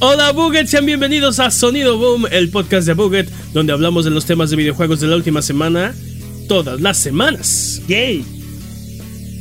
[0.00, 4.26] Hola Buget, sean bienvenidos a Sonido Boom, el podcast de Buget, donde hablamos de los
[4.26, 5.94] temas de videojuegos de la última semana,
[6.48, 7.80] todas las semanas.
[7.88, 8.24] Yay.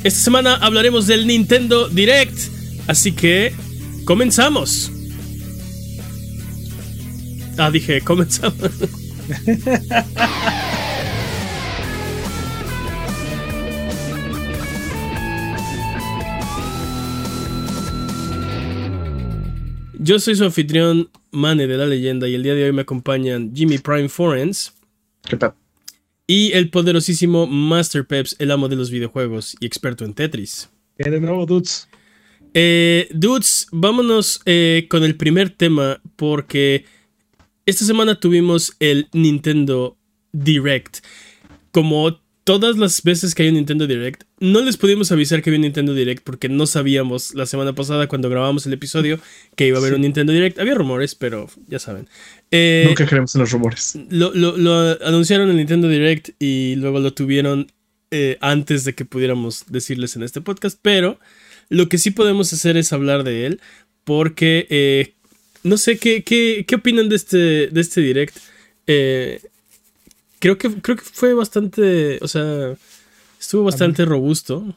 [0.04, 2.38] Esta semana hablaremos del Nintendo Direct,
[2.88, 3.54] así que
[4.05, 4.91] comenzamos.
[7.57, 8.57] Ah, dije, comenzamos.
[20.04, 23.55] Yo soy su anfitrión, Mane de la leyenda, y el día de hoy me acompañan
[23.55, 24.73] Jimmy Prime Forens.
[25.23, 25.54] ¿Qué tal?
[26.28, 30.69] Y el poderosísimo Master Peps, el amo de los videojuegos y experto en Tetris.
[30.97, 31.87] ¿Qué de nuevo, dudes?
[32.53, 36.83] Eh, dudes, vámonos eh, con el primer tema porque
[37.66, 39.95] esta semana tuvimos el Nintendo
[40.33, 40.97] Direct.
[41.72, 45.58] Como todas las veces que hay un Nintendo Direct, no les pudimos avisar que había
[45.58, 49.20] un Nintendo Direct porque no sabíamos la semana pasada cuando grabamos el episodio
[49.56, 50.59] que iba a haber un Nintendo Direct.
[50.59, 52.09] Había rumores, pero ya saben.
[52.52, 53.98] Eh, Nunca creemos en los rumores.
[54.09, 57.72] Lo, lo, anunciaron en Nintendo Direct y luego lo tuvieron
[58.12, 61.20] eh, antes de que pudiéramos decirles en este podcast, pero
[61.70, 63.62] lo que sí podemos hacer es hablar de él
[64.04, 65.14] porque eh,
[65.64, 68.38] no sé qué, qué, qué, opinan de este, de este Direct.
[68.86, 69.39] Eh,
[70.44, 72.75] creo que, creo que fue bastante, o sea,
[73.39, 74.75] estuvo bastante robusto.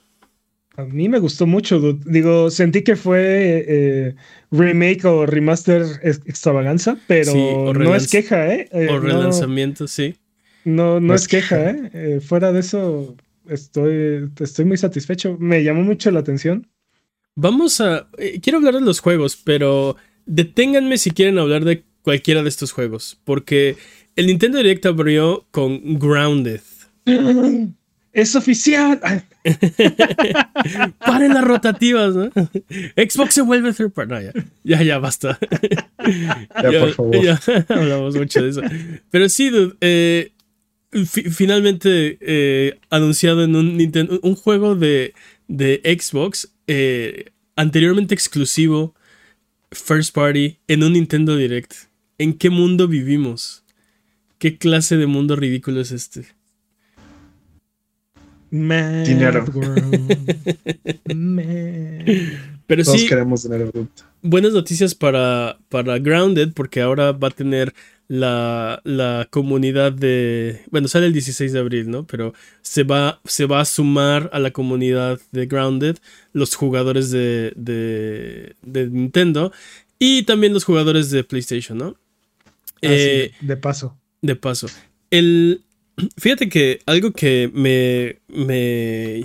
[0.76, 4.14] A mí me gustó mucho, digo, sentí que fue eh,
[4.52, 8.68] remake o remaster extravaganza, pero no es queja, ¿eh?
[8.70, 10.14] eh o relanzamiento, sí.
[10.64, 11.90] No, no, es queja, ¿eh?
[11.92, 12.20] ¿eh?
[12.20, 13.16] Fuera de eso,
[13.48, 15.36] estoy, estoy muy satisfecho.
[15.40, 16.68] Me llamó mucho la atención.
[17.34, 18.08] Vamos a...
[18.40, 23.18] quiero hablar de los juegos, pero deténganme si quieren hablar de cualquiera de estos juegos,
[23.24, 23.76] porque
[24.16, 26.60] el Nintendo Direct abrió con Grounded.
[28.16, 28.98] Es oficial.
[31.06, 32.30] Paren las rotativas, ¿no?
[32.96, 34.14] Xbox se vuelve third party.
[34.64, 34.82] ya.
[34.82, 35.38] ya, basta.
[36.62, 37.22] ya, por favor.
[37.22, 38.62] Ya hablamos mucho de eso.
[39.10, 40.32] Pero sí, dude, eh,
[41.04, 45.12] finalmente eh, anunciado en un Nintendo, un juego de,
[45.46, 48.94] de Xbox eh, anteriormente exclusivo,
[49.72, 51.74] first party, en un Nintendo Direct.
[52.16, 53.62] ¿En qué mundo vivimos?
[54.38, 56.26] ¿Qué clase de mundo ridículo es este?
[58.50, 59.44] dinero.
[62.66, 63.70] Pero Todos sí, queremos dinero.
[64.22, 67.72] Buenas noticias para, para Grounded, porque ahora va a tener
[68.08, 70.62] la, la, comunidad de.
[70.70, 72.06] Bueno, sale el 16 de abril, ¿no?
[72.06, 75.96] Pero se va, se va a sumar a la comunidad de Grounded
[76.32, 79.52] los jugadores de, de, de Nintendo
[79.98, 81.96] y también los jugadores de PlayStation, ¿no?
[82.76, 84.68] Ah, eh, de paso de paso.
[85.10, 85.62] El,
[86.16, 89.24] fíjate que algo que me, me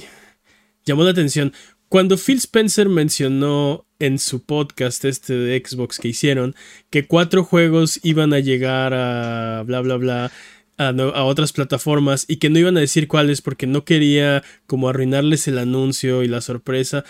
[0.85, 1.53] llamó la atención,
[1.89, 6.55] cuando Phil Spencer mencionó en su podcast este de Xbox que hicieron,
[6.89, 10.31] que cuatro juegos iban a llegar a bla bla bla
[10.77, 14.89] a, a, otras plataformas y que no iban a decir cuáles porque no quería como
[14.89, 17.03] arruinarles el anuncio y la sorpresa.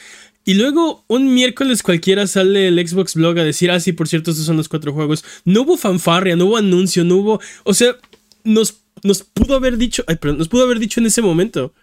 [0.43, 4.31] Y luego un miércoles cualquiera sale el Xbox Blog a decir, ah, sí, por cierto,
[4.31, 5.23] estos son los cuatro juegos.
[5.45, 7.41] No hubo fanfarria, no hubo anuncio, no hubo...
[7.63, 7.95] O sea,
[8.43, 10.03] nos, nos pudo haber dicho...
[10.07, 11.73] Ay, perdón, nos pudo haber dicho en ese momento.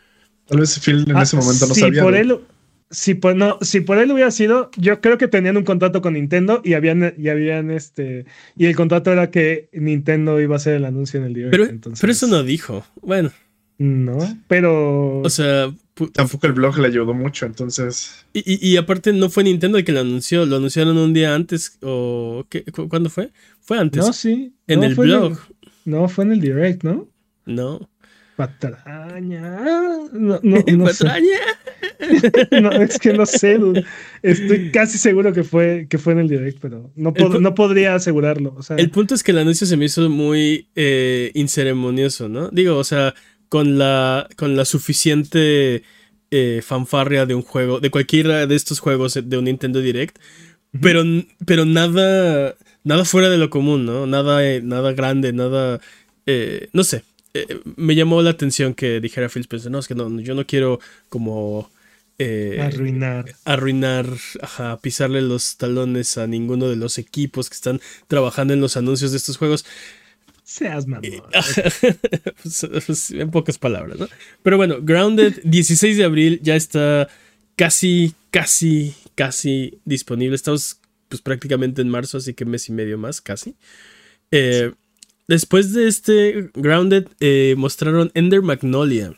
[0.47, 2.03] Tal vez Phil en ah, ese momento no sabía.
[2.03, 2.37] Por él,
[2.91, 6.15] si, por, no, si por él hubiera sido, yo creo que tenían un contrato con
[6.15, 8.27] Nintendo y habían, y habían este...
[8.57, 11.47] Y el contrato era que Nintendo iba a hacer el anuncio en el día.
[11.53, 11.69] Pero,
[12.01, 12.85] pero eso no dijo.
[13.03, 13.31] Bueno.
[13.79, 15.21] No, pero...
[15.21, 15.73] O sea,
[16.13, 18.27] Tampoco el blog le ayudó mucho, entonces.
[18.33, 22.47] Y, aparte no fue Nintendo el que lo anunció, lo anunciaron un día antes o
[22.49, 22.65] ¿qué?
[22.65, 23.31] ¿cuándo fue?
[23.61, 24.05] Fue antes.
[24.05, 24.55] No, sí.
[24.67, 25.39] En el blog.
[25.85, 27.09] no, fue en el direct, ¿no?
[27.47, 27.89] No.
[28.39, 29.59] Patraña.
[30.13, 31.39] No, no, ¿Patraña?
[32.63, 33.59] no, es que no sé.
[34.23, 38.55] Estoy casi seguro que fue, que fue en el direct, pero no, no podría asegurarlo.
[38.57, 42.49] O sea, el punto es que el anuncio se me hizo muy eh, inceremonioso, ¿no?
[42.51, 43.13] Digo, o sea,
[43.49, 45.83] con la, con la suficiente
[46.31, 50.19] eh, fanfarria de un juego, de cualquiera de estos juegos de un Nintendo Direct,
[50.83, 51.03] pero,
[51.47, 54.07] pero nada, nada fuera de lo común, ¿no?
[54.07, 55.81] Nada, eh, nada grande, nada,
[56.27, 57.03] eh, no sé.
[57.77, 60.81] me llamó la atención que dijera Phil Spencer, no, es que no, yo no quiero
[61.09, 61.71] como...
[62.61, 63.35] arruinar.
[63.47, 64.07] Arruinar,
[64.43, 69.13] ajá, pisarle los talones a ninguno de los equipos que están trabajando en los anuncios
[69.13, 69.65] de estos juegos.
[70.49, 71.05] Seas mamón.
[72.43, 74.09] Pues, pues, en pocas palabras, ¿no?
[74.43, 77.07] Pero bueno, Grounded, 16 de abril, ya está
[77.55, 80.35] casi, casi, casi disponible.
[80.35, 80.81] Estamos
[81.11, 83.57] pues prácticamente en marzo, así que mes y medio más, casi.
[84.31, 84.73] Eh,
[85.27, 89.13] después de este Grounded, eh, mostraron Ender Magnolia.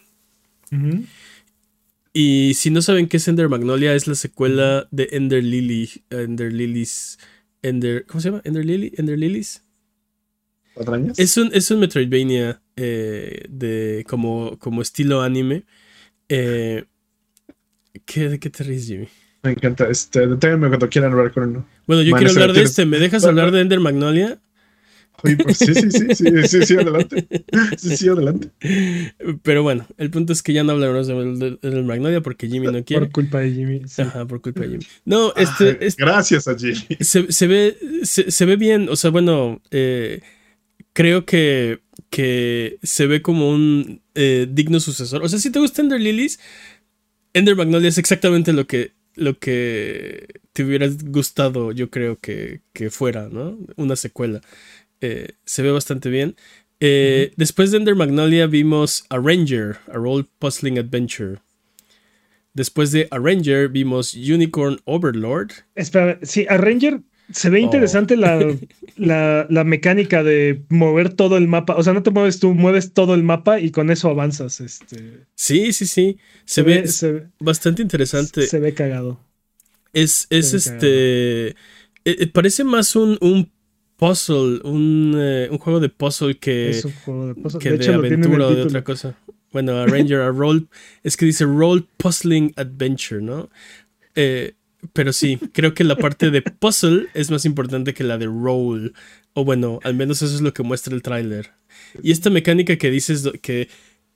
[2.12, 6.52] Y si no saben qué es Ender Magnolia, es la secuela de Ender Lily, Ender
[6.52, 7.18] Lilies
[7.62, 8.42] Ender, ¿Cómo se llama?
[8.44, 9.62] Ender, Lily, Ender Lilies.
[11.16, 15.64] Es un, es un Metroidvania eh, de, como, como estilo anime.
[16.28, 16.84] Eh,
[18.04, 19.08] ¿qué, ¿De qué te ríes, Jimmy?
[19.42, 19.88] Me encanta.
[19.88, 21.66] Este, deténganme cuando quieran hablar con uno.
[21.86, 22.84] Bueno, yo Man, quiero hablar de este.
[22.86, 24.38] ¿Me dejas hablar de Ender Magnolia?
[25.22, 27.26] Pues, sí, sí, sí, sí, sí, sí, adelante.
[27.76, 28.50] Sí, sí, adelante.
[29.42, 32.68] Pero bueno, el punto es que ya no hablaremos de de Ender Magnolia porque Jimmy
[32.68, 33.06] no quiere.
[33.06, 33.82] Por culpa de Jimmy.
[33.86, 34.00] sí.
[34.02, 34.86] Ajá, por culpa de Jimmy.
[35.04, 36.86] No, este, Ay, este- Gracias a Jimmy.
[37.00, 38.88] se, se ve, se, se ve bien.
[38.88, 40.20] O sea, bueno, eh,
[40.92, 45.22] creo que, que se ve como un eh, digno sucesor.
[45.22, 46.40] O sea, si te gusta Ender Lilies,
[47.32, 52.90] Ender Magnolia es exactamente lo que, lo que te hubiera gustado, yo creo que, que
[52.90, 53.58] fuera, ¿no?
[53.76, 54.40] Una secuela.
[55.00, 56.36] Eh, se ve bastante bien.
[56.80, 61.36] Eh, Después de Ender Magnolia vimos A Ranger, A Role Puzzling Adventure.
[62.52, 65.52] Después de A Ranger vimos Unicorn Overlord.
[65.74, 67.00] Espera, sí, a Ranger
[67.32, 67.64] se ve Oh.
[67.64, 68.38] interesante la,
[68.96, 71.74] la, la mecánica de mover todo el mapa.
[71.76, 74.60] O sea, no te mueves tú, mueves todo el mapa y con eso avanzas.
[74.60, 76.18] Este, Sí, sí, sí.
[76.44, 78.42] Se, ve, se, ve- bastante interesante.
[78.46, 79.20] se ve cagado.
[79.92, 81.48] es es este.
[81.48, 81.54] eh,
[82.04, 83.50] eh, parece más un, un
[83.96, 87.60] puzzle, un, eh, un juego de puzzle que, es un juego de puzzle.
[87.60, 89.14] que De hecho, aventura o de otra cosa.
[89.52, 90.66] Bueno, a Ranger, a Role.
[91.02, 93.50] Es que dice Role Puzzling Adventure, ¿no?
[94.14, 94.54] Eh,
[94.92, 98.94] pero sí, creo que la parte de puzzle es más importante que la de roll.
[99.34, 101.50] O bueno, al menos eso es lo que muestra el tráiler.
[102.02, 103.68] Y esta mecánica que dices que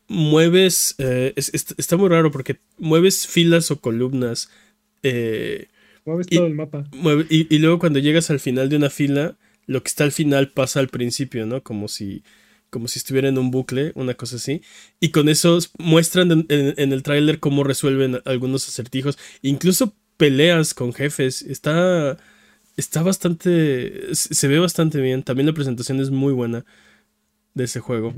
[0.08, 4.50] mueves, eh, es- es- está muy raro porque mueves filas o columnas.
[5.06, 5.68] eh,
[6.06, 6.84] Mueves y- todo el mapa.
[6.92, 10.12] mueve- y, y luego cuando llegas al final de una fila, lo que está al
[10.12, 11.62] final pasa al principio, ¿no?
[11.62, 12.22] Como si,
[12.70, 14.62] como si estuviera en un bucle, una cosa así.
[15.00, 19.18] Y con eso muestran en, en- en el tráiler cómo resuelven algunos acertijos.
[19.42, 21.42] Incluso peleas con jefes.
[21.42, 22.16] Está,
[22.76, 24.14] está bastante...
[24.14, 25.22] Se ve bastante bien.
[25.22, 26.64] También la presentación es muy buena
[27.54, 28.14] de ese juego.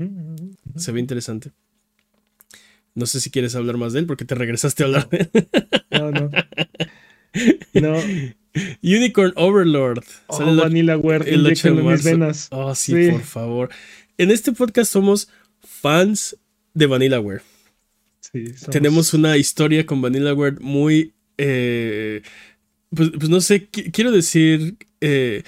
[0.75, 1.51] Se ve interesante.
[2.95, 5.47] No sé si quieres hablar más de él porque te regresaste a hablar de él.
[5.91, 6.29] No, no.
[7.73, 7.93] No,
[8.81, 10.03] Unicorn Overlord.
[10.27, 12.03] oh, Sale el- Vanillaware, el 8 de marzo.
[12.09, 12.47] venas.
[12.49, 13.11] Oh, sí, Sí.
[13.11, 13.69] por favor.
[14.17, 15.29] En este podcast somos
[15.59, 16.35] fans
[16.73, 17.41] de Vanillaware.
[18.21, 21.13] Sí, somos- Tenemos una historia con Vanillaware muy.
[21.37, 22.21] Eh,
[22.93, 24.77] pues, pues no sé, qui- quiero decir.
[25.01, 25.43] eh,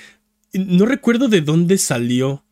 [0.54, 2.44] no recuerdo de dónde salió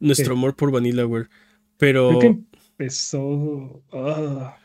[0.00, 0.38] nuestro ¿Qué?
[0.38, 1.28] amor por Vanillaware.
[1.76, 2.18] Pero.
[2.18, 2.38] Creo que
[2.78, 3.82] empezó.
[3.92, 4.56] ah,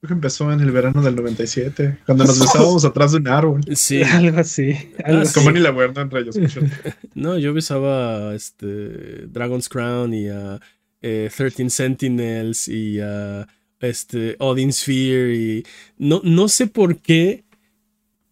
[0.00, 3.60] Creo que empezó en el verano del 97, cuando nos besábamos atrás de un árbol.
[3.74, 4.02] Sí.
[4.04, 4.72] Algo así.
[5.04, 5.32] Algo Ah, así.
[5.32, 5.40] sí.
[5.40, 6.36] Como ni la guarda en rayos.
[7.14, 10.60] No, yo besaba a este, Dragon's Crown y a
[11.02, 13.48] eh, 13 Sentinels y a
[13.80, 15.62] este, Odin Sphere y
[15.98, 17.44] no, no sé por qué.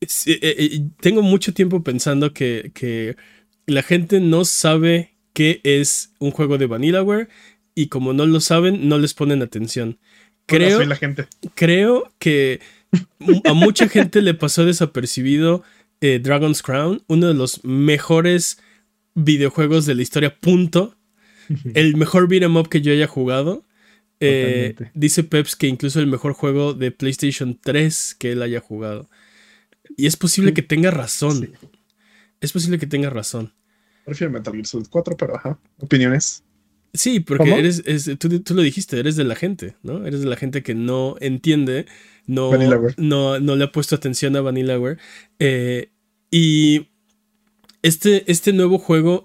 [0.00, 3.16] es- eh, eh, tengo mucho tiempo pensando que, que
[3.66, 7.28] la gente no sabe qué es un juego de Vanillaware
[7.74, 9.98] y como no lo saben, no les ponen atención.
[10.46, 11.26] Creo, la gente.
[11.54, 12.60] creo que
[13.44, 15.62] a mucha gente le pasó desapercibido
[16.02, 18.58] eh, Dragon's Crown, uno de los mejores
[19.14, 20.96] videojuegos de la historia, punto.
[21.74, 23.64] El mejor beat'em up que yo haya jugado.
[24.26, 29.08] Eh, dice Peps que incluso el mejor juego de PlayStation 3 que él haya jugado.
[29.96, 30.54] Y es posible Sí.
[30.54, 31.40] que tenga razón.
[31.40, 31.68] Sí.
[32.40, 33.52] Es posible que tenga razón.
[34.04, 35.58] Prefiero Metal Gear Solid 4, pero ajá.
[35.78, 36.42] Opiniones.
[36.92, 37.56] Sí, porque ¿Cómo?
[37.56, 40.06] eres, es- tú, tú lo dijiste, eres de la gente, ¿no?
[40.06, 41.86] Eres de la gente que no entiende,
[42.26, 42.52] no,
[42.98, 44.98] no, no le ha puesto atención a Vanillaware.
[45.40, 45.90] Eh,
[46.30, 46.88] y
[47.82, 49.24] este, este nuevo juego,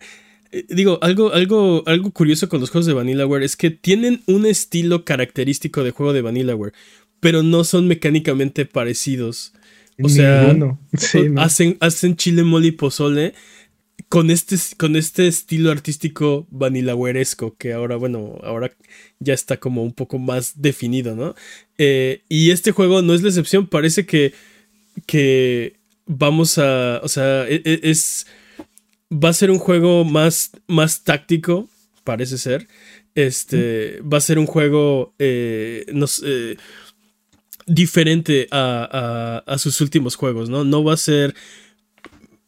[0.70, 5.06] digo, algo, algo, algo curioso con los juegos de Vanillaware es que tienen un estilo
[5.06, 6.74] característico de juego de Vanillaware,
[7.20, 9.54] pero no son mecánicamente parecidos.
[10.02, 10.52] O sea.
[10.98, 11.42] Sí, no.
[11.42, 13.34] hacen, hacen chile mole y pozole
[14.08, 18.72] con este, con este estilo artístico vanilagueresco que ahora, bueno, ahora
[19.20, 21.36] ya está como un poco más definido, ¿no?
[21.78, 24.34] Eh, y este juego no es la excepción, parece que,
[25.06, 25.76] que
[26.06, 28.26] vamos a, o sea, e- e- es,
[29.12, 31.68] va a ser un juego más, más táctico,
[32.04, 32.68] parece ser.
[33.16, 36.58] Este, va a ser un juego, eh, no sé,
[37.66, 40.64] diferente a, a- a sus últimos juegos, ¿no?
[40.64, 41.36] No va a ser.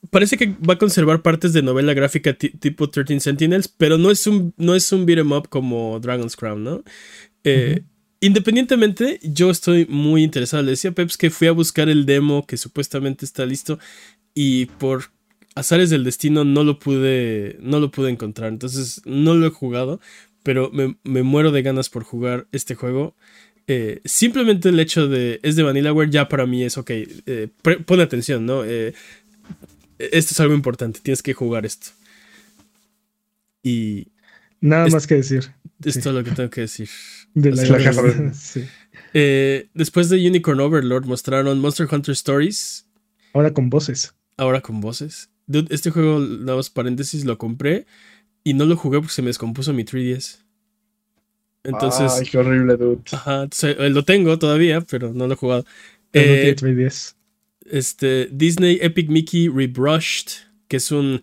[0.10, 4.10] Parece que va a conservar partes de novela gráfica ti- tipo 13 Sentinels, pero no
[4.12, 6.84] es un, no es un beat'em up como Dragon's Crown, ¿no?
[7.44, 7.82] Eh,
[8.24, 10.62] Independientemente, yo estoy muy interesado.
[10.62, 13.80] Le decía a Peps que fui a buscar el demo que supuestamente está listo
[14.36, 15.06] y por
[15.55, 18.50] azares del destino no lo pude, no lo pude encontrar.
[18.50, 20.00] Entonces no lo he jugado,
[20.43, 23.15] pero me, me muero de ganas por jugar este juego.
[23.67, 26.89] Eh, simplemente el hecho de es de Vanillaware ya para mí es ok.
[26.91, 27.48] eh,
[27.86, 28.63] pon atención, ¿no?
[28.65, 28.93] Eh,
[30.00, 31.88] esto es algo importante, tienes que jugar esto.
[33.63, 34.08] Y
[34.60, 35.51] Nada Es- más que decir.
[35.84, 36.01] es Sí.
[36.01, 36.88] todo lo que tengo que decir.
[37.34, 38.63] De la Es la caja de- sí.
[39.13, 42.86] Eh, después de Unicorn Overlord mostraron Monster Hunter Stories,
[43.34, 44.13] Ahora con voces.
[44.38, 45.29] ahora con voces.
[45.48, 47.86] Dude, este juego, nada más paréntesis, lo compré
[48.43, 50.39] y no lo jugué porque se me descompuso mi 3DS.
[51.63, 53.03] Entonces, Ay, qué horrible, dude.
[53.12, 55.65] ajá, eh, lo tengo todavía, pero no lo he jugado.
[56.13, 57.15] No Eh, tiene 3DS.
[57.65, 60.31] este, Disney Epic Mickey Rebrushed,
[60.67, 61.21] que es un...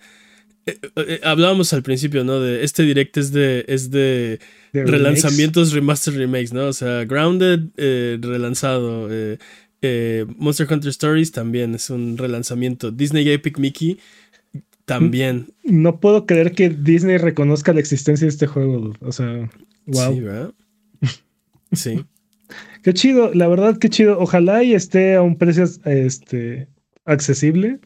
[0.66, 2.40] eh, eh, hablábamos al principio, ¿no?
[2.40, 4.40] De este direct es de, es de
[4.72, 6.66] De relanzamientos, remaster, remakes, ¿no?
[6.68, 9.08] O sea, Grounded, eh, relanzado.
[9.82, 12.90] Eh, Monster Hunter Stories también es un relanzamiento.
[12.90, 13.99] Disney Epic Mickey
[14.85, 15.52] también.
[15.64, 18.94] No puedo creer que Disney reconozca la existencia de este juego.
[19.00, 19.50] O sea,
[19.87, 20.14] wow.
[20.14, 20.54] Sí, ¿verdad?
[21.73, 22.02] Sí.
[22.82, 24.18] Qué chido, la verdad, qué chido.
[24.18, 26.66] Ojalá y esté a un precio este,
[27.04, 27.78] accesible.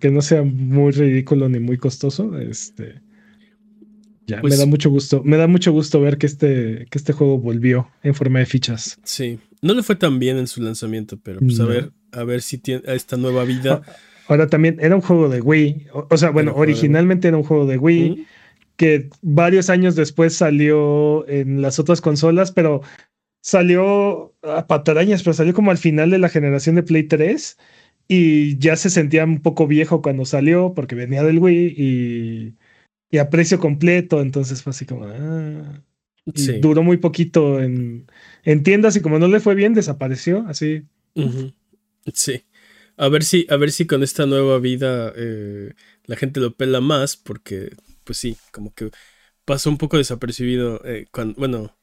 [0.00, 2.38] Que no sea muy ridículo ni muy costoso.
[2.38, 3.02] Este.
[4.28, 5.22] Ya, Pues- me da mucho gusto.
[5.24, 8.98] Me da mucho gusto ver que este, que este juego volvió en forma de fichas.
[9.02, 9.40] Sí.
[9.62, 12.58] No le fue tan bien en su lanzamiento, pero pues a ver, a ver si
[12.58, 13.82] tiene esta nueva vida.
[14.28, 15.86] Ahora también era un juego de Wii.
[15.94, 18.10] O, o sea, bueno, Era originalmente era un juego de Wii.
[18.10, 18.24] ¿Mm?
[18.76, 22.80] que varios años después salió en las otras consolas, pero
[23.40, 27.56] salió a patarañas, pero salió como al final de la generación de Play 3
[28.06, 32.54] y ya se sentía un poco viejo cuando salió porque venía del Wii y,
[33.10, 35.04] y a precio completo, entonces fue así como...
[35.04, 35.82] ah.
[36.34, 36.58] Sí.
[36.60, 38.06] Duró muy poquito en,
[38.44, 40.82] en tiendas y como no le fue bien, desapareció, así.
[42.12, 42.44] Sí.
[42.98, 45.72] A ver si, a ver si con esta nueva vida eh,
[46.04, 47.70] la gente lo pela más, porque,
[48.04, 48.90] pues sí, como que
[49.46, 51.78] pasó un poco desapercibido eh, cuando, bueno,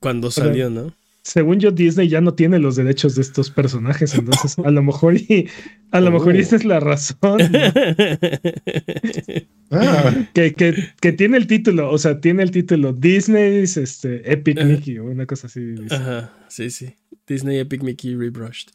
[0.00, 0.94] cuando salió, ¿no?
[1.26, 5.16] Según yo, Disney ya no tiene los derechos de estos personajes, entonces a lo mejor
[5.16, 5.48] y,
[5.90, 7.38] a lo mejor esa es la razón.
[7.50, 7.58] ¿no?
[9.72, 14.62] Ah, que, que, que tiene el título, o sea, tiene el título Disney's este, Epic.
[14.62, 15.60] Mickey o una cosa así.
[15.60, 15.92] dice.
[15.92, 16.94] Ajá, sí, sí.
[17.26, 18.68] Disney Epic Mickey Rebrushed.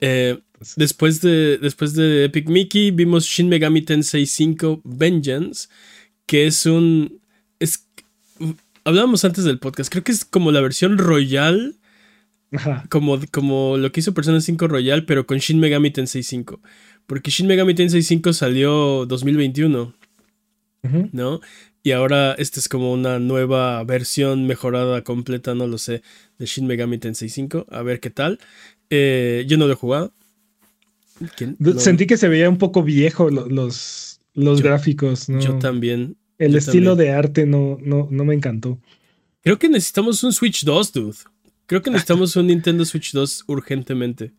[0.00, 0.38] Eh,
[0.76, 5.68] después, de, después de Epic Mickey vimos Shin Megami Tensei 5 Vengeance,
[6.26, 7.21] que es un...
[8.84, 11.76] Hablábamos antes del podcast, creo que es como la versión royal
[12.52, 12.84] Ajá.
[12.90, 16.60] como, como lo que hizo Persona 5 Royal, pero con Shin Megami Tensei 5.
[17.06, 19.94] Porque Shin Megami Tensei 5 salió 2021,
[20.84, 21.08] Ujú.
[21.12, 21.40] ¿no?
[21.84, 26.02] Y ahora esta es como una nueva versión mejorada, completa, no lo sé,
[26.38, 27.66] de Shin Megami Tensei 5.
[27.70, 28.38] A ver qué tal.
[28.90, 30.12] Eh, yo no lo he jugado.
[31.36, 31.56] ¿Quién?
[31.58, 35.40] Du- No, Sentí que se veía un poco viejo lo- los, los Yo- gráficos, ¿no?
[35.40, 36.16] Yo también.
[36.44, 37.12] El yo estilo también.
[37.12, 38.78] de arte no, no, no me encantó.
[39.42, 41.16] Creo que necesitamos un Switch 2, dude.
[41.66, 44.32] Creo que necesitamos un Nintendo Switch 2 urgentemente.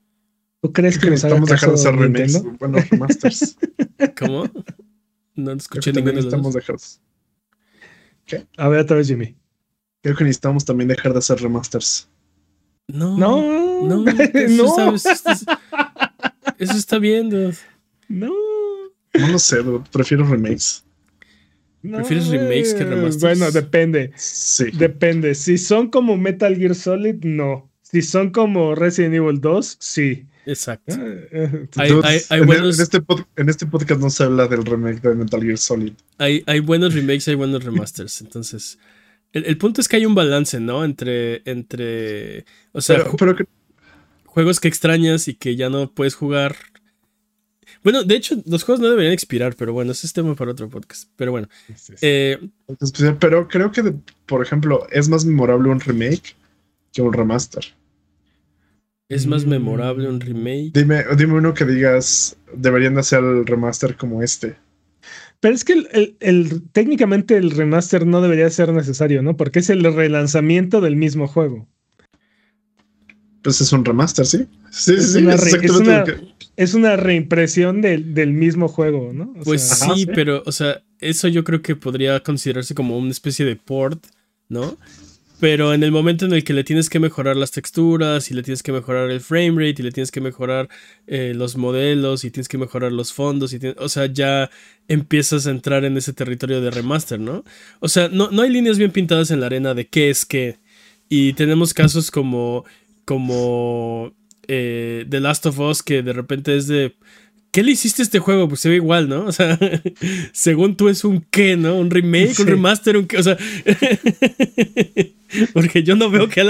[0.62, 2.44] ¿Tú crees que nos necesitamos dejar de hacer remakes.
[2.60, 3.58] Bueno, remasters.
[4.18, 4.44] ¿Cómo?
[5.36, 6.78] No Creo escuché que ninguno de los necesitamos dejar.
[8.58, 9.36] A ver, otra vez, Jimmy.
[10.02, 12.08] Creo que necesitamos también dejar de hacer remasters.
[12.88, 13.18] No.
[13.18, 15.62] No, No, no, eso, Está, eso está-
[16.60, 17.56] eso está bien, dude.
[18.08, 18.32] no.
[19.16, 20.84] No lo sé, dude, prefiero remakes.
[21.84, 23.22] No, ¿Prefieres remakes que remasters?
[23.22, 24.12] Bueno, depende.
[24.16, 24.72] Sí.
[24.74, 25.36] Depende.
[25.36, 27.70] Si son como Metal Gear Solid, no.
[27.82, 30.26] Si son como Resident Evil 2, sí.
[30.46, 30.96] Exacto.
[31.00, 34.24] Eh, Hay- Dude, hay- hay en, buenos- en este pod- en este podcast no se
[34.24, 35.94] habla del remake de Metal Gear Solid.
[36.18, 38.20] Hay, hay buenos remakes, hay buenos remasters.
[38.22, 38.78] Entonces,
[39.32, 40.84] el, el punto es que hay un balance, ¿no?
[40.84, 43.46] Entre, entre, o sea, Pero, ju- pero que-
[44.26, 46.56] juegos que extrañas y que ya no puedes jugar.
[47.84, 50.70] Bueno, de hecho, los juegos no deberían expirar, pero bueno, ese es tema para otro
[50.70, 51.10] podcast.
[51.18, 51.48] Pero bueno,
[52.02, 52.40] eh,
[53.20, 56.36] pero creo que, de- por ejemplo, es más memorable un remake
[56.94, 57.64] que un remaster.
[59.10, 59.50] es más Mm.
[59.50, 60.72] memorable un remake.
[60.74, 64.56] Dime, dime uno que digas, deberían de hacer el remaster como este.
[65.40, 69.36] Pero es que el, el- el- técnicamente el remaster no debería ser necesario, ¿no?
[69.38, 71.68] Porque es el relanzamiento del mismo juego.
[73.44, 74.48] Pues es un remaster, ¿sí?
[74.72, 75.24] Sí, Es sí, sí.
[75.26, 79.12] una es re- es exactamente una- lo que- Es una reimpresión del, del mismo juego,
[79.14, 79.34] ¿no?
[79.40, 80.12] O Pues sea, sí, Ajá.
[80.14, 84.06] pero, o sea, eso yo creo que podría considerarse como una especie de port,
[84.50, 84.78] ¿no?
[85.40, 88.44] Pero en el momento en el que le tienes que mejorar las texturas y le
[88.44, 90.70] tienes que mejorar el frame rate y le tienes que mejorar
[91.08, 94.50] eh, los modelos y tienes que mejorar los fondos y tienes- o sea, ya
[94.88, 97.44] empiezas a entrar en ese territorio de remaster, ¿no?
[97.82, 100.60] O sea, no, no hay líneas bien pintadas en la arena de qué es qué.
[101.10, 102.64] Y tenemos casos como,
[103.04, 104.14] como
[104.48, 106.96] eh, The Last of Us que de repente es de
[107.54, 108.50] ¿qué le hiciste a este juego?
[108.50, 109.26] Pues se ve igual, ¿no?
[109.28, 109.58] O sea,
[110.34, 111.78] según tú es un qué, ¿no?
[111.78, 113.38] Un remake, un remaster, un qué, o sea.
[115.54, 116.44] Porque yo no veo que,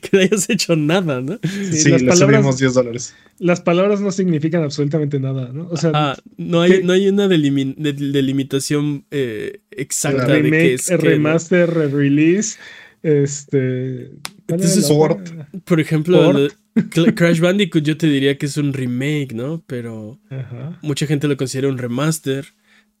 [0.00, 1.38] que le hayas hecho nada, ¿no?
[1.70, 3.14] Sí, las palabras, 10 dólares.
[3.38, 5.68] Las palabras no significan absolutamente nada, ¿no?
[5.70, 10.88] O sea, no, hay, no hay una delimitación eh, exacta remake, de qué es.
[10.88, 12.58] Remaster, re-release,
[13.04, 14.10] este.
[14.48, 14.90] Entonces,
[15.64, 16.48] por ejemplo,
[17.14, 19.62] Crash Bandicoot yo te diría que es un remake, ¿no?
[19.66, 20.18] Pero
[20.82, 22.46] mucha gente lo considera un remaster.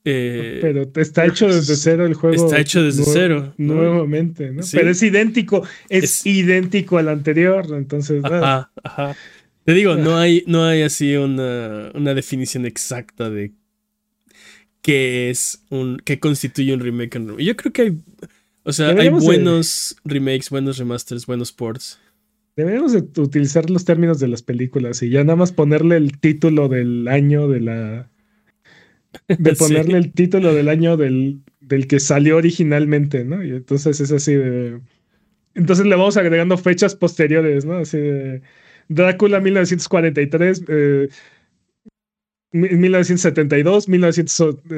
[0.04, 2.34] Eh, pero está hecho desde cero el juego.
[2.34, 3.52] Está hecho desde cero.
[3.58, 4.62] Nuevamente, ¿no?
[4.72, 8.24] Pero es idéntico, es, idéntico al anterior, entonces.
[8.24, 9.16] Ajá, ajá.
[9.64, 13.52] Te digo, no hay, no hay así una, una definición exacta de
[14.80, 15.98] qué es un.
[15.98, 17.20] qué constituye un remake.
[17.38, 17.98] Yo creo que hay.
[18.62, 21.98] O sea, hay buenos remakes, buenos remasters, buenos ports.
[22.58, 27.06] Deberíamos utilizar los términos de las películas y ya nada más ponerle el título del
[27.06, 28.10] año de la.
[29.28, 33.44] De ponerle el título del año del, del que salió originalmente, ¿no?
[33.44, 34.80] Y entonces es así de.
[35.54, 37.76] Entonces le vamos agregando fechas posteriores, ¿no?
[37.76, 38.42] Así de.
[38.88, 41.08] Drácula 1943, eh,
[42.50, 43.86] 1972,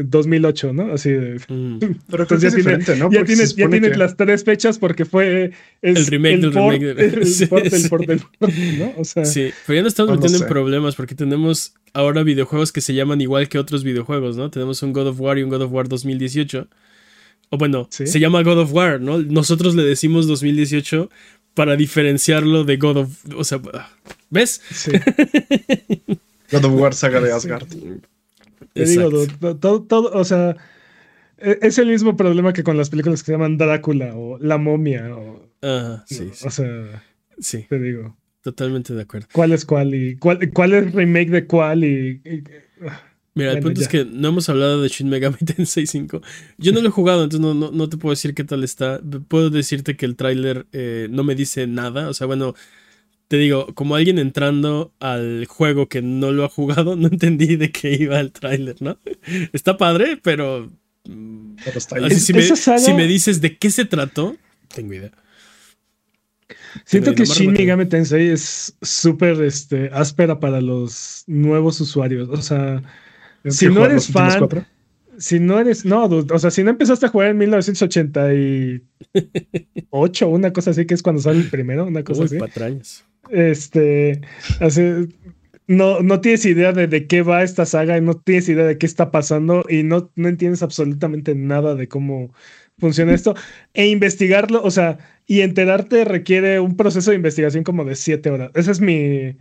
[0.04, 0.92] 2008, ¿no?
[0.92, 1.40] Así de.
[1.48, 1.78] Mm.
[2.10, 3.12] Pero entonces ya, tiene, ¿no?
[3.12, 5.52] ya tienes, ya tienes las tres fechas porque fue.
[5.80, 6.82] el remake del remake.
[6.98, 8.22] El sí, del
[8.78, 8.92] ¿no?
[8.96, 12.80] O sea, sí, pero ya nos estamos metiendo en problemas porque tenemos ahora videojuegos que
[12.80, 14.50] se llaman igual que otros videojuegos, ¿no?
[14.50, 16.68] Tenemos un God of War y un God of War 2018.
[17.50, 19.18] O bueno, se llama God of War, ¿no?
[19.18, 21.08] Nosotros le decimos 2018
[21.54, 23.24] para diferenciarlo de God of.
[23.36, 23.60] O sea,
[24.28, 24.60] ¿ves?
[24.72, 24.90] Sí.
[26.50, 27.66] God of War saga de Asgard.
[28.72, 29.10] Te digo,
[29.56, 30.56] todo, todo, o sea,
[31.38, 34.58] e, es el mismo problema que con las películas que se llaman Drácula o La
[34.58, 35.14] momia.
[35.14, 35.50] O,
[36.06, 37.04] sí, O sea,
[37.38, 37.66] sí.
[37.68, 38.16] Te digo.
[38.42, 39.26] Totalmente de acuerdo.
[39.32, 42.22] ¿Cuál es cuál y cuál, cuál es remake de cuál y,
[43.34, 46.20] Mira, el punto es que no hemos hablado de Shin Megami Tensei 5.
[46.58, 49.00] Yo no lo he jugado, entonces no, no, no te puedo decir qué tal está.
[49.28, 52.08] Puedo decirte que el tráiler eh, no me dice nada.
[52.08, 52.54] O sea, bueno,
[53.30, 57.70] te digo, como alguien entrando al juego que no lo ha jugado, no entendí de
[57.70, 58.98] qué iba el tráiler, ¿no?
[59.52, 60.68] Está padre, pero...
[61.64, 64.36] pero está así, si, me, si, me, dices de qué se trató,
[64.74, 65.12] tengo idea.
[66.84, 72.28] Siento que Shin Megami Tensei es súper este, áspera para los nuevos usuarios.
[72.30, 72.82] O sea,
[73.44, 74.66] si no eres fan...
[75.20, 80.70] Si no eres, no, o sea, si no empezaste a jugar en 1988, una cosa
[80.70, 82.38] así, que es cuando sale el primero, una cosa así.
[82.38, 83.04] Patrañas.
[83.28, 84.22] Este,
[84.60, 84.80] así,
[85.66, 88.78] no, no tienes idea de, de, qué va esta saga y no tienes idea de
[88.78, 92.32] qué está pasando y no, no entiendes absolutamente nada de cómo
[92.78, 93.34] funciona esto.
[93.74, 98.50] E investigarlo, o sea, y enterarte requiere un proceso de investigación como de siete horas.
[98.54, 99.36] Esa es mi,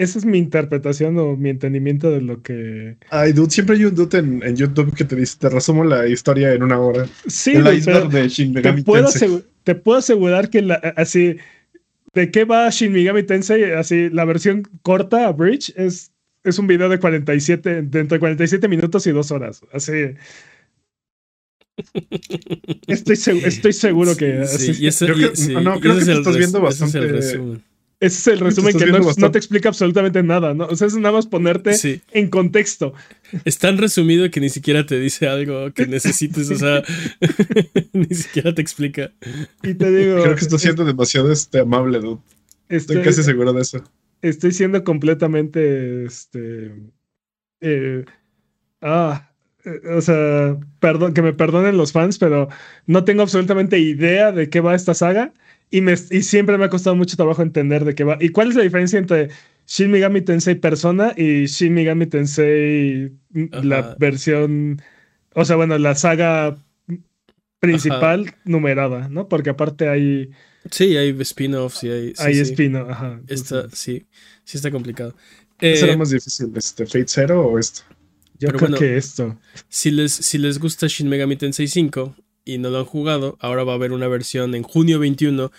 [0.00, 2.96] esa es mi interpretación o mi entendimiento de lo que.
[3.10, 6.54] Ay, dude, siempre hay un dude en, YouTube que te dice, te resumo la historia
[6.54, 7.06] en una hora.
[7.26, 9.08] Sí, la de Shin te, puedo
[9.62, 11.36] te puedo asegurar que la, así
[12.14, 16.12] de qué va Shin Megami Tensei, así la versión corta, Bridge, es,
[16.44, 19.60] es un video de 47, de entre 47 minutos y 2 horas.
[19.70, 20.14] Así.
[22.86, 24.46] Estoy, estoy seguro que.
[24.46, 25.08] Sí, y ese,
[25.62, 27.00] no, creo que estás viendo bastante.
[28.00, 30.64] Ese es el resumen que no, te explica absolutamente nada, ¿no?
[30.64, 31.72] O sea, es nada más ponerte
[32.12, 32.94] en contexto.
[33.44, 36.82] Es tan resumido que ni siquiera te dice algo que necesites, o sea,
[37.92, 39.12] ni siquiera te explica.
[39.62, 40.22] Y te digo.
[40.22, 42.20] Creo que estás siendo demasiado este, amable, dude.
[42.70, 43.84] Estoy, casi seguro de eso.
[44.22, 46.06] Estoy siendo completamente.
[46.06, 46.72] Este.
[47.60, 48.06] Eh,
[48.80, 49.26] ah.
[49.64, 52.48] Eh, o sea, perdón, que me perdonen los fans, pero
[52.86, 55.34] no tengo absolutamente idea de qué va esta saga.
[55.70, 58.18] Y, me, y siempre me ha costado mucho trabajo entender de qué va.
[58.20, 59.28] ¿Y cuál es la diferencia entre
[59.66, 64.82] Shin Megami Tensei Persona y Shin Megami Tensei la versión,
[65.34, 66.58] o sea, bueno, la saga
[67.60, 69.28] principal numerada, ¿no?
[69.28, 70.30] Porque aparte hay...
[70.70, 72.12] Sí, hay spin-offs y hay...
[72.18, 73.20] hay spin-offs, ajá.
[73.72, 74.06] sí,
[74.44, 75.14] sí está complicado.
[75.56, 77.82] ¿Qué será eh, más difícil, este Fate Zero o esto?
[78.40, 79.38] Yo creo que esto.
[79.68, 82.16] Si les, si les gusta Shin Megami Tensei 5,
[82.54, 85.52] y no lo han jugado, ahora va a haber una versión en junio 21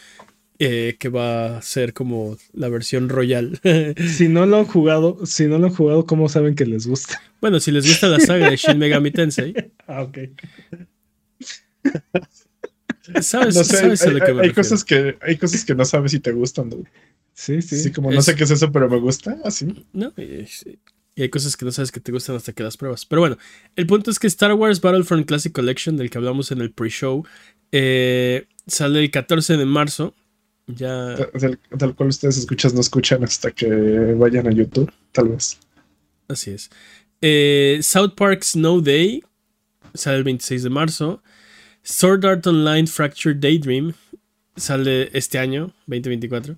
[0.60, 3.60] eh, que va a ser como la versión royal.
[4.16, 7.22] si no lo han jugado, si no lo han jugado, ¿cómo saben que les gusta?
[7.40, 9.54] Bueno, si les gusta la saga de Shin Megami Tensei.
[9.88, 10.18] ah, ok.
[13.22, 16.12] ¿Sabes, ¿sabes hay, a lo que me hay cosas que hay cosas que no sabes
[16.12, 16.70] si te gustan.
[17.34, 17.80] Sí, sí.
[17.80, 19.86] Sí, como no sé qué es eso, pero me gusta, así.
[19.94, 20.14] No,
[21.16, 23.06] y hay cosas que no sabes que te gustan hasta que las pruebas.
[23.06, 23.38] Pero bueno,
[23.76, 27.26] el punto es que Star Wars Battlefront Classic Collection, del que hablamos en el pre-show,
[27.72, 30.14] eh, sale el 14 de marzo.
[30.68, 31.16] Ya.
[31.78, 33.68] Tal, cual ustedes escuchan, no escuchan hasta que
[34.18, 35.60] vayan a YouTube, tal vez.
[36.28, 36.70] Así es.
[37.20, 39.22] Eh, South Park Snow Day
[39.94, 41.22] sale el 26 de marzo.
[41.84, 43.94] Sword Art Online Fractured Daydream
[44.56, 46.56] sale este año, 2024.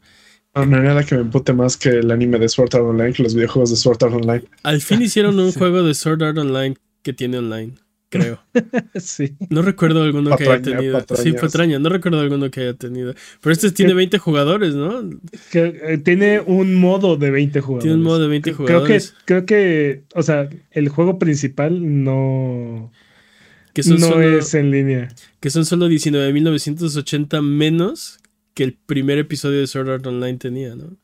[0.55, 3.13] No, no hay nada que me empute más que el anime de Sword Art Online
[3.13, 4.43] que los videojuegos de Sword Art Online.
[4.63, 7.73] Al fin hicieron un juego de Sword Art Online que tiene online,
[8.09, 8.39] creo.
[8.95, 9.35] sí.
[9.49, 10.99] No recuerdo alguno que haya Patraña, tenido.
[10.99, 11.41] Sí, patrañas.
[11.41, 13.13] patraña, no recuerdo alguno que haya tenido.
[13.41, 15.09] Pero este tiene 20 jugadores, ¿no?
[15.51, 17.83] Que, eh, tiene un modo de 20 jugadores.
[17.83, 19.13] Tiene un modo de 20 Creo- Creo que, jugadores.
[19.25, 22.91] creo que, o sea, el juego principal no,
[23.73, 25.07] Que son, no solo, es en línea.
[25.39, 28.19] que son solo 19.980 menos
[28.53, 30.97] que el primer episodio de Sword Art Online tenía, ¿no?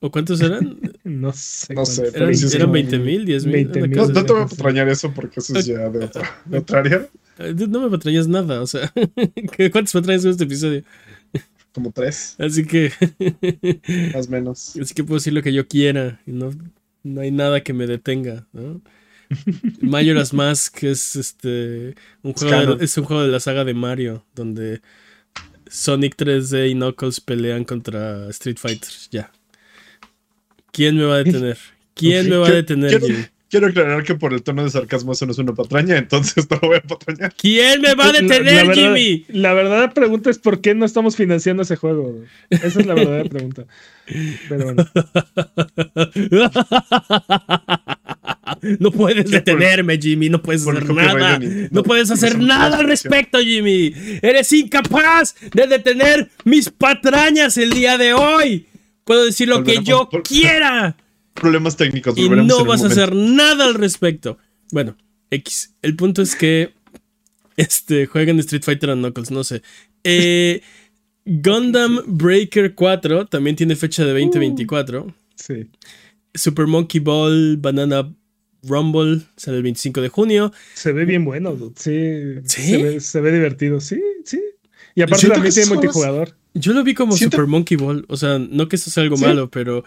[0.00, 0.78] ¿O cuántos eran?
[1.04, 1.74] No sé.
[1.74, 3.52] No sé, ¿Eran, sí eran como- 20.000, 10.000?
[3.52, 3.98] 20,000.
[4.00, 6.78] una No, te voy a patrañar eso porque eso es ya de otra, de otra
[6.80, 7.08] área.
[7.68, 8.90] No me patrañas nada, o sea.
[9.72, 10.82] ¿Cuántas patrañas en este episodio?
[11.72, 12.90] Como tres, Así que.
[14.14, 14.76] más o menos.
[14.80, 16.52] Así que puedo decir lo que yo quiera y no,
[17.02, 18.80] no hay nada que me detenga, ¿no?
[19.80, 22.78] Majora's Mask es este un juego canon.
[22.78, 24.80] de, es un juego de la saga de Mario donde
[25.74, 28.88] Sonic 3D y Knuckles pelean contra Street Fighter.
[29.10, 29.32] Ya.
[30.70, 31.58] ¿Quién me va a detener?
[31.94, 33.24] ¿Quién me va a detener, quiero- Jimmy?
[33.50, 36.58] Quiero aclarar que por el tono de sarcasmo eso no es una patraña, entonces no
[36.60, 37.32] lo voy a patrañar.
[37.36, 39.24] ¿Quién me va a La- la detener, verdad- Jimmy?
[39.28, 42.20] La verdadera pregunta es por qué no estamos financiando ese juego.
[42.50, 43.64] Esa es la verdadera pregunta.
[44.48, 44.86] Pero bueno.
[48.78, 50.28] No puedes detenerme, Jimmy.
[50.28, 51.38] No puedes hacer nada.
[51.70, 53.92] No puedes hacer nada al respecto, Jimmy.
[54.22, 58.66] Eres incapaz de detener mis patrañas el día de hoy.
[59.04, 60.96] Puedo decir lo que yo quiera.
[61.34, 62.16] Problemas técnicos.
[62.16, 64.38] Y no vas a hacer nada al respecto.
[64.72, 64.96] Bueno,
[65.30, 65.74] X.
[65.82, 66.72] El punto es que
[67.56, 69.62] este, juegan Street Fighter and Knuckles, no sé.
[70.04, 70.62] Eh,
[71.26, 75.14] Gundam Breaker 4 también tiene fecha de 2024.
[75.36, 75.66] Sí.
[76.34, 78.12] Super Monkey Ball Banana
[78.62, 80.52] Rumble sale el 25 de junio.
[80.74, 81.74] Se ve bien bueno, dude.
[81.76, 82.40] Sí.
[82.62, 82.70] ¿Sí?
[82.70, 83.80] Se ve, se ve divertido.
[83.80, 84.40] Sí, sí.
[84.94, 86.36] Y aparte Siento también tiene multijugador.
[86.54, 88.04] Yo lo vi como Siento- Super Monkey Ball.
[88.08, 89.24] O sea, no que eso sea algo Sí.
[89.24, 89.84] malo, pero.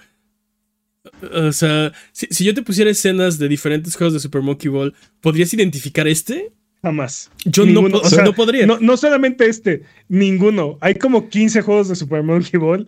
[1.34, 4.94] O sea, si, si yo te pusiera escenas de diferentes juegos de Super Monkey Ball,
[5.22, 6.52] ¿podrías identificar este?
[6.84, 7.32] Jamás.
[7.46, 8.00] Yo no Ninguno.
[8.02, 8.66] po- O sea, no podría.
[8.68, 10.78] No, no solamente este, ninguno.
[10.82, 12.88] Hay como 15 juegos de Super Monkey Ball.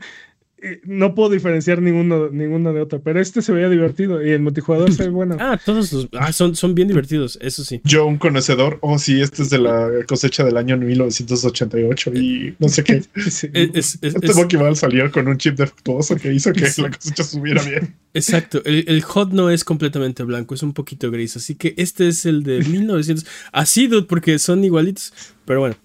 [0.61, 4.41] Eh, No puedo diferenciar ninguno, ninguno de otro, pero este se veía divertido y el
[4.41, 5.37] multijugador se ve bueno.
[5.39, 6.07] Ah, todos los.
[6.13, 7.81] Ah, son, son bien divertidos, eso sí.
[7.83, 12.69] Yo, un conocedor, oh sí, este es de la cosecha del año 1988 y no
[12.69, 13.01] sé qué.
[13.29, 13.47] Sí.
[13.53, 17.63] Es- es- es- Este salió con un chip defectuoso que hizo que la cosecha subiera
[17.63, 17.95] bien.
[18.13, 18.61] exacto.
[18.65, 21.37] El, el hot no es completamente blanco, es un poquito gris.
[21.37, 23.25] Así que este es el de 1900.
[23.51, 25.13] Así, dude, porque son igualitos.
[25.45, 25.75] Pero bueno.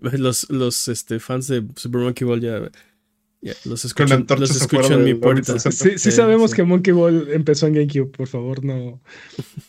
[0.00, 2.60] Los, los este, fans de Super Monkey Ball ya.
[3.64, 4.26] Los escuchan
[4.92, 5.58] en mi puerta.
[5.58, 6.56] Sí, sí Sí, sabemos sí.
[6.56, 9.00] que Monkey Ball empezó en GameCube, por favor, no.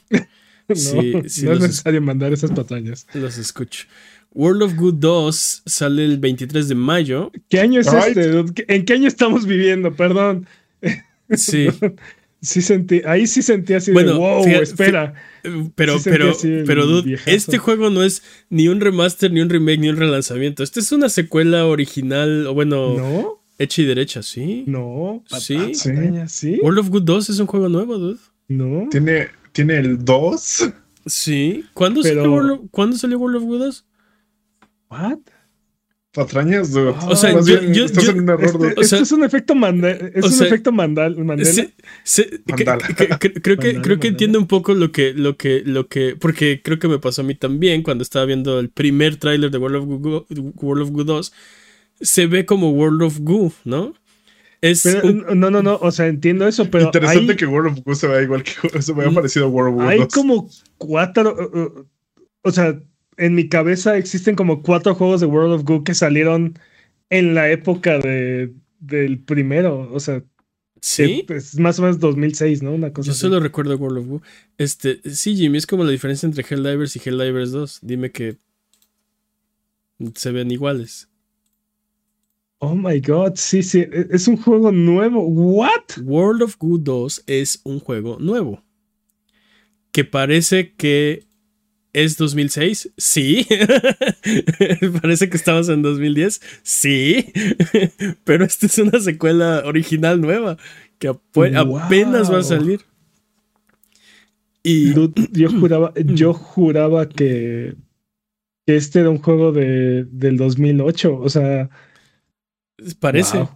[0.68, 3.08] no, Sí, sí, no es necesario mandar esas patrañas.
[3.14, 3.86] Los escucho.
[4.32, 7.32] World of Good 2 sale el 23 de mayo.
[7.50, 8.14] ¿Qué año es Ay.
[8.16, 8.66] este?
[8.74, 9.94] ¿En qué año estamos viviendo?
[9.96, 10.48] Perdón.
[11.36, 11.68] Sí.
[12.46, 15.14] Sí sentí, ahí sí sentí así Bueno, de wow, fíjate- espera.
[15.46, 16.34] Eh, Pero, Sí pero,
[16.68, 17.32] pero, dude, viejazo.
[17.32, 20.62] este juego no es ni un remaster, ni un remake, ni un relanzamiento.
[20.62, 24.64] Este es una secuela original, o bueno, No, hecha y derecha, ¿sí?
[24.68, 25.24] no.
[25.40, 25.56] Sí.
[25.58, 26.60] patrañas, ¿Sí?
[26.62, 28.20] World of Good 2 es un juego nuevo, dude.
[28.48, 28.88] No.
[28.92, 30.70] Tiene, tiene el 2.
[31.06, 31.66] Sí.
[31.74, 33.86] ¿Cuándo, Pero- salió, World of, ¿cuándo salió World of Good 2?
[34.90, 35.18] What?
[36.14, 36.94] Patrañas, dude.
[37.08, 38.80] O sea, yo- bien, yo- estás yo- en un error, Este.
[38.80, 40.12] O sea- es un efecto Mandela.
[40.14, 41.50] Es o un efecto Mandal- Mandela.
[41.52, 41.74] Se-
[42.04, 42.88] se- que- Mandala.
[42.88, 45.88] que- que- creo que, Mandala, creo que entiendo un poco lo que, lo que, lo
[45.88, 49.50] que, porque creo que me pasó a mí también cuando estaba viendo el primer tráiler
[49.50, 50.26] de World of Goo,
[50.62, 51.34] World of Goo 2.
[52.02, 53.94] Se ve como World of Goo, ¿no?
[54.62, 55.78] Es Pero, un- no, no, no.
[55.82, 56.86] O sea, entiendo eso, pero.
[56.86, 59.50] Interesante hay, que World of Goo se vea igual que se me había parecido a
[59.50, 60.14] World of Goo hay 2.
[60.14, 61.36] como cuatro.
[61.54, 61.88] uh, uh,
[62.44, 62.80] o sea,
[63.18, 66.58] en mi cabeza existen como cuatro juegos de World of Goo que salieron
[67.10, 69.90] en la época de, del primero.
[69.94, 70.24] O sea,
[70.82, 71.26] sí.
[71.30, 72.72] es más o menos 2006, ¿no?
[72.74, 73.22] Una cosa Yo así.
[73.22, 74.22] solo recuerdo World of Goo.
[74.58, 77.80] Este, sí, Jimmy, es como la diferencia entre Helldivers y Helldivers 2.
[77.82, 78.38] Dime que
[80.16, 81.10] se ven iguales.
[82.66, 83.80] Oh my god, sí, sí.
[83.82, 85.28] e- Es un juego nuevo.
[85.28, 86.02] ¿What?
[86.02, 88.64] World of Goo 2 es un juego nuevo.
[89.92, 91.26] Que parece que
[91.92, 92.94] es 2006.
[92.98, 93.46] Sí.
[95.02, 96.40] parece que estamos en 2010.
[96.64, 97.34] Sí.
[98.24, 100.56] Pero esta es una secuela original nueva.
[101.00, 101.80] Que Wow.
[101.80, 102.80] apenas va a salir.
[104.64, 107.76] Y Dude, yo juraba, yo juraba que,
[108.66, 111.14] que este era un juego de, del 2008.
[111.20, 111.70] O sea,
[113.00, 113.38] parece.
[113.38, 113.50] wow.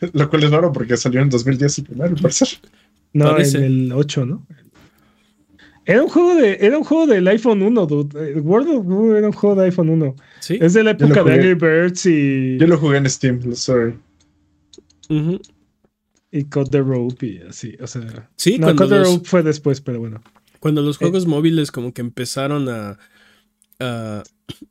[0.12, 2.48] Lo cual es raro porque salió en 2010 el primero, al parecer.
[3.12, 3.58] No, Parece.
[3.58, 4.46] en el 8, ¿no?
[5.84, 8.40] Era un juego de, era un juego del iPhone 1, dude.
[8.40, 10.16] World of Goo era un juego de iPhone 1.
[10.40, 10.58] Sí.
[10.60, 11.32] Es de la lo época de.
[11.34, 13.94] Angry Birds y, Yo lo jugué en Steam, sorry.
[15.10, 15.40] Ujú.
[16.30, 17.76] y Cut the Rope y así.
[17.80, 20.22] O sea, Sí, no, cuando Cut the los- Rope fue después, pero bueno.
[20.60, 20.84] Cuando Eh.
[20.84, 22.98] los juegos móviles como que empezaron a,
[23.80, 24.22] a,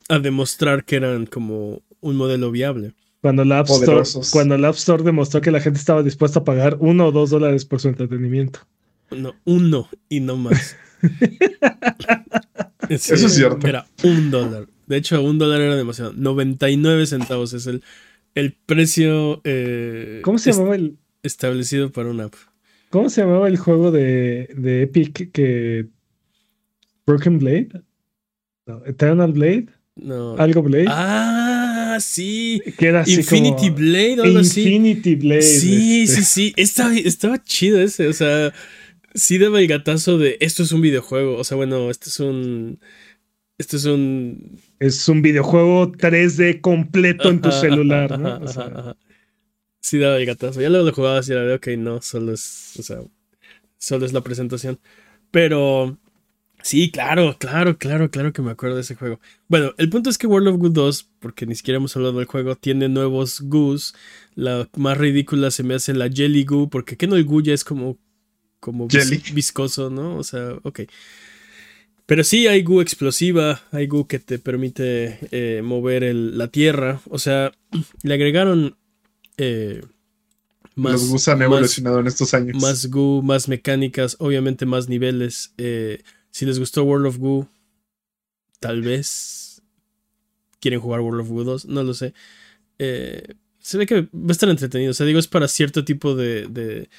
[0.09, 2.93] a demostrar que eran como un modelo viable.
[3.21, 4.31] Cuando la App Store, Poderosos.
[4.31, 7.29] cuando la App Store demostró que la gente estaba dispuesta a pagar uno o dos
[7.29, 8.61] dólares por su entretenimiento.
[9.11, 10.75] No, uno y no más.
[12.89, 13.65] Sí, Eso es cierto.
[13.67, 14.67] Era un dólar.
[14.87, 16.11] De hecho, un dólar era demasiado.
[16.13, 17.83] 99 centavos es el,
[18.35, 22.33] el precio eh, ¿Cómo se est- llamaba el, establecido para una app.
[22.89, 25.87] cómo se llamaba el juego de, de Epic que
[27.05, 27.69] Broken Blade?
[28.65, 30.35] No, Eternal Blade, No.
[30.37, 31.60] algo Blade, Ah,
[31.99, 32.61] sí.
[32.77, 34.61] que era así Infinity como Blade o algo así.
[34.61, 35.41] Infinity Blade.
[35.41, 36.15] Sí, este.
[36.17, 36.53] sí, sí.
[36.55, 38.07] Estaba, estaba chido ese.
[38.07, 38.53] O sea,
[39.13, 41.37] sí daba el gatazo de esto es un videojuego.
[41.37, 42.79] O sea, bueno, esto es un.
[43.57, 44.59] Esto es un.
[44.79, 48.29] Es un videojuego 3D completo en tu Ajá, celular, ajá, ¿no?
[48.29, 48.97] ajá, O sea, ajá.
[49.81, 50.61] Sí daba el gatazo.
[50.61, 52.73] Ya luego lo jugabas y era de, ok, no, solo es.
[52.79, 52.99] O sea,
[53.77, 54.79] solo es la presentación.
[55.31, 55.97] Pero.
[56.63, 59.19] Sí, claro, claro, claro, claro que me acuerdo de ese juego.
[59.47, 62.25] Bueno, el punto es que World of Goo 2, porque ni siquiera hemos hablado del
[62.27, 63.93] juego, tiene nuevos Goos.
[64.35, 67.53] La más ridícula se me hace la Jelly Goo, porque que no el Goo ya
[67.53, 67.97] es como,
[68.59, 70.17] como vis- viscoso, ¿no?
[70.17, 70.81] O sea, ok.
[72.05, 77.01] Pero sí hay Goo explosiva, hay Goo que te permite eh, mover el- la tierra.
[77.09, 77.51] O sea,
[78.03, 78.75] le agregaron
[79.37, 79.81] eh,
[80.75, 82.61] más, Los Gus han más- evolucionado en estos años.
[82.61, 85.53] más Goo, más mecánicas, obviamente más niveles.
[85.57, 87.47] Eh, si les gustó World of Goo,
[88.59, 89.61] tal vez
[90.59, 92.13] quieren jugar World of Goo 2, no lo sé.
[92.79, 94.91] Eh, se ve que va a estar entretenido.
[94.91, 96.89] O sea, digo, es para cierto tipo de, de,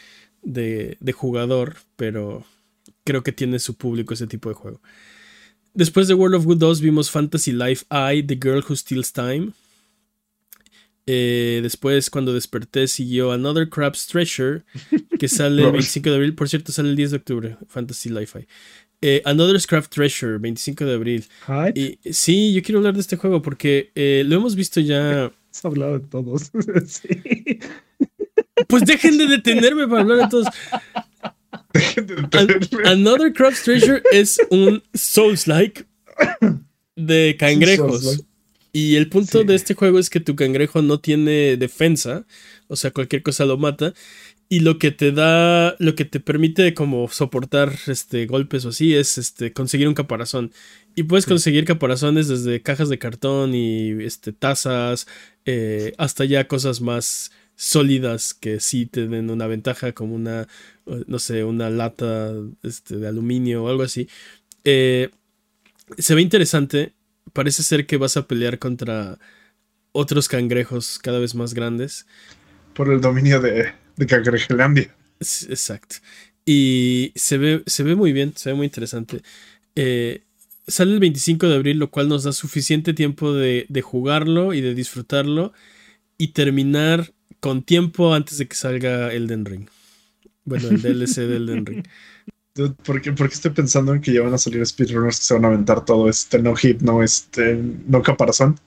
[0.43, 2.45] de, de jugador, pero
[3.05, 4.81] creo que tiene su público ese tipo de juego.
[5.75, 9.53] Después de World of Goo 2 vimos Fantasy Life I, The Girl Who Steals Time.
[11.07, 14.63] Eh, después, cuando desperté, siguió Another Crab's Treasure,
[15.19, 15.73] que sale el Lol.
[15.73, 16.35] 25 de abril.
[16.35, 18.47] Por cierto, sale el 10 de octubre, Fantasy Life.
[19.03, 21.25] Eh, Another Craft Treasure, 25 de abril.
[21.75, 25.33] Y sí, yo quiero hablar de este juego porque eh, lo hemos visto ya.
[25.51, 26.51] Has hablado de todos.
[26.87, 27.59] sí.
[28.69, 30.47] Pues dejen de detenerme para hablar de todos.
[32.33, 35.85] An- Another Craft Treasure es un Souls-like
[36.97, 38.25] de cangrejos.
[38.75, 39.47] Y el punto Sí.
[39.47, 42.25] de este juego es que tu cangrejo no tiene defensa,
[42.69, 43.93] o sea, cualquier cosa lo mata.
[44.53, 48.95] Y lo que te da, lo que te permite como soportar este, golpes o así
[48.95, 50.53] es este, conseguir un caparazón.
[50.95, 55.07] Y puedes conseguir caparazones desde cajas de cartón y este, tazas,
[55.47, 60.43] eh, hasta ya cosas más sólidas que sí te den una ventaja, como una,
[60.85, 64.07] eh, no sé, una lata este, de aluminio o algo así.
[64.65, 65.09] Eh,
[65.97, 66.93] se ve interesante.
[67.33, 69.19] Parece ser que vas a pelear contra
[69.93, 72.07] otros cangrejos cada vez más grandes.
[72.75, 74.95] Por el dominio de, de Cangrejelandia.
[75.21, 75.97] Exacto.
[76.45, 79.23] Y se ve, se ve muy bien, se ve muy interesante.
[79.77, 80.23] Eh,
[80.67, 84.61] sale el 25 de abril, lo cual nos da suficiente tiempo de, de jugarlo y
[84.61, 85.53] de disfrutarlo
[86.19, 89.69] y terminar con tiempo antes de que salga Elden Ring.
[90.45, 91.85] Bueno, el DLC de Elden Ring.
[92.85, 95.35] ¿Por qué, por qué estoy pensando en que ya van a salir speedrunners que se
[95.35, 98.61] van a aventar todo este no hit, no este, no caparazón?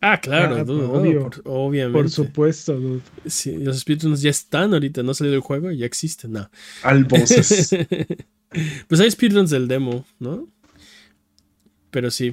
[0.00, 1.20] Ah, claro, Ah, dude, obvio.
[1.22, 1.98] por- obviamente.
[1.98, 3.00] Por supuesto, dude.
[3.26, 6.50] Sí, los speedruns ya están ahorita, no ha salido el juego, ya existen, no.
[6.82, 7.70] Al voces.
[8.88, 10.48] pues hay speedruns del demo, ¿no?
[11.90, 12.32] Pero sí.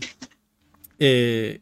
[1.00, 1.62] Eh,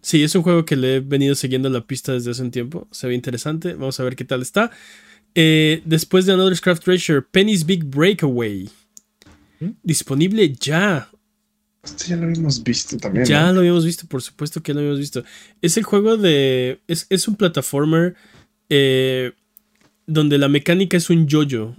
[0.00, 2.86] sí, es un juego que le he venido siguiendo la pista desde hace un tiempo.
[2.92, 3.74] Se ve interesante.
[3.74, 4.70] Vamos a ver qué tal está.
[5.34, 8.70] Eh, después de Another Craft Treasure, Penny's Big Breakaway.
[9.60, 9.70] ¿Mm?
[9.82, 11.10] Disponible ya.
[11.86, 13.24] Esto ya lo habíamos visto también.
[13.24, 13.52] Ya ¿no?
[13.54, 15.24] lo habíamos visto, por supuesto que lo habíamos visto.
[15.62, 16.80] Es el juego de.
[16.86, 18.14] Es, es un plataformer.
[18.68, 19.32] eh,
[20.08, 21.74] donde la mecánica es un yo-yo.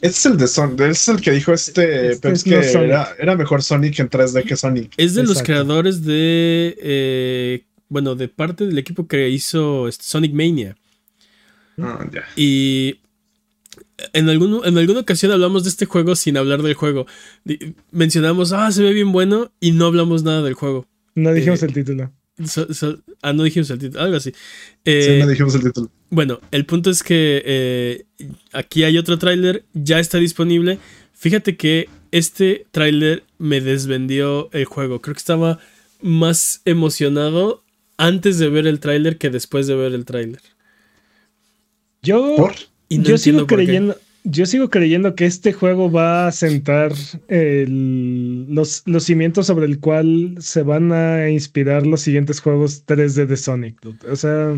[0.00, 0.80] Este es el de Sonic.
[0.80, 4.10] Este es el que dijo este, Este Peps es que era, era mejor Sonic en
[4.10, 4.92] 3D que Sonic.
[4.96, 6.76] Es de los creadores de.
[6.80, 10.76] eh, bueno, de parte del equipo que hizo este, Sonic Mania.
[11.78, 12.24] Ah, ya.
[12.36, 12.98] Y.
[14.12, 17.06] En, algún, en alguna ocasión hablamos de este juego sin hablar del juego.
[17.90, 20.86] Mencionamos, ah, se ve bien bueno, y no hablamos nada del juego.
[21.14, 22.12] No dijimos Eh, el título.
[22.44, 24.30] So- so- ah, no dijimos el título, algo así.
[24.30, 24.36] Sí,
[24.86, 25.90] Eh, no dijimos el título.
[26.10, 28.04] Bueno, el punto es que eh,
[28.52, 30.78] aquí hay otro tráiler, ya está disponible.
[31.12, 35.00] Fíjate que este tráiler me desvendió el juego.
[35.00, 35.58] Creo que estaba
[36.00, 37.62] más emocionado
[37.98, 40.40] antes de ver el tráiler que después de ver el tráiler.
[42.02, 42.54] Yo, ¿Por?
[42.92, 43.54] Y no yo sigo qué.
[43.54, 43.96] creyendo.
[44.24, 46.92] yo sigo creyendo que este juego va a sentar
[47.28, 53.36] los, los, cimientos sobre el cual se van a inspirar los siguientes juegos 3D de
[53.36, 53.78] Sonic.
[54.10, 54.54] O sea,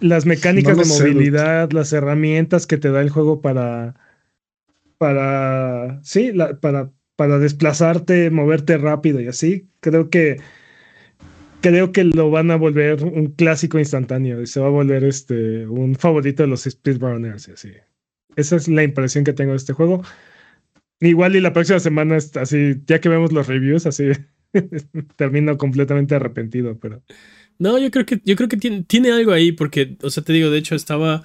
[0.00, 3.94] las mecánicas de movilidad, las herramientas que te da el juego para.
[4.98, 6.00] Para.
[6.02, 9.68] Sí, para, para desplazarte, moverte rápido y así.
[9.80, 10.38] Creo que.
[11.60, 15.66] Creo que lo van a volver un clásico instantáneo y se va a volver este
[15.66, 17.70] un favorito de los speedrunners así.
[18.36, 20.02] Esa es la impresión que tengo de este juego.
[21.00, 24.04] Igual y la próxima semana, así, ya que vemos los reviews, así
[25.16, 27.02] termino completamente arrepentido, pero.
[27.58, 30.32] No, yo creo que, yo creo que tiene, tiene, algo ahí, porque, o sea, te
[30.34, 31.24] digo, de hecho, estaba,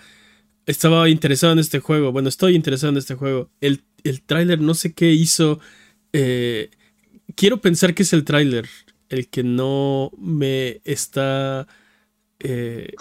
[0.65, 2.11] estaba interesado en este juego.
[2.11, 3.49] Bueno, estoy interesado en este juego.
[3.59, 5.59] El, el tráiler, no sé qué hizo.
[6.13, 6.69] Eh,
[7.35, 8.65] quiero pensar que es el tráiler
[9.11, 11.67] el que no me está
[12.39, 12.93] eh,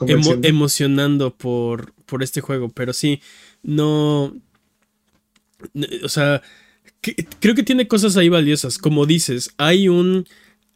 [0.42, 3.22] emocionando por, por este juego, pero sí,
[3.62, 4.36] no.
[6.02, 6.42] O sea,
[7.38, 8.76] creo que tiene cosas ahí valiosas.
[8.78, 10.26] Como dices, hay un,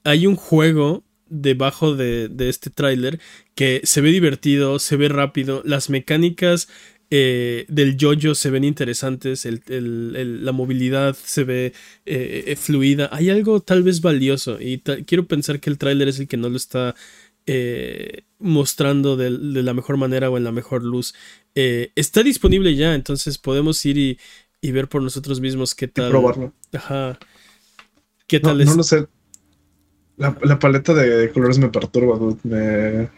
[0.04, 3.18] hay un juego debajo de, de este tráiler
[3.56, 6.68] que se ve divertido, se ve rápido, las mecánicas
[7.10, 11.72] eh, del yoyo se ven interesantes, el, la movilidad se ve
[12.06, 16.18] eh, eh, fluida, hay algo tal vez valioso y quiero pensar que el tráiler es
[16.18, 16.94] el que no lo está
[18.38, 21.14] mostrando de, la mejor manera o en la mejor luz.
[21.54, 24.18] está disponible ya, entonces podemos ir y,
[24.62, 26.10] y, ver por nosotros mismos qué tal.
[26.10, 26.54] probarlo.
[26.72, 27.18] Ajá.
[28.26, 28.68] ¿Qué tal es?
[28.68, 29.06] No lo sé.
[30.16, 33.10] La, paleta de colores me perturba, Me,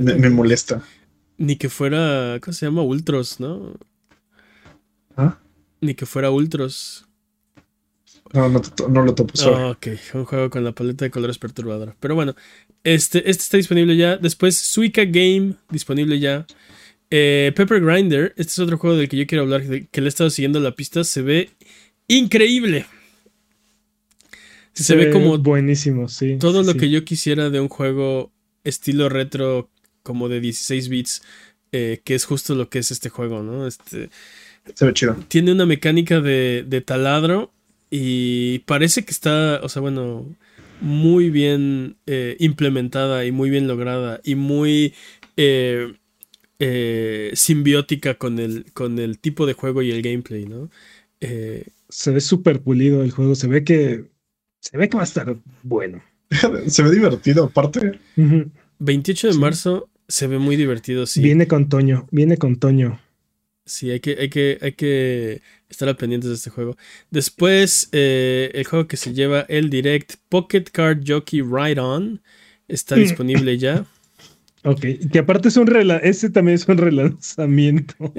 [0.00, 0.82] me, molesta.
[1.38, 2.38] Ni que fuera.
[2.40, 2.82] ¿Cómo se llama?
[2.82, 3.74] Ultros, ¿no?
[5.16, 5.38] ¿Ah?
[5.80, 7.06] Ni que fuera Ultros.
[8.32, 9.32] No, no, no lo topo.
[9.46, 11.94] Oh, ok, un juego con la paleta de colores perturbadora.
[12.00, 12.34] Pero bueno,
[12.82, 14.16] este, este está disponible ya.
[14.16, 16.46] Después, Suica Game, disponible ya.
[17.10, 20.08] Eh, Pepper Grinder, este es otro juego del que yo quiero hablar, que le he
[20.08, 21.04] estado siguiendo la pista.
[21.04, 21.50] Se ve
[22.08, 22.86] increíble.
[24.72, 26.36] Se, ve como buenísimo, sí.
[26.38, 29.70] Todo lo que yo quisiera de un juego estilo retro,
[30.06, 31.22] como de 16 bits,
[31.72, 33.66] eh, que es justo lo que es este juego, ¿no?
[33.66, 34.08] Este,
[34.72, 35.16] se ve chido.
[35.26, 37.50] Tiene una mecánica de, taladro
[37.90, 40.24] y parece que está, o sea, bueno,
[40.80, 44.94] muy bien eh, implementada y muy bien lograda y muy
[45.36, 45.92] eh,
[47.34, 50.70] simbiótica con el, con el tipo de juego y el gameplay, ¿no?
[51.88, 54.04] se ve súper pulido el juego, se ve que
[54.60, 56.00] se ve que va a estar bueno.
[56.68, 57.98] se ve divertido, aparte.
[58.78, 61.22] 28 de marzo se ve muy divertido, sí.
[61.22, 63.00] Viene con Toño, viene con Toño.
[63.64, 66.76] Sí, hay que, hay que, hay que estar al pendiente de este juego.
[67.10, 72.22] Después, eh, el juego que se lleva el Direct Pocket Card Jockey Ride On
[72.68, 73.84] está disponible ya.
[74.64, 74.80] Ok,
[75.12, 76.10] que aparte es un relanzamiento.
[76.10, 77.94] Ese también es un relanzamiento.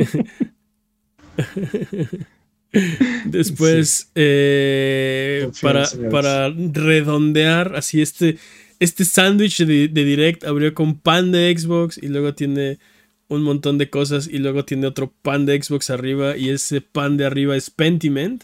[3.25, 8.37] Después, eh, para, para, redondear así este,
[8.79, 12.79] este sándwich de, Direct abrió con pan de Xbox y luego tiene
[13.27, 17.17] un montón de cosas y luego tiene otro pan de Xbox arriba y ese pan
[17.17, 18.43] de arriba es Pentiment.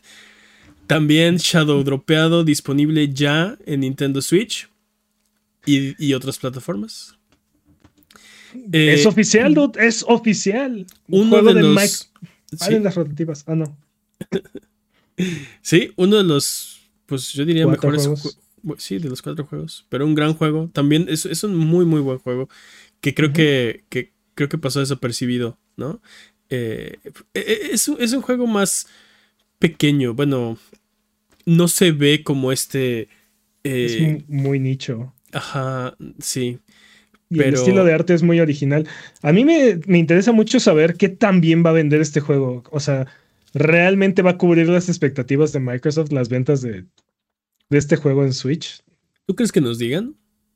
[0.88, 4.69] También Shadow Dropeado disponible ya en Nintendo Switch
[5.65, 7.15] y, otras plataformas.
[8.72, 10.86] es eh, oficial, dude, es oficial.
[11.08, 12.12] uno de, los...
[12.52, 13.46] las rotativas.
[13.48, 13.78] Ah, no.
[15.62, 18.10] sí, uno de los, pues yo diría mejores.
[18.78, 19.86] Sí, de los cuatro juegos.
[19.89, 20.69] Pero un gran juego.
[20.71, 22.49] También es, es un muy, muy buen juego.
[23.02, 23.84] Que creo que,
[24.36, 26.02] creo que pasó desapercibido, ¿no?
[26.49, 26.97] Eh,
[27.34, 28.88] e, e, es, es, un juego más
[29.60, 30.13] pequeño.
[30.13, 30.58] Bueno,
[31.45, 33.10] no se ve como este.
[33.63, 35.13] es eh, muy nicho.
[35.34, 36.60] Ajá, sí.
[37.30, 37.45] pero...
[37.45, 38.88] el estilo de arte es muy original.
[39.21, 42.63] A mí me, me interesa mucho saber qué tan bien va a vender este juego.
[42.71, 43.08] O sea,
[43.54, 46.86] ¿realmente va a cubrir las expectativas de Microsoft las ventas de,
[47.69, 48.84] de este juego en Switch?
[49.26, 50.15] ¿Tú crees que nos digan?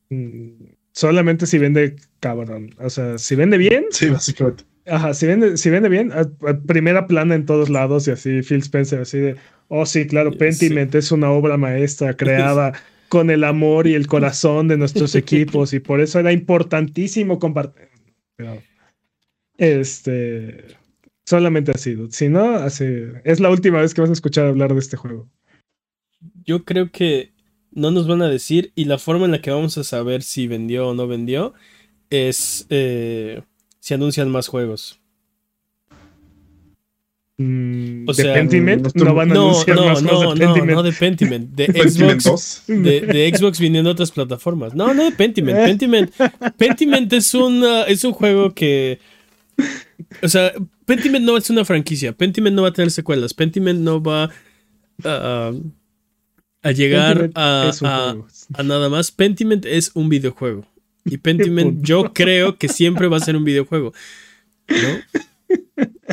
[0.10, 2.76] Mm, solamente si vende cabrón.
[2.80, 3.86] O sea, si vende bien.
[3.92, 4.64] Sí, básicamente.
[4.86, 6.30] Ajá, si vende, si vende bien, a,
[6.66, 9.36] primera plana en todos lados y así, Phil Spencer, así de,
[9.68, 12.72] oh sí, claro, Pentiment es una obra maestra creada
[13.10, 17.90] con el amor y el corazón de nuestros equipos y por eso era importantísimo compartir.
[19.58, 20.78] este,
[21.28, 22.86] Solamente así, Si no, así.
[23.26, 25.30] Es la última vez que vas a escuchar hablar de este juego.
[26.48, 27.32] Yo creo que
[27.72, 30.48] no nos van a decir y la forma en la que vamos a saber si
[30.48, 31.54] vendió o no vendió
[32.10, 33.42] es eh,
[33.80, 35.00] si anuncian más juegos.
[37.40, 40.70] Mm, o sea, Pentiment no, van a anunciar no, más no, de Pentiment.
[40.70, 44.74] No, no de Pentiment, de Xbox, de, de, Xbox viniendo a otras plataformas.
[44.74, 45.58] No, no de Pentiment.
[45.66, 46.12] Pentiment,
[46.58, 49.00] Pentiment es, un es un juego que,
[50.24, 50.52] o sea,
[50.86, 52.12] Pentiment no es una franquicia.
[52.12, 53.36] Pentiment no va a tener secuelas.
[53.36, 54.32] Pentiment no va
[55.04, 55.52] a,
[56.68, 57.72] a llegar a,
[58.54, 59.12] a, nada más.
[59.12, 60.68] Pentiment es un videojuego.
[61.06, 63.94] Y Pentiment yo creo que siempre va a ser un videojuego.
[64.68, 65.24] ¿No?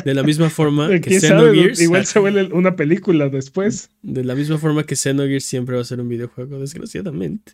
[0.05, 1.81] De la misma forma que Xenogears.
[1.81, 3.89] Igual se vuelve una película después.
[4.01, 7.53] De la misma forma que Xenogears siempre va a ser un videojuego, desgraciadamente.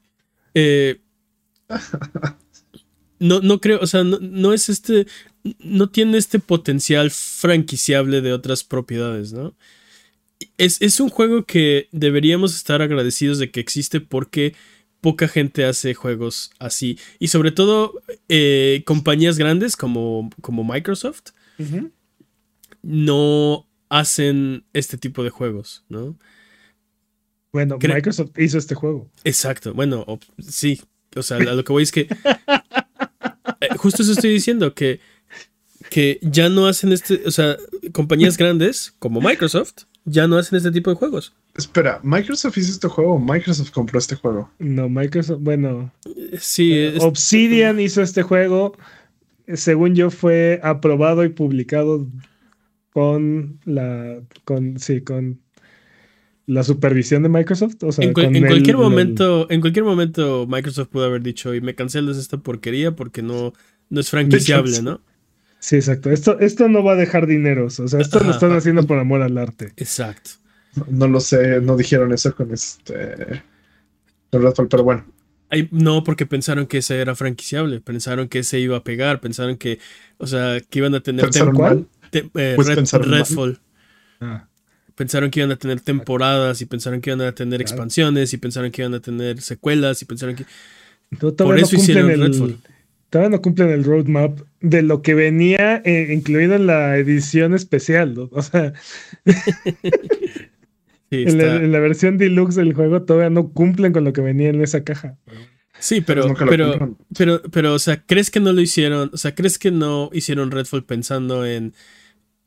[0.53, 0.99] Eh,
[3.19, 5.07] no, no creo, o sea, no, es este,
[5.59, 9.55] no tiene este potencial franquiciable de otras propiedades, ¿no?
[10.57, 14.55] Es, un juego que deberíamos estar agradecidos de que existe porque
[15.01, 16.99] poca gente hace juegos así.
[17.19, 21.31] Y sobre todo eh, compañías grandes como, como Microsoft
[22.81, 26.17] no hacen este tipo de juegos, ¿no?
[27.53, 29.09] Bueno, Microsoft hizo este juego.
[29.23, 30.05] Exacto, bueno,
[30.39, 30.81] sí.
[31.15, 32.07] O sea, a lo que voy es que
[33.61, 34.99] Eh, justo eso estoy diciendo, que,
[35.89, 37.57] que ya no hacen este, o sea,
[37.93, 41.33] compañías grandes como Microsoft ya no hacen este tipo de juegos.
[41.55, 44.49] Espera, ¿Microsoft hizo este juego o Microsoft compró este juego?
[44.59, 45.91] No, Microsoft, bueno.
[46.39, 46.73] Sí.
[46.73, 48.77] Eh, Obsidian hizo este juego.
[49.53, 52.07] Según yo, fue aprobado y publicado
[52.93, 54.21] con la.
[54.45, 54.79] con.
[54.79, 55.39] sí, con
[56.47, 57.83] la supervisión de Microsoft.
[57.83, 62.17] O sea, en, cualquier momento, en cualquier momento Microsoft pudo haber dicho y me cancelas
[62.17, 63.53] esta porquería porque no,
[63.89, 65.01] no es franquiciable, ¿no?
[65.61, 66.09] Sí, exacto.
[66.09, 67.79] Esto, esto no va a dejar dineros.
[67.79, 69.71] O sea, esto lo están haciendo por amor al arte.
[69.77, 70.31] Exacto.
[70.89, 73.43] No, lo sé, no dijeron eso con este.
[74.29, 75.05] pero bueno.
[75.69, 79.79] no, porque pensaron que ese era franquiciable, pensaron que ese iba a pegar, pensaron que,
[80.17, 81.25] o sea, que iban a tener.
[81.25, 81.87] ¿Pensaron mal?
[82.11, 83.59] Eh, pues Redfall.
[84.19, 84.47] Ah
[85.01, 88.69] pensaron que iban a tener temporadas y pensaron que iban a tener expansiones y pensaron
[88.69, 90.45] que iban a tener secuelas y pensaron que...
[91.37, 92.59] por eso hicieron Redfall.
[93.11, 98.17] Todavía no cumplen el roadmap de lo que venía eh, incluido en la edición especial.
[98.31, 98.73] O sea,
[101.11, 104.83] en, la, versión deluxe del juego todavía no cumplen con lo que venía en esa
[104.83, 105.19] caja.
[105.77, 109.11] Sí, pero, pero, pero, pero, o sea, ¿crees que no lo hicieron?
[109.13, 111.73] O sea, ¿crees que no hicieron Redfall pensando en,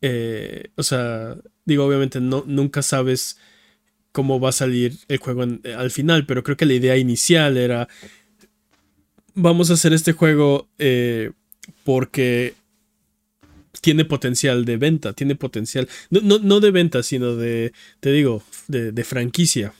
[0.00, 3.38] eh, o sea, Digo, obviamente no, nunca sabes
[4.12, 7.88] cómo va a salir el juego al final, pero creo que la idea inicial era,
[9.34, 11.32] vamos a hacer este juego eh,
[11.84, 12.54] porque
[13.80, 19.74] tiene potencial de venta, tiene potencial, no, de venta, sino de, te digo, de, franquicia.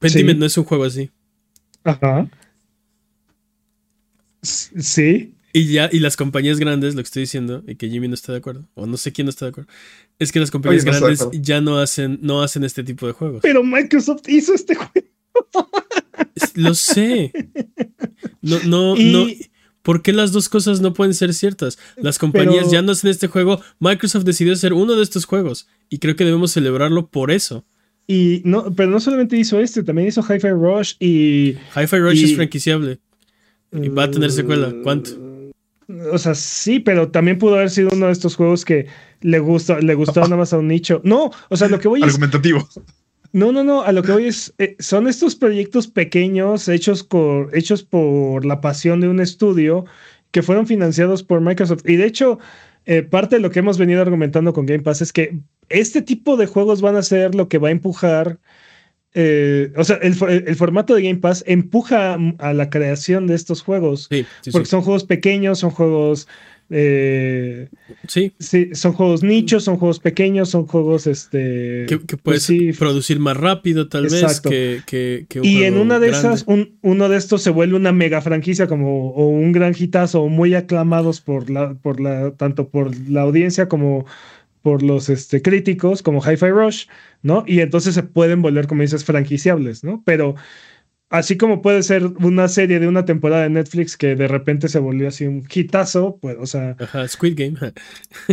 [0.00, 1.10] Pentiment no es un juego así.
[1.84, 2.28] Ajá.
[4.42, 5.34] Sí.
[5.52, 8.32] Y ya, y las compañías grandes, lo que estoy diciendo, y que Jimmy no está
[8.32, 9.70] de acuerdo, o no sé quién no está de acuerdo,
[10.18, 13.42] es que las compañías grandes ya no hacen, no hacen este tipo de juegos.
[13.42, 15.11] Pero Microsoft hizo este juego.
[16.54, 17.32] Lo sé.
[18.40, 19.26] No, no, no.
[19.82, 21.78] ¿Por qué las dos cosas no pueden ser ciertas?
[21.96, 23.60] Las compañías ya no hacen este juego.
[23.80, 25.68] Microsoft decidió hacer uno de estos juegos.
[25.88, 27.64] Y creo que debemos celebrarlo por eso.
[28.06, 31.56] Y no, pero no solamente hizo este, también hizo Hi-Fi Rush y.
[31.76, 33.00] Hi-Fi Rush es franquiciable.
[33.72, 34.72] Y va a tener secuela.
[34.82, 35.10] ¿Cuánto?
[36.12, 38.86] O sea, sí, pero también pudo haber sido uno de estos juegos que
[39.20, 41.00] le gusta, le gustó nada más a un nicho.
[41.04, 42.18] No, o sea, lo que voy es.
[43.32, 43.82] No, no, no.
[43.82, 44.54] A lo que voy es.
[44.58, 49.84] Eh, son estos proyectos pequeños hechos, por, hechos por la pasión de un estudio
[50.30, 51.88] que fueron financiados por Microsoft.
[51.88, 52.38] Y de hecho,
[52.84, 56.36] eh, parte de lo que hemos venido argumentando con Game Pass es que este tipo
[56.36, 58.38] de juegos van a ser lo que va a empujar
[59.14, 60.14] eh, o sea, el,
[60.56, 64.08] formato de Game Pass empuja a la creación de estos juegos.
[64.50, 66.28] porque son juegos pequeños, son juegos.
[66.70, 67.68] Eh,
[68.08, 68.32] sí.
[68.72, 71.84] Son juegos nichos, son juegos pequeños, son juegos este.
[71.88, 76.46] Que, pues puedes producir más rápido, tal vez, que, un Y en una de esas,
[76.46, 81.20] uno de estos se vuelve una mega franquicia como o un gran hitazo, muy aclamados
[81.20, 84.06] por la, por la, tanto por la audiencia como
[84.62, 86.86] por los este, críticos como Hi-Fi Rush,
[87.22, 87.44] ¿no?
[87.46, 90.02] Y entonces se pueden volver, como dices, franquiciables, ¿no?
[90.06, 90.36] Pero
[91.12, 94.80] así como puede ser una serie de una temporada de Netflix que de repente se
[94.80, 96.76] volvió así un hitazo, pues, o sea.
[96.80, 97.56] Ajá, Squid Game.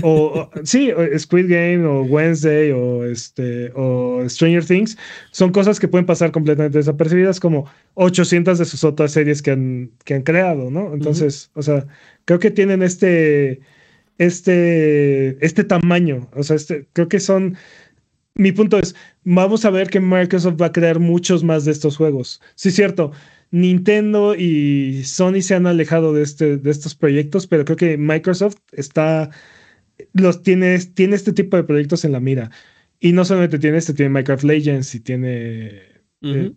[0.02, 4.98] o, sí, Squid Game o Wednesday o este o Stranger Things
[5.32, 9.92] son cosas que pueden pasar completamente desapercibidas como 800 de sus otras series que han,
[10.06, 10.94] que han creado, ¿no?
[10.94, 11.86] Entonces, o sea,
[12.26, 13.62] creo que tienen este
[14.20, 16.30] este, este tamaño.
[16.36, 17.58] O sea, este, creo que son.
[18.40, 21.98] Mi punto es: vamos a ver que Microsoft va a crear muchos más de estos
[21.98, 22.42] juegos.
[22.56, 23.12] Sí, cierto.
[23.52, 28.56] Nintendo y Sony se han alejado de, este, de estos proyectos, pero creo que Microsoft
[28.72, 29.30] está.
[30.14, 32.50] Los tiene, tiene este tipo de proyectos en la mira.
[33.02, 35.82] Y no solamente tiene este, tiene Minecraft Legends y tiene.
[36.22, 36.54] Eh,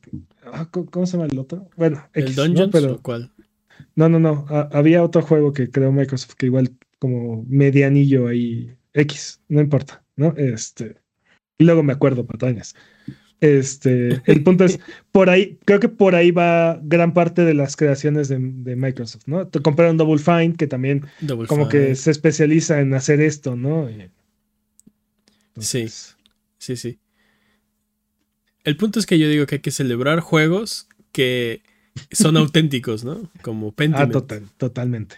[0.52, 1.68] ah, ¿Cómo se llama el otro?
[1.76, 3.32] Bueno, ¿el Dungeons pero, cuál?
[3.96, 4.46] No, no, no.
[4.70, 6.70] había otro juego que creó Microsoft que igual
[7.00, 8.70] como medianillo ahí.
[8.94, 10.32] X, no importa, ¿no?
[10.36, 11.01] Este.
[11.62, 12.74] Y luego me acuerdo, patañas.
[13.40, 14.80] Este, el punto es,
[15.12, 19.46] por ahí, creo que por ahí va gran parte de las creaciones de, Microsoft, ¿no?
[19.46, 21.06] Te compraron Double Fine, que también
[21.46, 23.88] como que se especializa en hacer esto, ¿no?
[25.60, 25.86] sí,
[26.58, 26.98] sí, sí.
[28.64, 31.62] El punto es que yo digo que hay que celebrar juegos que
[32.10, 33.30] son auténticos, ¿no?
[33.40, 34.10] Como Pentiment.
[34.10, 35.16] Ah, total, totalmente.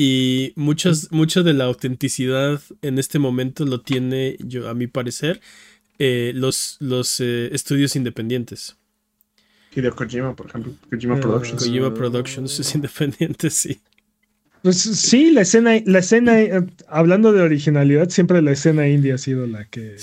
[0.00, 5.40] Y muchos, mucho de la autenticidad en este momento lo tiene, yo, a mi parecer,
[5.98, 8.76] eh, los, los eh, estudios independientes.
[9.74, 10.72] Hideo Kojima, por ejemplo.
[10.88, 11.64] Kojima ah, Productions.
[11.64, 13.80] Kojima Productions es independiente, sí.
[14.62, 19.18] Pues sí, la escena, la escena, eh, hablando de originalidad, siempre la escena indie ha
[19.18, 19.96] sido la que,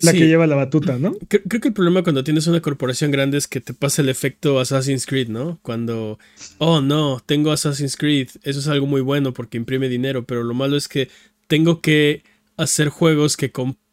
[0.00, 1.14] la que lleva la batuta, ¿no?
[1.28, 4.58] Creo, que el problema cuando tienes una corporación grande es que te pasa el efecto
[4.58, 5.58] Assassin's Creed, ¿no?
[5.62, 6.18] Cuando,
[6.58, 10.54] oh no, tengo Assassin's Creed, eso es algo muy bueno porque imprime dinero, pero lo
[10.54, 11.08] malo es que
[11.46, 12.22] tengo que
[12.56, 13.52] hacer juegos que,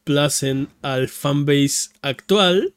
[0.09, 2.73] complacen al fanbase actual,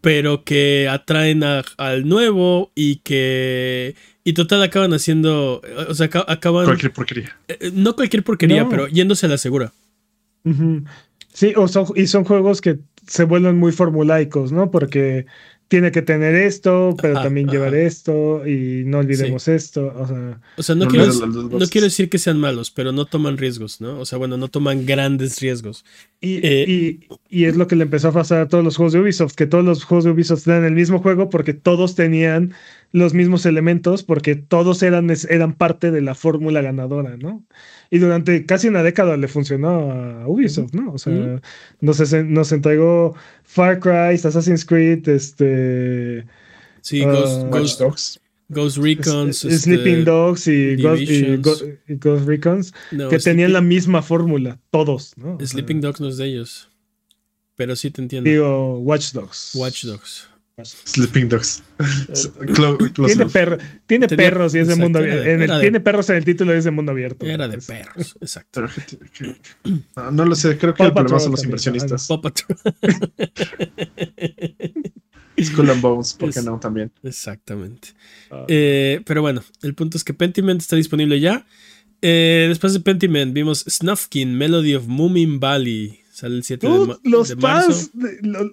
[0.00, 3.94] pero que atraen al nuevo y que...
[4.24, 5.60] Y total acaban haciendo...
[5.88, 6.64] O sea, acaban...
[6.64, 7.36] Cualquier porquería.
[7.48, 9.72] Eh, eh, no cualquier porquería, pero yéndose a la segura.
[11.36, 14.70] Sí, o y son juegos que se vuelven muy formulaicos, ¿no?
[14.70, 15.26] Porque
[15.68, 19.92] tiene que tener esto, pero también llevar esto y no olvidemos esto.
[20.56, 24.00] O sea, no, quiero, no, quiero, decir que sean malos, pero no toman riesgos, ¿no?
[24.00, 25.84] O sea, bueno, no toman grandes riesgos.
[26.22, 29.00] Y, eh, y, es lo que le empezó a pasar a todos los juegos de
[29.00, 32.54] Ubisoft, que todos los juegos de Ubisoft eran el mismo juego porque todos tenían
[32.92, 37.44] los mismos elementos, porque todos eran, eran parte de la fórmula ganadora, ¿no?
[37.90, 40.92] Y durante casi una década le funcionó a Ubisoft, ¿no?
[40.92, 41.40] O sea,
[41.80, 43.14] nos, nos entregó
[43.44, 46.26] Far Cry, Assassin's Creed, este.
[46.80, 48.20] Sí, uh, Ghost, Dogs.
[48.48, 49.44] Ghost Recons.
[49.44, 52.72] Este, Sleeping Dogs y Ghost, Recons,
[53.10, 55.38] que tenían la misma fórmula, todos, ¿no?
[55.44, 56.70] Sleeping Dogs no es de ellos.
[57.56, 58.28] Pero sí te entiendo.
[58.28, 59.52] Digo, Watch Dogs.
[59.54, 60.28] Watch Dogs.
[60.64, 61.62] Sleeping Dogs.
[63.06, 63.28] tiene,
[63.86, 65.60] tiene perros y es de mundo abierto.
[65.60, 67.26] tiene perros en el título y es de mundo abierto.
[67.26, 68.66] Era de perros, exacto.
[70.12, 72.08] no, lo sé, creo que el problema son los inversionistas.
[75.42, 76.58] Skull and Bones, ¿por qué no?
[76.58, 76.90] También.
[77.02, 77.88] Exactamente.
[78.30, 78.46] Ah.
[78.48, 81.44] Eh, pero bueno, el punto es que Pentiment está disponible ya.
[82.00, 86.00] Eh, después de Pentiment vimos Snufkin, Melody of Moomin Valley.
[86.16, 87.90] Sale el 7 de, los fans,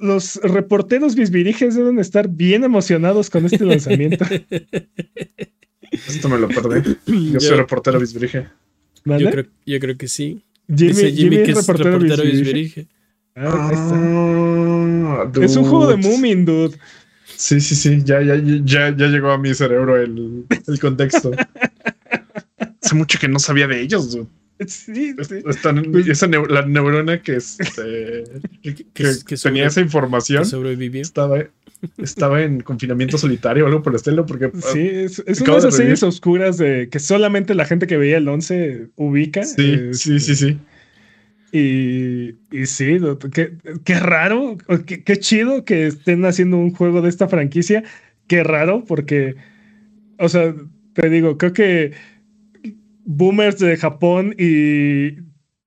[0.02, 4.26] los reporteros bisbiriges deben estar bien emocionados con este lanzamiento.
[5.90, 6.98] Esto me lo perdí.
[7.32, 8.50] Yo, soy reportero bisbirige.
[9.06, 10.44] Yo, creo, yo, creo, que sí.
[10.68, 12.88] Jimmy, Dice Jimmy, que es reportero, bisbirige.
[13.34, 16.78] Ah, ah, es un juego de Moomin, dude.
[17.38, 18.02] Sí, sí, sí.
[18.04, 18.36] Ya, ya,
[18.66, 21.32] ya, ya llegó a mi cerebro el, el contexto.
[22.84, 24.28] Hace mucho que no sabía de ellos, dude.
[24.68, 25.36] Sí, sí.
[25.44, 28.24] Pues esa la neurona que, este,
[28.94, 30.44] que, tenía esa información
[30.94, 31.44] Estaba,
[31.98, 34.26] estaba en confinamiento solitario o algo por el estilo.
[34.26, 37.98] Porque, sí, es, es una de esas series oscuras de que solamente la gente que
[37.98, 39.44] veía el 11 ubica.
[39.44, 40.58] Sí, sí, sí, sí.
[41.52, 43.00] Y, y sí,
[43.32, 43.54] qué,
[43.84, 44.58] qué raro,
[44.88, 47.84] qué, qué chido que estén haciendo un juego de esta franquicia.
[48.26, 49.36] Qué raro, porque,
[50.18, 50.56] o sea,
[50.94, 51.92] te digo, creo que
[53.06, 55.18] boomers de Japón y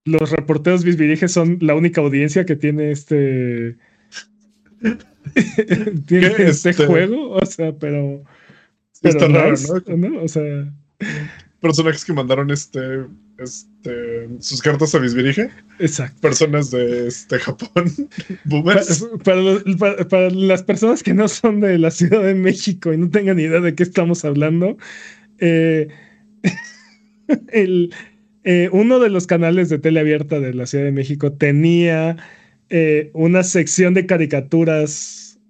[0.06, 3.76] los reporteros bisbiriges son la única audiencia que tiene este.
[6.06, 7.30] tiene este, este, juego.
[7.30, 8.22] O sea, pero.
[9.02, 9.56] está raro,
[9.96, 10.22] ¿no?
[10.22, 10.72] O sea.
[11.60, 13.04] Personajes que mandaron este.
[13.38, 15.50] Este, sus cartas a Bisbirige.
[15.78, 16.20] Exacto.
[16.20, 17.92] Personas de este, Japón.
[18.44, 19.06] Boomers.
[19.24, 23.38] Para, para, las personas que no son de la Ciudad de México y no tengan
[23.38, 24.78] idea de qué estamos hablando,
[25.38, 25.88] eh,
[27.52, 27.92] el,
[28.44, 32.16] eh, uno de los canales de tele abierta de la Ciudad de México tenía
[32.68, 35.40] eh, una sección de caricaturas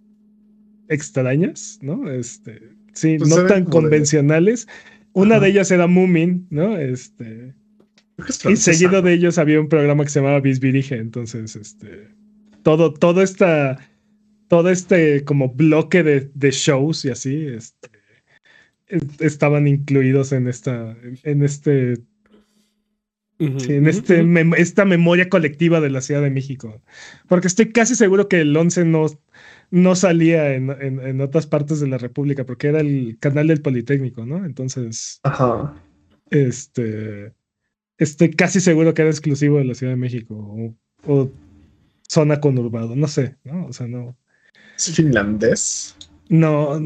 [0.89, 2.11] extrañas, ¿no?
[2.11, 4.66] Este, sí, pues no tan convencionales.
[5.12, 6.79] Una de ellas era Moomin, ¿no?
[6.79, 7.55] Este.
[8.49, 10.97] Y seguido de ellos había un programa que se llamaba Bisbirige.
[10.97, 12.09] Entonces, este.
[12.62, 13.79] Todo, todo esta.
[14.49, 17.47] Todo este como bloque de, de shows y así.
[17.47, 17.95] Este
[18.89, 21.95] estaban incluidos en esta, en este,
[23.39, 24.24] en este
[24.57, 26.82] esta memoria colectiva de la Ciudad de México.
[27.28, 29.07] Porque estoy casi seguro que el 11 no,
[29.70, 34.24] no salía en, en, otras partes de la República, porque era el canal del Politécnico,
[34.24, 34.45] ¿no?
[34.45, 35.20] Entonces,
[36.30, 37.32] este,
[37.99, 40.74] estoy casi seguro que era exclusivo de la Ciudad de México o,
[41.07, 41.30] o
[42.09, 43.66] zona conurbado, no sé, ¿no?
[43.66, 44.16] O sea, no.
[44.76, 45.97] ¿Es finlandés?
[46.28, 46.78] No,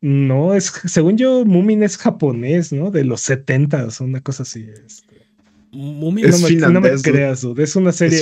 [0.00, 2.90] No, es, según yo, Moomin es japonés, ¿no?
[2.90, 4.66] De los 70 o una cosa así.
[4.86, 5.26] Este.
[5.72, 8.20] Moomin es no, me, no me creas, Es una serie.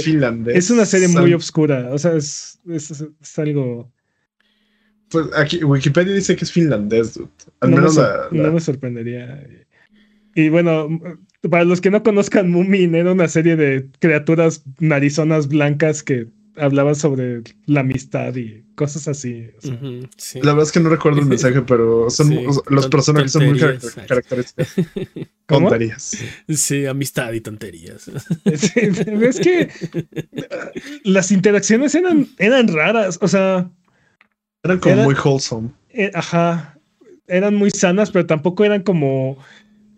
[0.55, 1.91] Es, una serie muy oscura.
[1.93, 3.91] O sea, es, es, algo.
[5.09, 7.29] Pues aquí Wikipedia dice que es finlandés, dude.
[7.61, 9.47] Al no menos me, la, No me sorprendería.
[10.35, 10.89] Y bueno,
[11.49, 16.95] para los que no conozcan, Moomin era una serie de criaturas narizonas blancas que hablaban
[16.95, 19.49] sobre la amistad y cosas así.
[20.35, 22.35] La verdad es que no recuerdo el mensaje, pero son
[22.69, 24.75] los personajes son muy característicos.
[25.47, 26.17] Tonterías.
[26.49, 28.09] Sí, amistad y tonterías.
[28.45, 29.71] es que
[31.05, 33.71] las interacciones eran, eran raras, o sea.
[34.63, 35.71] Eran como muy wholesome.
[35.91, 36.79] Eh, ajá.
[37.27, 39.39] Eran muy sanas, pero tampoco eran como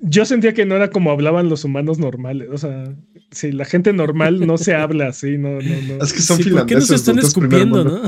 [0.01, 2.49] yo sentía que no era como hablaban los humanos normales.
[2.53, 2.95] O sea,
[3.31, 6.05] si la gente normal no se habla así, no, no, no.
[6.05, 8.03] Es que son sí, ¿Por qué no se están escupiendo, no?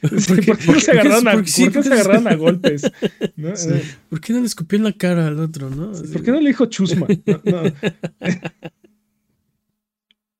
[0.00, 2.90] ¿Por qué, ¿Por qué se agarraron, a, ¿por qué se agarraron a golpes?
[3.36, 3.54] ¿no?
[3.56, 3.70] Sí.
[4.08, 5.92] ¿Por qué no le escupió en la cara al otro, no?
[5.92, 7.06] ¿Por qué no le dijo chusma?
[7.26, 7.62] No, no.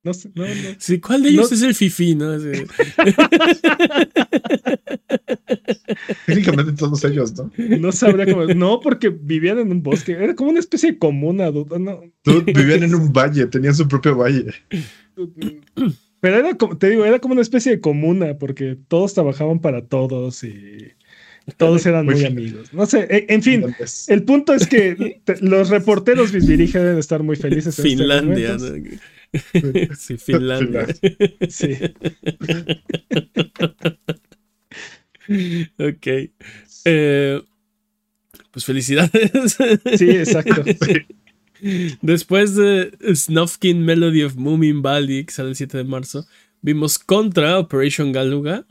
[0.05, 0.53] No sé, no, no.
[0.79, 2.39] Sí, ¿cuál de ellos es el fifi, no?
[6.27, 7.51] Técnicamente todos ellos, ¿no?
[7.57, 8.45] No sabría cómo.
[8.45, 10.13] No, porque vivían en un bosque.
[10.13, 12.03] Era como una especie de comuna, duda, ¿no?
[12.45, 14.45] vivían en un valle, tenían su propio valle.
[16.21, 19.87] Pero era como, te digo, era como una especie de comuna, porque todos trabajaban para
[19.87, 20.93] todos y
[21.57, 22.75] todos eran muy amigos.
[22.75, 23.75] No sé, e, en fin,
[24.09, 27.79] el punto es que los reporteros Bisbirige deben estar muy felices.
[27.79, 28.57] En este Finlandia.
[28.59, 28.99] ¿no?
[29.99, 30.87] Sí, Finlandia.
[31.49, 31.77] Sí.
[35.79, 36.07] ok.
[36.85, 37.43] Eh,
[38.51, 39.57] pues felicidades.
[39.97, 40.63] Sí, exacto.
[42.03, 46.27] Después de Snufkin Melody of Moomin Valley, que sale el 7 de marzo,
[46.61, 48.67] vimos Contra Operation Galuga.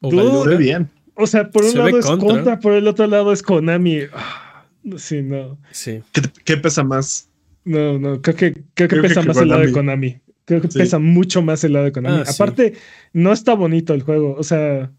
[0.00, 0.56] O Galuga.
[0.56, 0.90] bien.
[1.16, 2.58] O sea, por un lado es contra.
[2.58, 4.00] por el otro lado es Konami.
[4.12, 4.66] Ah,
[4.96, 5.58] sí, no.
[5.70, 6.02] Sí.
[6.44, 7.28] ¿Qué, pesa más?
[7.64, 10.20] No, no, creo que, creo que pesa más el lado de Konami.
[10.44, 12.22] Creo que pesa mucho más el lado de Konami.
[12.26, 12.74] Ah, Aparte,
[13.12, 14.34] no está bonito el juego.
[14.36, 14.92] O sea.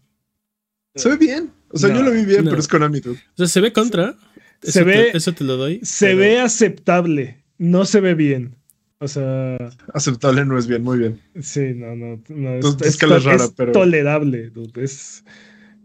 [0.94, 1.52] Se ve bien.
[1.70, 2.98] O sea, yo lo vi bien, pero es Konami.
[2.98, 4.16] O sea, se ve contra.
[4.62, 5.10] Se ve.
[5.14, 5.80] eso te lo doy.
[5.82, 7.44] Se ve aceptable.
[7.58, 8.56] No se ve bien.
[8.98, 9.56] O sea.
[9.94, 11.20] Aceptable no es bien, muy bien.
[11.40, 12.20] Sí, no, no.
[12.28, 13.72] no es, es, es, rara, pero...
[13.72, 14.82] tolerable, dude.
[14.82, 15.22] Es.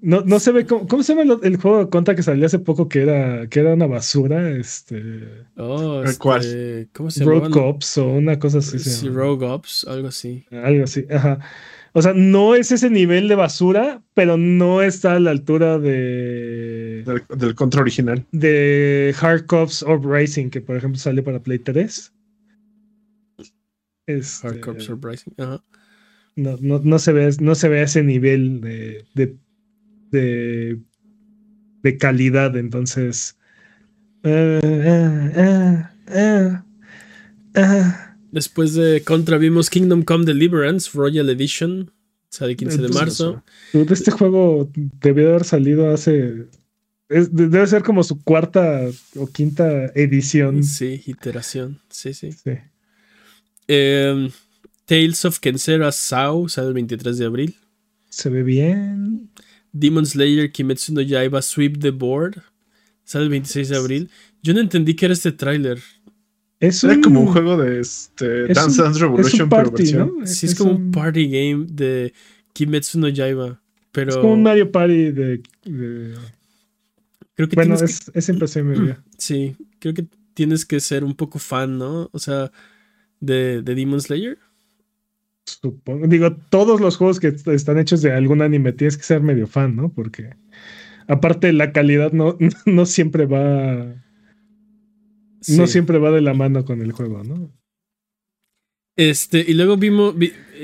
[0.01, 2.57] No, no se ve cómo, ¿cómo se llama el, juego de contra que salió hace
[2.57, 4.49] poco que era, que era una basura.
[4.49, 5.45] Este.
[5.57, 7.47] Oh, este, ¿Cómo se llama?
[7.47, 8.79] Rogue Ops o una cosa así.
[8.79, 10.43] Sí, Rogue Ops, algo así.
[10.51, 11.39] Algo así, ajá.
[11.93, 17.03] O sea, no es ese nivel de basura, pero no está a la altura de.
[17.05, 18.25] Del, del contra original.
[18.31, 22.11] De Hard Cops Uprising, que por ejemplo sale para Play 3.
[24.07, 25.63] Este, Hard Cops Uprising, ajá.
[26.35, 29.35] No, no, no, se ve, no se ve ese nivel de, de
[30.11, 30.79] de,
[31.83, 32.57] de calidad.
[32.57, 33.37] Entonces.
[34.23, 36.61] Uh, uh, uh,
[38.31, 41.91] Después de Contra vimos Kingdom Come Deliverance Royal Edition.
[42.29, 43.43] Sale el 15 de marzo.
[43.73, 46.47] Este juego debió haber salido hace.
[47.09, 48.87] debe ser como su cuarta
[49.17, 50.63] o quinta edición.
[50.63, 51.81] Sí, iteración.
[51.89, 52.29] Sí, sí.
[53.67, 54.29] Em,
[54.85, 57.57] Tales of Kensera Sao sale el 23 de abril.
[58.09, 59.29] Se ve bien.
[59.73, 62.41] Demon Slayer Kimetsu no Yaiba Sweep the Board.
[63.03, 64.09] Sale el 26 de abril.
[64.41, 65.79] Yo no entendí qué era este tráiler.
[66.59, 70.27] Es era como un juego de este, Dance Dance Revolution, pero versión.
[70.27, 72.13] Sí, es, como un party game de
[72.53, 73.59] Kimetsu no Yaiba.
[73.91, 74.11] Pero...
[74.11, 75.41] Es como un Mario Party de.
[77.33, 78.19] Creo que bueno, es, que...
[78.19, 80.05] es impresión Sí, creo que
[80.35, 82.09] tienes que ser un poco fan, ¿no?
[82.13, 82.51] O sea,
[83.19, 84.37] de, de Demon Slayer.
[85.45, 89.47] Supongo, digo, todos los juegos que están hechos de algún anime tienes que ser medio
[89.47, 89.91] fan, ¿no?
[89.91, 90.35] Porque
[91.07, 93.95] aparte la calidad no, no siempre va.
[95.47, 97.51] No siempre va de la mano con el juego, ¿no?
[98.95, 100.13] Este, y luego vimos,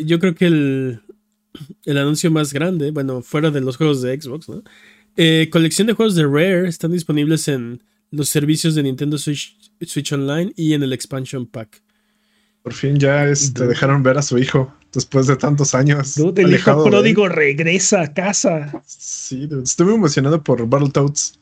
[0.06, 1.02] yo creo que el,
[1.86, 4.64] el anuncio más grande, bueno, fuera de los juegos de Xbox, ¿no?
[5.16, 10.14] Eh, colección de juegos de Rare están disponibles en los servicios de Nintendo Switch, Switch
[10.14, 11.82] Online y en el Expansion Pack.
[12.68, 16.18] Por fin ya este, dejaron ver a su hijo después de tantos años.
[16.18, 18.84] el hijo pródigo regresa a casa.
[18.86, 21.40] Sí, estoy muy emocionado por Battletoads,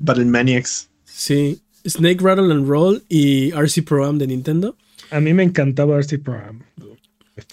[0.00, 0.88] Battle Maniacs.
[1.04, 4.76] Sí, Snake Rattle and Roll y RC Pro Am de Nintendo.
[5.12, 6.64] A mí me encantaba RC Pro Am.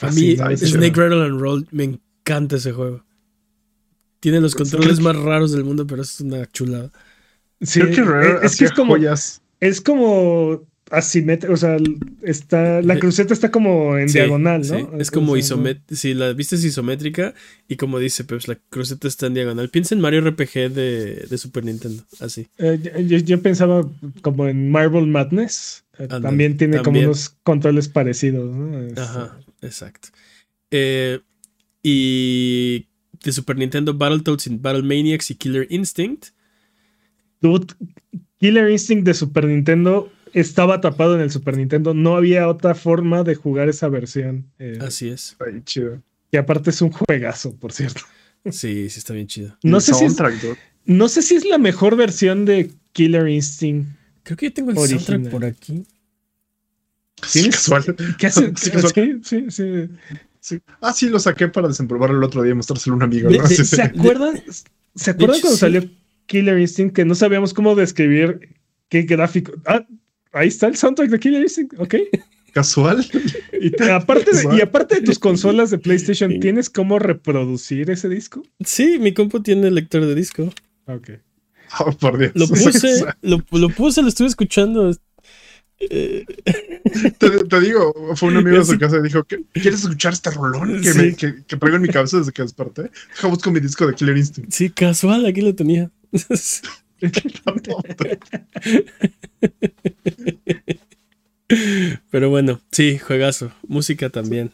[0.01, 3.05] A mí Snake Rattle and Roll me encanta ese juego.
[4.21, 6.91] Tiene los controles más raros del mundo, pero es una chulada.
[7.61, 8.97] Sí, Creo que es, que es como,
[9.59, 11.77] es como asimétrico, o sea,
[12.21, 14.99] está, la cruceta está como en diagonal, ¿no?
[14.99, 17.33] Es como isométrica, si la vista es isométrica
[17.67, 19.69] y como dice pues la cruceta está en diagonal.
[19.69, 22.47] Piensa en Mario RPG de, Super Nintendo, así.
[22.59, 23.89] Eh, yo, pensaba
[24.21, 29.01] como en Marble Madness, eh, también tiene como unos controles parecidos, ¿no?
[29.01, 30.09] Ajá, exacto.
[30.69, 31.19] Eh,
[31.81, 32.85] y
[33.23, 36.27] de Super Nintendo, Battletoads Battle Maniacs y Killer Instinct.
[37.41, 37.73] Dude,
[38.39, 41.93] Killer Instinct de Super Nintendo estaba tapado en el Super Nintendo.
[41.93, 44.51] No había otra forma de jugar esa versión.
[44.59, 45.37] Eh, Así es.
[45.45, 46.01] Ay, chido.
[46.31, 48.01] Y aparte es un juegazo, por cierto.
[48.51, 49.57] Sí, sí está bien chido.
[49.63, 50.17] No sé, si es,
[50.85, 53.89] no sé si es la mejor versión de Killer Instinct.
[54.23, 55.85] Creo que yo tengo el soundtrack por aquí.
[57.25, 57.83] Sí, casual.
[58.17, 58.51] ¿Qué hace?
[59.23, 59.89] Sí, sí,
[60.41, 63.29] sí, Ah, sí, lo saqué para desempolvarlo el otro día y mostrárselo a un amigo.
[63.29, 63.47] ¿no?
[63.47, 64.43] ¿Se acuerdan?
[64.95, 65.89] ¿Se acuerdan cuando salió
[66.25, 68.49] Killer Instinct que no sabíamos cómo describir
[68.89, 69.53] qué gráfico?
[69.65, 69.85] Ah,
[70.33, 71.95] ahí está el soundtrack de Killer Instinct, ok.
[72.53, 73.03] Casual.
[73.59, 78.43] Y, aparte de, y aparte de tus consolas de PlayStation, ¿tienes cómo reproducir ese disco?
[78.63, 80.53] Sí, mi compu tiene lector de disco.
[80.85, 81.11] Ok.
[81.79, 82.31] Oh, por Dios.
[82.35, 84.95] Lo puse, lo, lo puse, lo estuve escuchando.
[85.79, 86.25] Eh,
[87.17, 90.93] te, digo, fue un amigo de su casa y dijo: ¿Quieres escuchar este rolón que,
[90.93, 92.91] me, que, en mi cabeza desde que desperté?
[93.09, 94.51] Deja busco mi disco de Killer Instinct.
[94.51, 95.89] Sí, casual, aquí lo tenía.
[102.09, 103.51] Pero bueno, sí, juegazo.
[103.67, 104.51] Música también.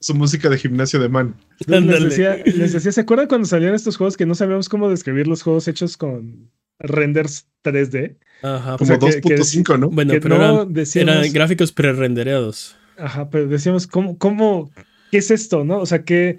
[0.00, 1.34] Su, música de gimnasio de man.
[1.66, 5.26] Les decía, les decía, ¿se acuerdan cuando salían estos juegos que no sabíamos cómo describir
[5.26, 8.16] los juegos hechos con renders 3D?
[8.42, 9.90] Ajá, como 2.5, ¿no?
[9.90, 12.76] Bueno, pero eran, gráficos pre-rendereados.
[12.96, 14.70] Ajá, pero decíamos, ¿cómo, ¿cómo,
[15.10, 15.80] qué es esto, no?
[15.80, 16.38] O sea, que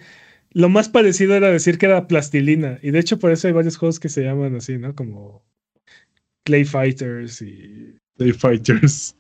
[0.52, 2.80] lo más parecido era decir que era plastilina.
[2.82, 4.96] Y de hecho, por eso hay varios juegos que se llaman así, ¿no?
[4.96, 5.44] Como
[6.50, 7.96] Clay Fighters y.
[8.18, 9.16] Clay Fighters.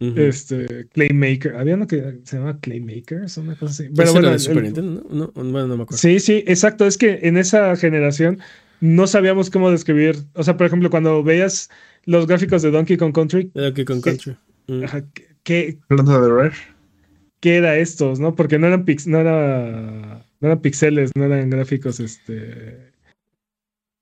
[0.00, 1.54] Este, Claymaker.
[1.54, 3.90] Había uno que se llama Claymakers, una cosa así.
[3.94, 5.30] Pero bueno, de Super Nintendo, ¿no?
[5.32, 5.96] Bueno, no me acuerdo.
[5.96, 6.86] Sí, sí, exacto.
[6.86, 8.40] Es que en esa generación
[8.80, 10.16] no sabíamos cómo describir.
[10.34, 11.70] O sea, por ejemplo, cuando veías
[12.04, 13.52] los gráficos de Donkey Kong Country.
[13.54, 14.36] Donkey Kong Country.
[14.66, 14.82] Mm.
[15.44, 16.56] ¿qué, Hablando de Rare.
[17.38, 18.34] ¿Qué era estos, no?
[18.34, 22.95] Porque no eran pix, no era, no eran pixeles, no eran gráficos, este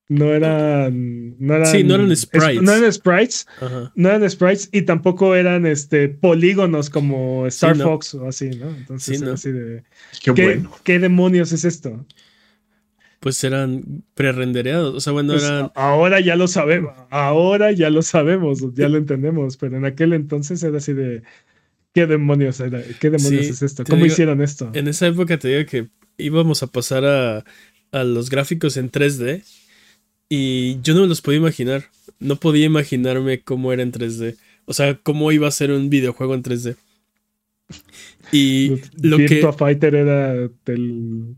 [0.09, 1.67] no eran, no eran.
[1.67, 2.63] Sí, no eran sprites.
[2.63, 3.47] no eran sprites.
[3.95, 8.69] No eran sprites y tampoco eran este polígonos como Star Fox o así, ¿no?
[8.69, 9.83] Entonces, así de.
[10.23, 10.71] Qué, bueno.
[10.83, 12.05] ¿Qué demonios es esto?
[13.21, 14.95] Pues eran prerendereados.
[14.95, 15.73] O sea, bueno, pues, eran.
[15.75, 16.93] Ahora ya lo sabemos.
[17.09, 19.57] Ahora ya lo sabemos, ya lo entendemos.
[19.57, 21.23] Pero en aquel entonces era así de.
[21.95, 22.83] ¿Qué demonios era?
[23.01, 23.85] ¿Qué demonios es esto?
[23.89, 24.71] ¿Cómo hicieron esto?
[24.75, 25.89] En esa época te digo que
[26.19, 27.45] íbamos a pasar a,
[27.93, 29.45] a los gráficos en 3D
[30.35, 31.85] y yo no me los podía imaginar.
[32.18, 34.37] No podía imaginarme cómo era en 3D.
[34.64, 36.76] O sea, cómo iba a ser un videojuego en 3D.
[38.32, 41.37] Y lo Virtua Fighter era el,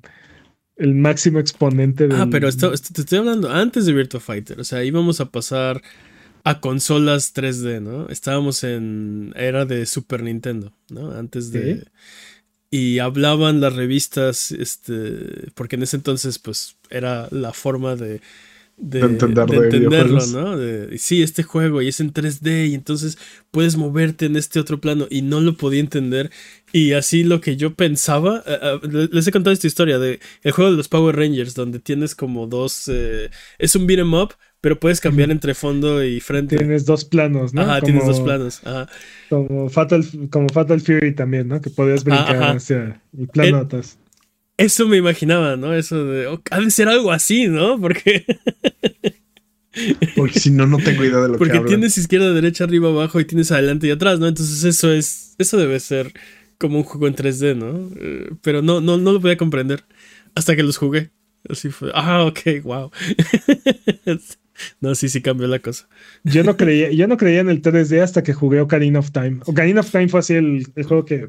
[0.77, 2.17] el máximo exponente de.
[2.17, 4.61] Ah, pero esto, te estoy hablando antes de Virtua Fighter.
[4.61, 5.83] O sea, íbamos a pasar
[6.45, 8.09] a consolas 3D, ¿no?
[8.09, 11.11] Estábamos en era de Super Nintendo, ¿no?
[11.13, 11.85] Antes de.
[12.71, 18.21] Y hablaban las revistas, este, porque en ese entonces, pues, era la forma de
[18.77, 20.57] de, entenderlo, ¿no?
[20.57, 23.17] De, sí, este juego y es en 3D y entonces
[23.51, 26.31] puedes moverte en este otro plano y no lo podía entender
[26.73, 30.53] y así lo que yo pensaba, eh, eh, les he contado esta historia de el
[30.53, 34.81] juego de los Power Rangers donde tienes como dos, eh, es un beat'em up pero
[34.81, 36.57] puedes cambiar entre fondo y frente.
[36.57, 37.61] Tienes dos planos, ¿no?
[37.63, 38.63] Ajá, tienes dos planos.
[38.65, 38.89] Ajá.
[39.29, 41.61] Como Fatal, como Fatal Fury también, ¿no?
[41.61, 43.97] Que podías brincar hacia el plano atrás.
[44.57, 45.75] Eso me imaginaba, ¿no?
[45.75, 46.27] Eso de.
[46.27, 47.81] Oh, ha de ser algo así, ¿no?
[47.81, 48.25] Porque.
[50.17, 52.89] Porque si no, no tengo idea de lo que que Porque tienes izquierda, derecha, arriba,
[52.89, 54.27] abajo y tienes adelante y atrás, ¿no?
[54.27, 55.35] Entonces eso es.
[55.39, 56.13] Eso debe ser
[56.59, 57.91] como un juego en 3D, ¿no?
[58.01, 59.85] Eh, pero no, no, no lo podía comprender.
[60.35, 61.11] Hasta que los jugué.
[61.49, 61.91] Así fue.
[61.95, 62.91] Ah, ok, wow.
[64.81, 65.89] no, sí, sí cambió la cosa.
[66.25, 69.41] Yo no creía, yo no creía en el 3D hasta que jugué Ocarina of Time.
[69.45, 71.29] Ocarina of Time fue así el, el juego que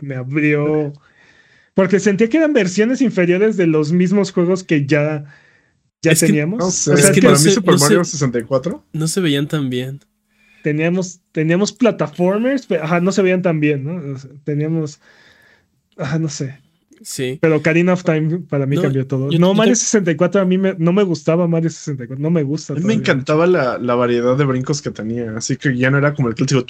[0.00, 0.92] me abrió
[1.74, 5.24] porque sentía que eran versiones inferiores de los mismos juegos que ya,
[6.02, 6.58] ya teníamos.
[6.58, 10.00] no sé, es que para mí Super Mario 64 no se veían tan bien.
[10.62, 14.16] Teníamos, teníamos plataformers, pero ajá, no se veían tan bien, ¿no?
[14.44, 15.00] teníamos.
[15.98, 16.58] Ajá, no sé.
[17.02, 17.38] Sí.
[17.42, 19.28] Pero Karina of Time para mí cambió todo.
[19.38, 22.72] no, Mario 64 a mí no me gustaba Mario 64, no me gusta.
[22.72, 25.98] A mí me encantaba la, la, variedad de brincos que tenía, así que ya no
[25.98, 26.64] era como el clásico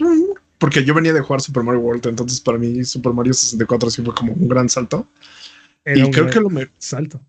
[0.59, 4.03] porque yo venía de jugar Super Mario World, entonces para mí Super Mario 64 sí
[4.03, 5.07] fue como un gran salto.
[5.87, 6.69] y creo que lo me...
[6.79, 7.21] Salto.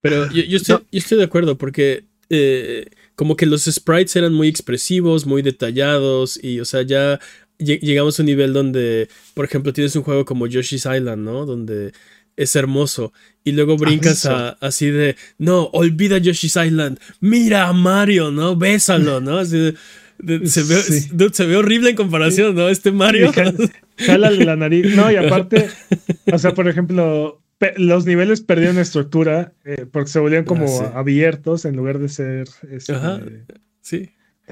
[0.00, 0.58] Pero yo,
[0.92, 6.60] estoy, de acuerdo, porque eh, como que los sprites eran muy expresivos, muy detallados y,
[6.60, 7.18] o sea, ya
[7.56, 11.46] llegamos a un nivel donde, por ejemplo, tienes un juego como Yoshi's Island, ¿no?
[11.46, 11.92] Donde
[12.36, 13.12] es hermoso
[13.44, 18.56] y luego brincas a, así de, no, olvida Yoshi's Island, mira a Mario, ¿no?
[18.56, 19.38] Bésalo, ¿no?
[19.38, 19.74] Así de,
[20.44, 22.68] se, ve, se ve horrible en comparación, ¿no?
[22.68, 23.32] Este Mario.
[23.98, 24.94] Jálale la nariz.
[24.96, 25.68] No, y aparte,
[26.32, 27.40] o sea, por ejemplo,
[27.76, 32.48] los niveles perdieron estructura eh, porque se volvían como ah, abiertos en lugar de ser.
[32.70, 32.94] Este,
[33.80, 34.10] sí.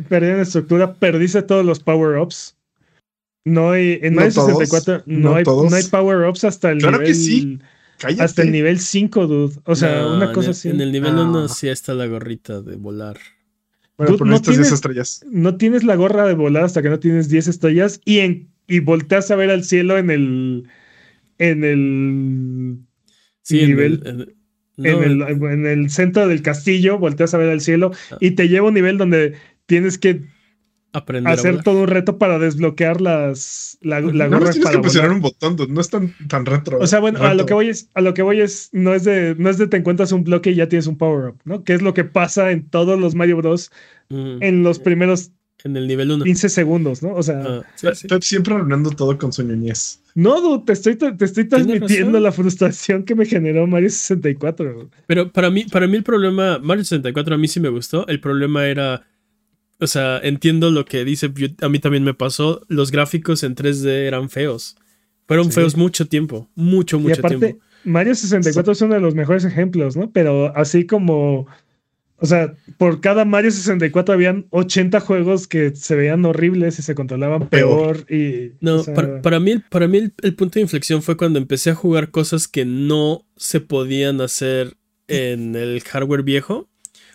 [0.09, 2.57] Perdieron estructura, perdiste todos los power-ups.
[3.45, 3.99] No hay.
[4.03, 7.59] En Mario 64 no, hay, no hay power-ups hasta el claro Que sí.
[8.19, 9.61] Hasta el nivel 5, dude.
[9.65, 10.69] O sea, una cosa así.
[10.69, 13.19] En el nivel 1 sí está la gorrita de volar.
[13.99, 15.25] Bueno, no tienes, 10 estrellas.
[15.31, 18.81] No tienes la gorra de volar hasta que no tienes 10 estrellas y, en, y
[18.81, 20.69] volteas a ver al cielo en el.
[21.39, 22.79] En el
[23.43, 24.35] Sí, nivel.
[24.79, 28.17] En el, centro del castillo, volteas a ver al cielo ah.
[28.21, 29.35] y te lleva a un nivel donde
[29.67, 30.23] tienes que
[30.93, 35.21] Aprender hacer todo un reto para desbloquear las la, la no, tienes que presionar un
[35.21, 36.79] botón, no es tan, tan retro.
[36.79, 39.05] O sea, bueno, a lo que voy es, a lo que voy es, no es
[39.05, 41.65] de, no es de te encuentras un bloque y ya tienes un power up, ¿no?
[41.65, 43.71] Que es lo que pasa en todos los Mario Bros.
[44.11, 44.43] Mm.
[44.43, 45.33] en los primeros
[45.65, 46.25] en el nivel 1.
[46.25, 47.15] 15 segundos, ¿no?
[47.15, 50.01] O sea, ah, siempre hablando todo con su ñoñez.
[50.15, 54.91] No, te estoy, te estoy transmitiendo la frustración que me generó Mario 64.
[55.07, 58.07] Pero para mí, para mí el problema, Mario 64 a mí sí me gustó.
[58.09, 59.07] El problema era,
[59.83, 63.87] o sea, entiendo lo que dice, a mí también me pasó, los gráficos en 3D
[64.07, 64.77] eran feos.
[65.27, 67.65] Fueron feos mucho tiempo, mucho, mucho y aparte, tiempo.
[67.85, 70.11] Mario 64 es uno de los mejores ejemplos, ¿no?
[70.11, 71.47] Pero así como
[72.23, 76.95] o sea, por cada Mario 64 habían 80 juegos que se veían horribles y se
[76.95, 78.07] controlaban peor.
[78.09, 82.13] y, no, para, mí, para mí el, punto de inflexión fue cuando empecé a jugar
[82.13, 84.77] cosas que no se podían hacer
[85.09, 86.69] en el hardware viejo.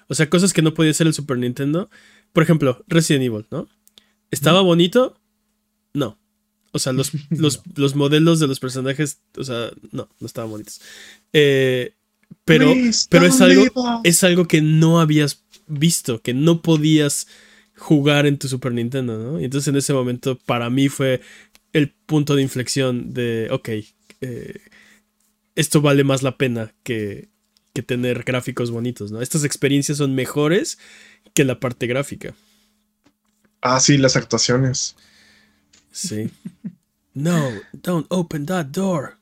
[0.10, 1.90] O sea, cosas que no podía hacer el Super Nintendo.
[2.38, 3.68] Por ejemplo, Resident Evil, ¿no?
[4.30, 5.20] ¿Estaba bonito?
[5.96, 6.20] No.
[6.72, 10.80] O sea, los, los, los modelos de los personajes, o sea, no, no estaban bonitos.
[11.34, 11.96] Eh,
[12.46, 12.76] pero,
[13.10, 17.26] pero es, algo, es algo que no habías visto, que no podías
[17.76, 19.42] jugar en tu Super Nintendo, ¿no?
[19.42, 21.22] Y entonces en ese momento para mí fue
[21.74, 23.70] el punto de inflexión de, ok,
[24.22, 24.62] eh,
[25.56, 27.30] esto vale más la pena que,
[27.74, 29.24] que tener gráficos bonitos, ¿no?
[29.24, 30.78] Estas experiencias son mejores
[31.38, 32.34] que la parte gráfica.
[33.62, 34.96] Ah, sí, las actuaciones.
[35.92, 36.32] Sí.
[37.14, 39.20] No, don't open that door.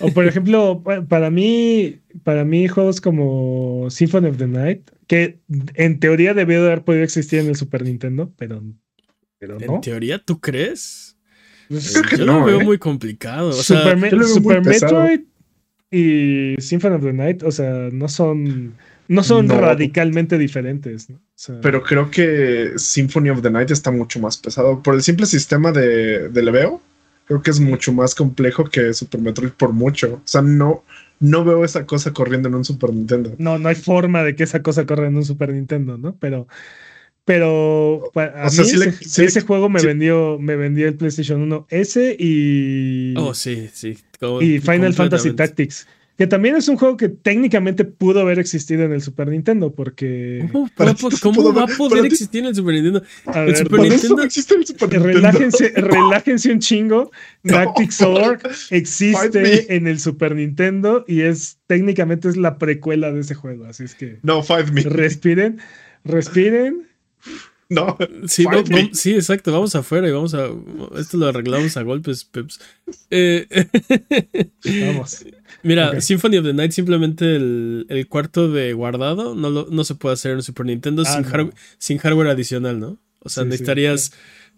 [0.00, 5.38] o por ejemplo, para mí, para mí juegos como Symphony of the Night, que
[5.74, 8.60] en teoría debió de haber podido existir en el Super Nintendo, pero,
[9.38, 9.76] pero no.
[9.76, 11.16] ¿En teoría tú crees?
[11.68, 12.64] Pues, yo lo veo ¿eh?
[12.64, 13.52] muy complicado.
[13.52, 15.20] Super, Metroid
[15.92, 18.74] y Symphony of the Night, o sea, no son
[19.08, 21.08] no son radicalmente diferentes.
[21.60, 25.70] Pero creo que Symphony of the Night está mucho más pesado por el simple sistema
[25.70, 26.80] de, de leveo
[27.26, 30.14] creo que es mucho más complejo que Super Metroid por mucho.
[30.14, 30.84] O sea, no,
[31.20, 33.34] no veo esa cosa corriendo en un Super Nintendo.
[33.38, 36.16] No, no hay forma de que esa cosa corra en un Super Nintendo, ¿no?
[36.18, 36.46] Pero,
[37.24, 43.14] pero a mí ese, juego me vendió, me vendió el PlayStation 1 ese y.
[43.16, 43.96] Oh, sí, sí.
[44.40, 45.86] y Final Fantasy Tactics.
[46.18, 50.46] Que también es un juego que técnicamente pudo haber existido en el Super Nintendo, porque.
[50.52, 50.68] ¿Cómo,
[51.54, 53.02] va, a poder existir en el Super Nintendo?
[53.34, 55.20] el Super Nintendo existe en el Super Nintendo.
[55.20, 57.10] Relájense, relájense un chingo.
[57.44, 63.34] Tactics Sword existe en el Super Nintendo y es técnicamente es la precuela de ese
[63.34, 63.64] juego.
[63.64, 64.18] Así es que.
[64.22, 64.82] No, Five Me.
[64.82, 65.60] Respiren,
[66.04, 66.91] respiren.
[67.72, 67.96] No.
[68.26, 68.44] Sí,
[68.92, 69.50] sí, exacto.
[69.52, 70.50] Vamos afuera y vamos a.
[70.98, 72.60] Esto lo arreglamos a golpes, Peps.
[73.10, 73.46] Eh,
[74.86, 75.24] vamos.
[75.62, 80.32] Mira, Symphony of the Night simplemente el, cuarto de guardado no, no se puede hacer
[80.32, 81.22] en Super Nintendo ah,
[81.78, 82.98] sin, hardware adicional, ¿no?
[83.20, 84.12] O sea, necesitarías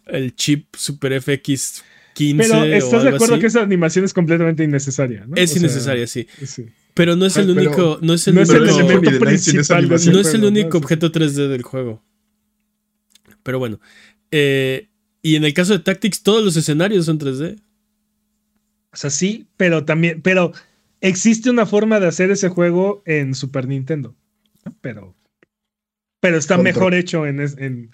[0.07, 1.85] el chip Super FX
[2.15, 2.49] 15.
[2.49, 5.37] Pero estás de acuerdo que esa animación es completamente innecesaria, ¿no?
[5.37, 6.27] Es innecesaria, sí.
[6.95, 7.99] Pero no es el único.
[8.03, 12.03] No es el único, No es el único objeto 3D del juego.
[13.45, 13.79] Pero bueno.
[14.33, 14.89] Eh,
[15.23, 17.63] y en el caso de Tactics, todos los escenarios son 3D.
[18.93, 20.21] O sea, sí, pero también.
[20.21, 20.53] Pero
[21.05, 24.17] existe una forma de hacer ese juego en Super Nintendo,
[24.81, 25.15] pero,
[26.21, 27.91] pero está mejor hecho en,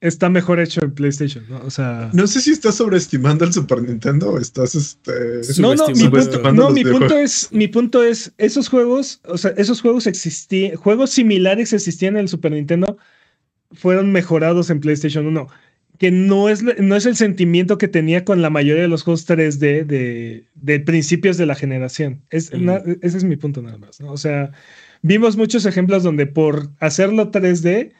[0.00, 1.60] está mejor hecho en PlayStation, ¿no?
[1.64, 5.88] O sea, no sé si estás sobreestimando el Super Nintendo o estás este, no, no,
[5.88, 10.06] mi punto, no, mi punto es, mi punto es, esos juegos, o sea, esos juegos
[10.06, 12.98] existían, juegos similares existían en el Super Nintendo,
[13.74, 15.48] fueron mejorados en PlayStation 1.
[15.98, 19.28] que no es, no es el sentimiento que tenía con la mayoría de los juegos
[19.28, 22.22] 3D de, de principios de la generación.
[22.30, 22.50] Es,
[23.02, 24.00] ese es mi punto nada más.
[24.00, 24.10] ¿no?
[24.10, 24.50] O sea,
[25.02, 27.92] vimos muchos ejemplos donde por hacerlo 3D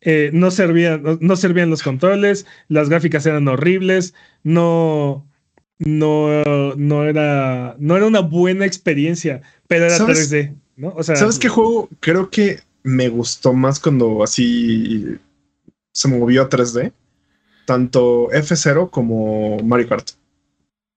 [0.00, 4.14] eh, no, servían, no, servían los controles, las gráficas eran horribles,
[4.44, 5.26] no,
[5.78, 10.54] no, no, era, no era una buena experiencia, pero era 3D.
[10.76, 10.92] ¿no?
[10.96, 15.18] O sea, ¿Sabes qué juego creo que me gustó más cuando así
[15.92, 16.92] se movió a 3D?
[17.66, 20.10] Tanto F0 como Mario Kart.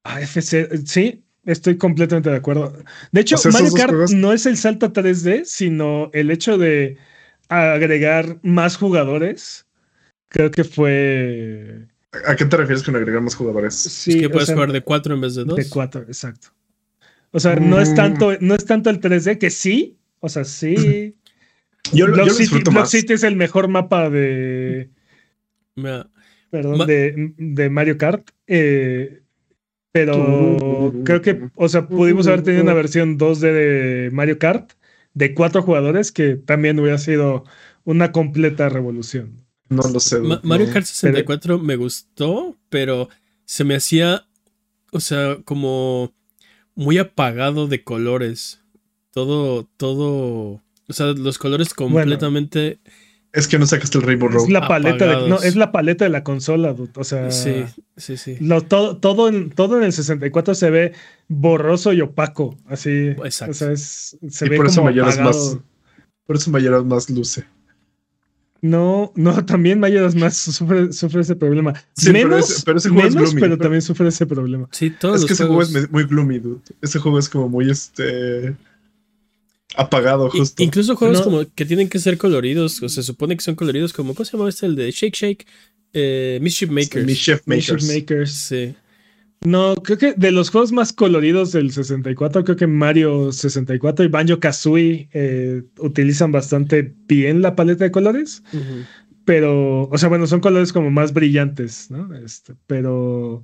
[0.04, 2.74] Ah, F0, sí, estoy completamente de acuerdo.
[3.12, 6.98] De hecho, Mario Kart no es el salto a 3D, sino el hecho de
[7.50, 9.66] agregar más jugadores.
[10.30, 11.88] Creo que fue.
[12.26, 13.76] ¿A qué te refieres con agregar más jugadores?
[13.76, 15.56] Sí, es que puedes jugar de 4 en vez de 2.
[15.58, 16.50] De 4, exacto.
[17.32, 17.96] O sea, no, es mm.
[17.96, 19.98] tanto, no es tanto el 3D, que sí.
[20.20, 21.16] O sea, sí.
[21.94, 22.30] yo, Block,
[22.86, 24.90] City, es el mejor mapa de.
[26.50, 28.30] Perdón, de, Mario Kart.
[28.48, 29.22] Eh,
[29.92, 34.72] pero creo que, o sea, pudimos haber tenido una versión 2D de Mario Kart
[35.14, 37.44] de cuatro jugadores que también hubiera sido
[37.84, 39.46] una completa revolución.
[39.70, 40.20] No lo sé.
[40.44, 43.10] Mario Kart 64 me gustó, pero
[43.46, 44.26] se me hacía,
[44.92, 46.14] o sea, como
[46.76, 48.62] muy apagado de colores.
[49.12, 50.62] Todo, todo,
[50.92, 52.80] o sea, los colores completamente...
[53.34, 54.44] Es que no sacaste el Rainbow Road.
[54.44, 57.32] Es la paleta, de, no, es la paleta de la consola, o sea.
[57.32, 57.64] Sí,
[57.96, 58.38] sí, sí.
[58.68, 60.94] todo, todo, en, todo en el 64 se ve
[61.30, 62.90] borroso y opaco, así.
[63.24, 63.52] Exacto.
[63.52, 65.58] O sea, es, se y ve por eso como más,
[66.26, 67.46] por eso Mayoras más luce.
[68.62, 71.74] No, no, también Mayoras más sufre, sufre ese problema.
[71.96, 74.68] Sí, menos, pero, ese, juego es gloomy, pero también sufre ese problema.
[74.72, 76.62] Sí, todos Es que ese juego es muy gloomy, dude.
[76.82, 78.56] Ese juego es como muy este
[79.76, 80.62] apagado justo.
[80.62, 84.14] incluso juegos como que tienen que ser coloridos, o se supone que son coloridos como,
[84.14, 84.66] ¿cómo se llama este?
[84.66, 85.48] El de Shake Shake,
[85.94, 87.06] eh, Mischief Makers.
[87.06, 87.88] Mischief Makers.
[87.88, 88.32] Makers.
[88.32, 88.76] Sí.
[89.44, 94.08] No, creo que de los juegos más coloridos del 64, creo que Mario 64 y
[94.08, 98.44] Banjo Kazooie eh, utilizan bastante bien la paleta de colores.
[99.26, 102.14] Pero, o sea, bueno, son colores como más brillantes, ¿no?
[102.16, 103.44] Este, pero,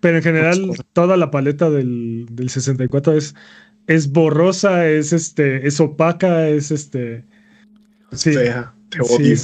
[0.00, 3.34] pero en general, toda la paleta del, del 64 es
[3.88, 7.24] es borrosa, es este, es opaca, es este.
[8.12, 8.32] Sí,
[8.90, 9.36] te odio.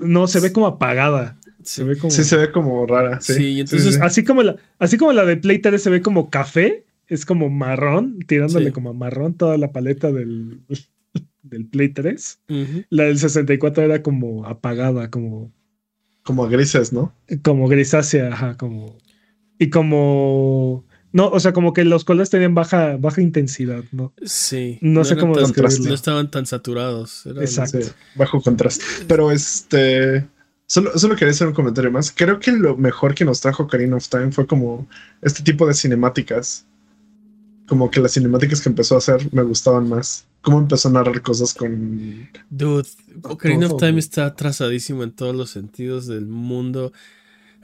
[0.00, 1.36] no, se ve como apagada.
[1.62, 3.20] Se ve como, sí, se ve como rara.
[3.20, 3.98] Sí, entonces.
[4.00, 7.48] Así, como la, así como la de Play 3 se ve como café, es como
[7.48, 10.60] marrón, tirándole como marrón toda la paleta del,
[11.42, 12.40] del Play 3.
[12.90, 15.50] La del 64 era como apagada, como.
[16.24, 17.14] Como grises, ¿no?
[17.42, 18.98] Como grisácea, ajá, como.
[19.58, 24.12] Y como no, o sea, como que los colores tenían baja, baja intensidad, ¿no?
[24.24, 24.78] Sí.
[24.82, 25.88] No, sé cómo describirlo.
[25.88, 27.24] No estaban tan saturados.
[27.26, 27.78] Exacto.
[28.14, 28.84] bajo contraste.
[29.06, 30.26] Pero este.
[30.66, 32.12] Solo, solo quería hacer un comentario más.
[32.14, 34.86] Creo que lo mejor que nos trajo Karina of Time fue como
[35.22, 36.66] este tipo de cinemáticas.
[37.66, 40.26] Como que las cinemáticas que empezó a hacer me gustaban más.
[40.42, 42.28] Cómo empezó a narrar cosas con.
[42.50, 42.88] Dude,
[43.22, 46.92] Ocarina of Time está atrasadísimo en todos los sentidos del mundo.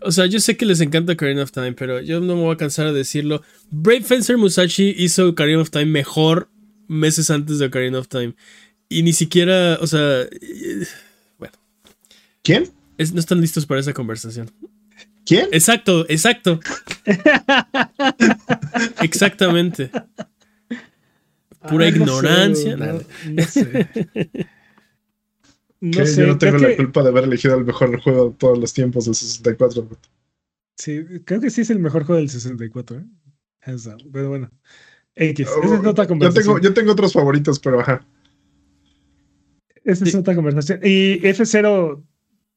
[0.04, 2.54] O sea, yo sé que les encanta Ocarina of Time, pero yo no me voy
[2.54, 3.42] a cansar de decirlo.
[3.70, 6.50] Brave Fencer Musashi hizo Ocarina of Time mejor
[6.88, 8.34] meses antes de Ocarina of Time.
[8.88, 10.26] Y ni siquiera, o sea,
[11.38, 11.54] bueno.
[12.42, 12.70] ¿Quién?
[13.12, 14.50] no están listos para esa conversación.
[15.24, 15.48] ¿Quién?
[15.52, 16.60] Exacto, exacto.
[19.02, 19.90] Exactamente.
[21.68, 22.76] Pura ignorancia.
[22.76, 23.06] no sé.
[23.30, 23.88] No sé,
[25.90, 29.04] yo no tengo la culpa de haber elegido el mejor juego de todos los tiempos
[29.04, 29.88] del 64.
[30.76, 33.04] Sí, creo que sí es el mejor juego del 64, ¿eh?
[34.12, 34.50] Pero bueno.
[35.16, 36.44] X, esa es otra conversación.
[36.44, 38.04] Yo tengo, yo tengo otros favoritos, pero ajá.
[39.84, 40.80] Esa es otra conversación.
[40.82, 42.02] Y F0,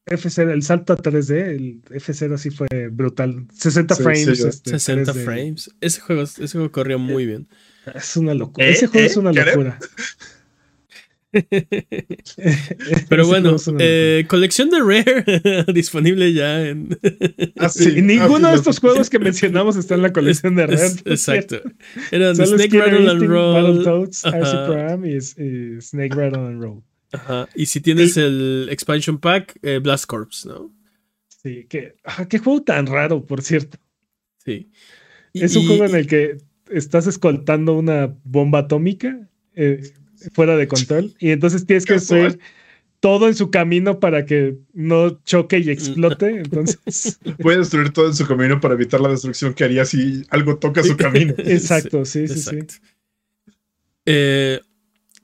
[0.07, 3.47] F0, el salto a 3D, el F0 sí fue brutal.
[3.53, 4.61] 60 frames.
[4.63, 5.75] 60 este, frames.
[5.81, 7.47] Ese juego, ese juego corrió muy bien.
[7.93, 8.65] Es una locura.
[8.65, 8.71] ¿Eh?
[8.71, 9.77] Ese juego es una locura.
[13.09, 16.97] Pero bueno, eh, colección de Rare disponible ya en.
[17.57, 17.69] Ah,
[18.01, 20.87] ninguno de estos juegos que mencionamos está en la colección de Rare.
[21.05, 21.61] exacto.
[22.11, 24.09] Eran Snake Rattle and Roll.
[25.05, 25.19] y,
[25.81, 26.83] Snake Rattle and Roll.
[27.11, 27.47] Ajá.
[27.55, 30.73] Y si tienes el expansion pack, eh, Blast Corps, ¿no?
[31.27, 31.95] Sí, que,
[32.29, 33.77] qué juego tan raro, por cierto.
[34.43, 34.69] Sí.
[35.33, 36.37] es un juego en el que
[36.69, 39.29] estás escoltando una bomba atómica.
[39.55, 39.81] Eh,
[40.33, 41.13] fuera de control.
[41.19, 42.39] Y entonces tienes que hacer
[42.99, 46.29] todo en su camino para que no choque y explote.
[46.43, 47.19] Entonces.
[47.39, 50.83] Puede destruir todo en su camino para evitar la destrucción que haría si algo toca
[50.83, 51.33] su camino.
[51.37, 52.59] Exacto, sí, sí, sí.
[54.05, 54.59] Eh,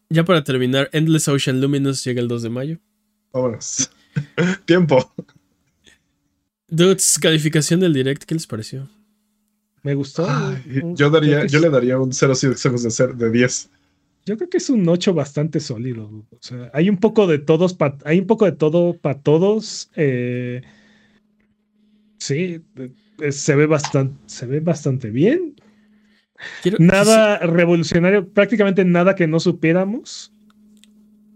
[0.09, 2.79] ya para terminar, Endless Ocean Luminous llega el 2 de mayo.
[3.31, 3.89] Vámonos.
[4.65, 5.11] Tiempo.
[6.67, 8.89] Dudes, calificación del direct, ¿qué les pareció?
[9.81, 10.25] Me gustó.
[10.29, 13.69] Ay, Un- yo, daría, yo le daría un 0 de, ser- de 10.
[14.25, 16.05] Yo creo que es un 8 bastante sólido.
[16.31, 19.89] O sea, hay un poco de todos, pa- hay un poco de todo para todos.
[19.95, 20.61] eh,
[22.17, 22.61] sí,
[23.21, 25.55] eh, se ve bastante, se ve bastante bien.
[26.61, 30.31] Quiero- Nada revolucionario, prácticamente nada que no supiéramos,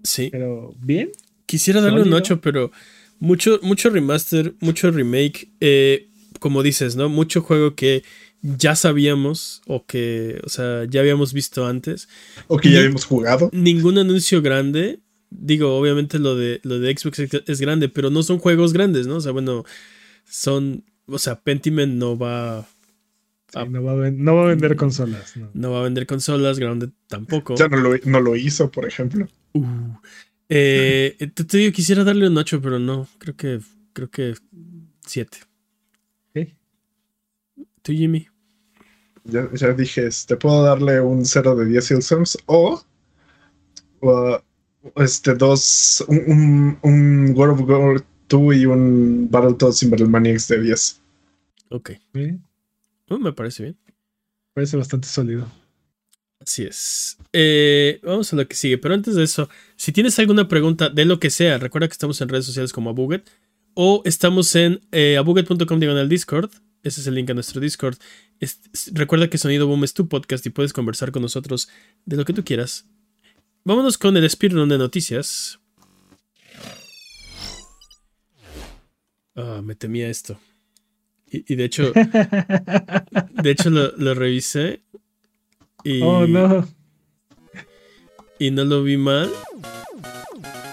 [0.04, 1.12] Sí, pero bien.
[1.46, 2.18] quisiera darle un Sólido.
[2.18, 2.72] 8, pero
[3.20, 5.50] mucho, mucho remaster, mucho remake.
[5.60, 6.08] eh,
[6.40, 7.10] como dices, ¿no?
[7.10, 8.04] Mucho juego que
[8.42, 12.08] ya sabíamos o que, o sea, ya habíamos visto antes.
[12.48, 13.50] O que ya habíamos jugado.
[13.54, 15.00] Ningún anuncio grande.
[15.30, 19.16] Digo, obviamente lo de, lo de Xbox es- grande, pero no son juegos grandes, ¿no?
[19.18, 19.66] O sea, bueno,
[20.30, 20.84] son.
[21.08, 22.68] O sea, Pentiment no va.
[23.52, 25.36] Sí, no, va a ven- no va a vender consolas.
[25.38, 25.50] no.
[25.54, 27.56] No va a vender consolas, Grounded tampoco.
[27.56, 29.28] Ya no lo, no lo hizo, por ejemplo.
[29.54, 29.66] Uh.
[30.50, 33.08] Eh, te, te digo, quisiera darle un 8, pero no.
[33.18, 33.60] Creo que.
[33.94, 34.36] Creo que
[35.06, 35.40] 7.
[37.88, 38.28] ¿Tú, Jimmy?
[39.24, 42.82] Ya, ya dije, este, puedo darle un 0 de 10 Hillstorms o,
[44.02, 44.42] o,
[44.98, 50.62] este, dos, un, un, un World of War 2 y un Battletoads Battle Maniacs de
[50.62, 51.02] 10.
[51.70, 51.92] Ok.
[52.14, 52.38] Sí,
[53.10, 53.78] Uh, me parece bien.
[54.54, 55.50] parece bastante sólido.
[56.42, 57.18] Así es.
[57.32, 58.78] Eh, vamos a lo que sigue.
[58.78, 62.20] Pero antes de eso, si tienes alguna pregunta de lo que sea, recuerda que estamos
[62.20, 63.30] en redes sociales como Abuget
[63.76, 66.50] o estamos en eh, abuget.com diagonal Discord.
[66.84, 67.98] Ese es el link a nuestro Discord.
[68.40, 68.60] Es-
[68.94, 71.68] recuerda que Sonido Boom es tu podcast y puedes conversar con nosotros
[72.06, 72.86] de lo que tú quieras.
[73.64, 75.60] Vámonos con el speedrun de noticias.
[79.36, 80.40] Ah, me temía esto.
[81.30, 81.92] Y, y de hecho,
[83.44, 84.82] de hecho lo, lo revisé.
[85.84, 86.68] Y, Oh, no.
[88.40, 89.32] y no lo vi mal.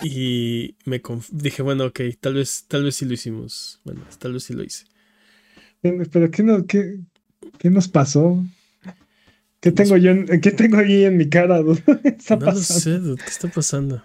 [0.02, 1.00] Y me
[1.30, 3.80] dije, bueno, ok, tal vez, tal vez sí lo hicimos.
[3.84, 4.84] Bueno, tal vez sí lo hice.
[5.84, 6.98] Pero ¿qué, no, qué,
[7.58, 8.42] qué nos pasó?
[9.60, 11.58] ¿Qué tengo yo en, ¿qué tengo ahí en mi cara?
[11.62, 11.82] dude?
[12.02, 12.80] ¿Qué está no lo pasando?
[12.80, 14.02] sé, dude, ¿qué está pasando?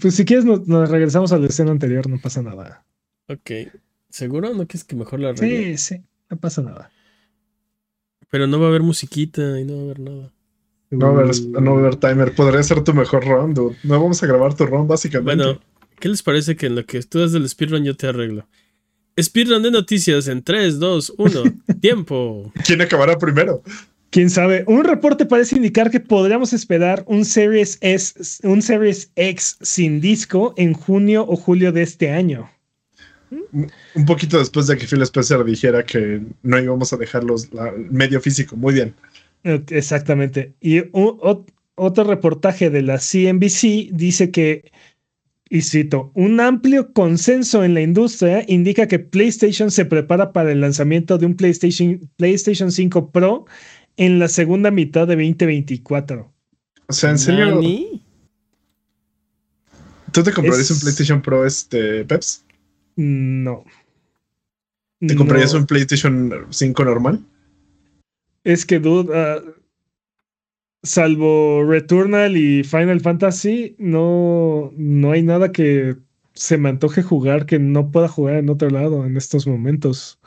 [0.00, 2.86] Pues si quieres nos, nos regresamos a la escena anterior, no pasa nada.
[3.28, 3.50] Ok,
[4.08, 4.54] ¿seguro?
[4.54, 5.76] ¿No quieres que mejor la arregle?
[5.76, 6.90] Sí, sí, no pasa nada.
[8.30, 10.32] Pero no va a haber musiquita y no va a haber nada.
[10.90, 12.34] No va a haber, no va a haber timer.
[12.34, 13.76] Podría ser tu mejor round, dude.
[13.84, 15.44] No vamos a grabar tu round, básicamente.
[15.44, 15.60] Bueno,
[16.00, 18.48] ¿qué les parece que en lo que tú das del speedrun yo te arreglo?
[19.20, 21.42] Speedrun de noticias en 3, 2, 1,
[21.80, 22.52] tiempo.
[22.66, 23.62] ¿Quién acabará primero?
[24.10, 24.64] Quién sabe.
[24.66, 28.14] Un reporte parece indicar que podríamos esperar un Series S,
[28.46, 32.48] un Series X sin disco en junio o julio de este año.
[33.94, 38.20] Un poquito después de que Phil Spencer dijera que no íbamos a dejarlos la- medio
[38.20, 38.54] físico.
[38.56, 38.94] Muy bien.
[39.42, 40.54] Eh, Exactamente.
[40.60, 44.70] Y otro reportaje de la CNBC dice que,
[45.50, 50.60] y cito, un amplio consenso en la industria indica que PlayStation se prepara para el
[50.60, 53.44] lanzamiento de un PlayStation, PlayStation 5 Pro
[53.96, 56.32] en la segunda mitad de 2024.
[56.88, 58.02] O sea, en serio, ¿Nani?
[60.12, 62.44] ¿tú te comprarías Es- un PlayStation Pro, este, Peps?
[62.96, 63.64] No.
[65.00, 65.60] ¿Te comprarías No.
[65.60, 67.20] un PlayStation 5 normal?
[68.44, 69.40] Es que, dude, ah,
[70.84, 75.96] salvo Returnal y Final Fantasy, no, no hay nada que
[76.34, 80.20] se me antoje jugar que no pueda jugar en otro lado en estos momentos.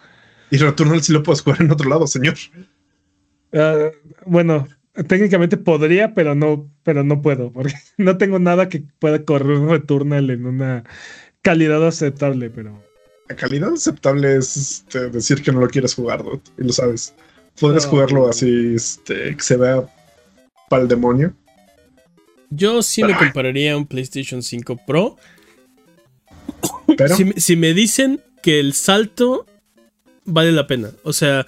[0.52, 2.36] Y Returnal sí lo puedes jugar en otro lado, señor.
[3.54, 3.92] Ah,
[4.26, 4.68] bueno,
[5.08, 10.30] técnicamente podría, pero no, pero no puedo, porque no tengo nada que pueda correr Returnal
[10.30, 10.84] en una
[11.42, 12.84] calidad aceptable, pero.
[13.30, 17.14] La calidad aceptable es este, decir que no lo quieres jugar, dude, y lo sabes.
[17.60, 17.92] Podrías No.
[17.92, 19.86] jugarlo así, este, que se vea
[20.70, 21.34] para el demonio.
[22.50, 25.18] Yo sí me compararía un PlayStation 5 Pro.
[26.98, 29.46] Pero Si, me- si me dicen que el salto
[30.26, 30.92] vale la pena.
[31.04, 31.46] O sea,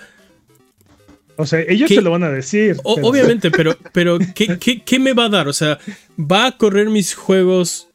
[1.38, 1.96] O sea, ellos ¿Qué?
[1.96, 2.78] te lo van a decir.
[2.84, 5.48] o- pero- obviamente, pero, pero ¿qué, qué, qué me va a dar?
[5.48, 5.80] O sea,
[6.20, 7.88] ¿va a correr mis juegos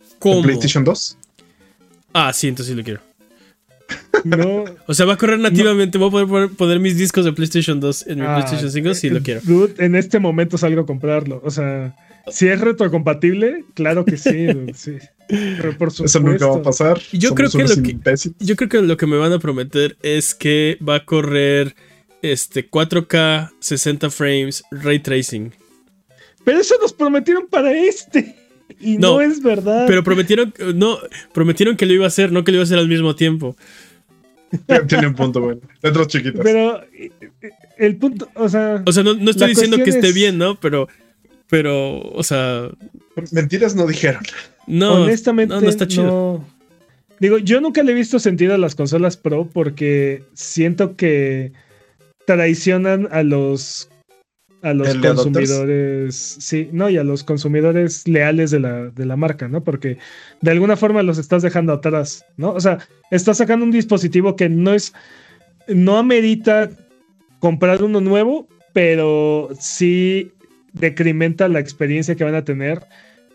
[0.00, 0.42] ¿en como?
[0.42, 1.16] PlayStation 2.
[2.12, 3.00] Ah, sí, entonces sí lo quiero.
[4.24, 4.64] No.
[4.86, 5.98] O sea, va a correr nativamente.
[5.98, 8.94] Voy a poder poner, mis discos de PlayStation 2 en mi Ah, PlayStation 5.
[8.94, 9.40] Sí, eh, lo quiero.
[9.42, 11.40] Dude, en este momento salgo a comprarlo.
[11.44, 11.96] O sea,
[12.28, 14.98] si es retrocompatible, claro que sí, dude, sí.
[15.28, 16.04] Pero por supuesto.
[16.04, 17.00] Eso nunca va a pasar.
[17.12, 17.98] Yo creo que lo que-.
[18.40, 21.74] Yo creo que lo que me van a prometer es que va a correr
[22.22, 25.52] este 4K, 60 frames, ray tracing.
[26.44, 28.36] Pero eso nos prometieron para este.
[28.80, 29.84] Y no, No, es verdad.
[29.86, 30.98] Pero prometieron, no,
[31.32, 33.56] prometieron que lo iba a hacer, no que lo iba a hacer al mismo tiempo.
[34.88, 35.60] Tiene un punto bueno.
[35.82, 36.40] Letras chiquitas.
[36.42, 37.10] Pero eh,
[37.40, 40.38] eh, el punto, o sea, O sea, no, no estoy diciendo que esté es- bien,
[40.38, 40.58] ¿no?
[40.58, 40.88] Pero,
[41.48, 42.68] pero, o sea,
[43.32, 44.22] Mentiras no dijeron.
[44.66, 45.02] no.
[45.04, 46.04] honestamente, no, no está chido.
[46.04, 46.60] no-
[47.20, 51.52] Digo, yo nunca le he visto sentido a las consolas Pro porque siento que
[52.26, 53.89] traicionan a los
[54.62, 59.48] a los consumidores, sí, no, y a los consumidores leales de la, de la marca,
[59.48, 59.64] ¿no?
[59.64, 59.98] Porque
[60.40, 62.52] de alguna forma los estás dejando atrás, ¿no?
[62.52, 62.78] O sea,
[63.10, 64.92] estás sacando un dispositivo que no es,
[65.66, 66.70] no amerita
[67.38, 70.32] comprar uno nuevo, pero sí
[70.72, 72.86] decrementa la experiencia que van a tener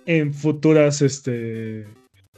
[0.06, 1.86] en futuras, este,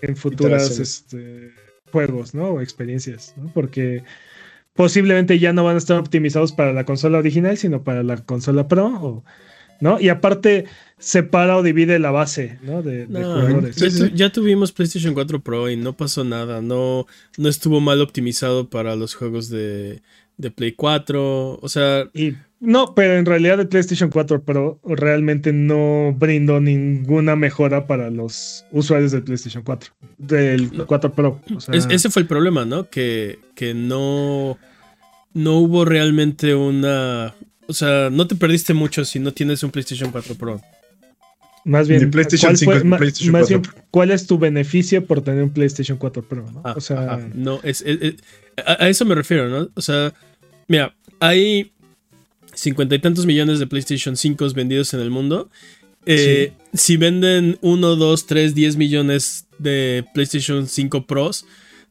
[0.02, 1.52] en futuras, este,
[1.92, 2.52] juegos, ¿no?
[2.52, 3.52] O experiencias, ¿no?
[3.54, 4.04] Porque
[4.78, 8.70] posiblemente ya no van a estar optimizados para la consola original, sino para la consola
[8.70, 9.24] Pro, o-
[9.82, 10.00] ¿no?
[10.00, 10.66] Y aparte
[10.98, 12.82] separa o divide la base, ¿no?
[12.82, 13.76] De, de No, jugadores.
[13.76, 16.62] ya, tu- ya tuvimos PlayStation 4 Pro y no pasó nada.
[16.62, 17.06] No,
[17.38, 20.02] no estuvo mal optimizado para los juegos de,
[20.38, 21.60] de Play 4.
[21.62, 27.36] O sea, Y no, pero en realidad el PlayStation 4 Pro realmente no brindó ninguna
[27.36, 31.40] mejora para los usuarios del PlayStation 4, del 4 Pro.
[31.56, 32.90] O sea, es- ese fue el problema, ¿no?
[32.90, 34.58] Que, que no,
[35.34, 37.36] no hubo realmente una...
[37.70, 40.62] O sea, no te perdiste mucho si no tienes un PlayStation 4 Pro.
[41.68, 44.38] Más bien, PlayStation ¿cuál 5 fue- ni ma- PlayStation más 4 bien, ¿cuál es tu
[44.40, 46.50] beneficio por tener un PlayStation 4 Pro?
[46.52, 46.62] no?
[46.64, 47.30] Ah, o sea, ajá.
[47.34, 48.16] no, es, es- es-
[48.66, 49.70] a, a eso me refiero, ¿no?
[49.76, 50.14] O sea,
[50.68, 51.72] mira, hay
[52.54, 55.50] cincuenta y tantos millones de PlayStation 5 vendidos en el mundo.
[56.06, 61.46] Eh, Si venden 1, 2, 3, 10 millones de PlayStation 5 Pros,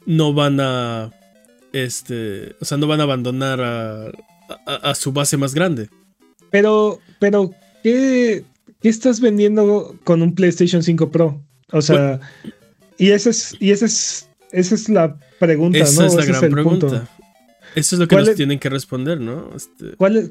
[0.07, 1.13] no van a.
[1.73, 2.55] Este.
[2.61, 4.07] O sea, no van a abandonar a,
[4.67, 5.89] a- a su base más grande.
[6.51, 8.45] pero, pero, ¿qué,
[8.81, 11.43] qué estás vendiendo con un PlayStation 5 Pro?
[11.73, 12.21] O sea,
[12.99, 16.07] y esa es, y esa es, esa es la pregunta, Esa ¿no?
[16.09, 16.87] es la Ese gran el pregunta.
[16.89, 17.09] punto.
[17.75, 19.51] Eso es lo que ¿Cuál nos es- tienen que responder, ¿no?
[19.55, 20.31] Este, ¿Cuál es,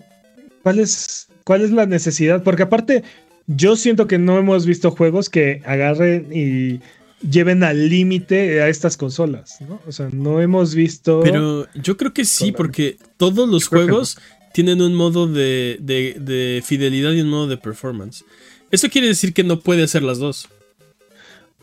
[0.64, 2.42] cuál, es, ¿Cuál es la necesidad?
[2.44, 3.04] Porque aparte,
[3.48, 6.80] yo siento que no hemos visto juegos que agarren y
[7.28, 9.80] lleven al límite a estas consolas, ¿no?
[9.88, 11.22] O sea, no hemos visto...
[11.24, 14.18] Pero yo creo que sí, porque todos los juegos
[14.56, 18.24] tienen un modo de, de- de fidelidad y un modo de performance.
[18.72, 20.48] Eso quiere decir que no puede hacer las dos.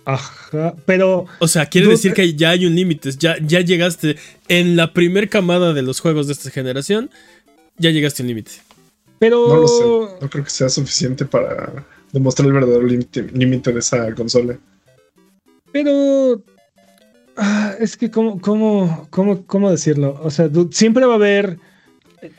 [0.04, 1.24] Ajá, pero...
[1.38, 3.10] O sea, quiere Dude, decir que ya hay un límite.
[3.18, 4.16] Ya, ya llegaste
[4.48, 7.08] en la primer camada de los juegos de esta generación.
[7.78, 8.52] Ya llegaste a un límite.
[9.18, 9.48] Pero...
[9.48, 9.84] No lo sé.
[10.20, 14.58] No creo que sea suficiente para demostrar el verdadero límite límite de esa consola.
[15.72, 16.42] Pero.
[17.38, 20.20] ah, es que, ¿cómo, cómo, cómo, ¿cómo decirlo?
[20.22, 21.58] O sea, dude, siempre va a haber.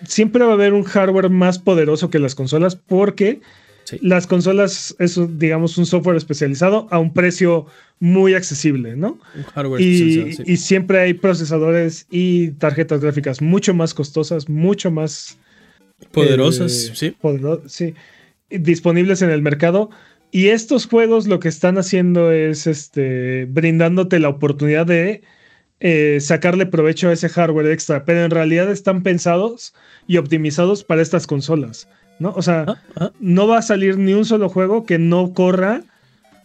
[0.08, 3.42] Siempre va a haber un hardware más poderoso que las consolas porque
[3.86, 3.98] Sí.
[4.02, 7.66] las consolas es, digamos, un software especializado a un precio
[8.00, 9.20] muy accesible, ¿no?
[9.36, 10.54] Un hardware Y, especializado, sí.
[10.54, 15.38] y siempre hay procesadores y tarjetas gráficas mucho más costosas, mucho más
[16.12, 17.16] Poderosas, eh, sí.
[17.68, 17.94] sí,
[18.50, 19.90] disponibles en el mercado.
[20.32, 25.22] Y estos juegos lo que están haciendo es este, brindándote la oportunidad de
[25.86, 29.74] eh, sacarle provecho a ese hardware extra, pero en realidad están pensados
[30.08, 31.88] y optimizados para estas consolas,
[32.20, 32.32] ¿no?
[32.32, 33.12] O sea, Ah, ah.
[33.20, 35.84] no va a salir ni un solo juego que no corra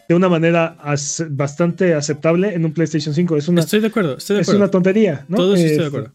[0.08, 3.36] de una manera ace- bastante aceptable en un PlayStation 5.
[3.36, 4.64] Es una, Estoy de acuerdo, estoy de es acuerdo.
[4.64, 5.36] una tontería, ¿no?
[5.36, 6.14] Todo eso estoy de Este, acuerdo.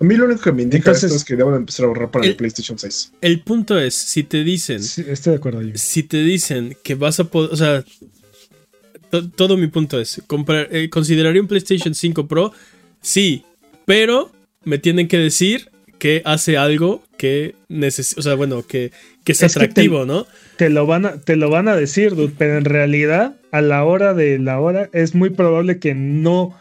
[0.00, 1.86] A mí lo único que me indica Entonces- esto es que debo de empezar a
[1.88, 3.12] ahorrar para el El- PlayStation 6.
[3.20, 5.60] El punto es, si te dicen, sí, estoy de acuerdo.
[5.74, 7.84] Si te dicen que vas a poder, o sea,
[9.12, 12.52] to- todo mi punto es, comprar, eh, consideraría un PlayStation 5 Pro,
[13.02, 13.44] sí,
[13.84, 14.32] pero
[14.64, 15.68] me tienen que decir
[15.98, 18.90] que hace algo que necesita, o sea, bueno, que,
[19.22, 20.26] que es, Es que te- atractivo, ¿no?
[20.56, 23.84] Te lo van a, te lo van a decir, dude, pero en realidad, a la
[23.84, 26.58] hora de la hora, es muy probable que no,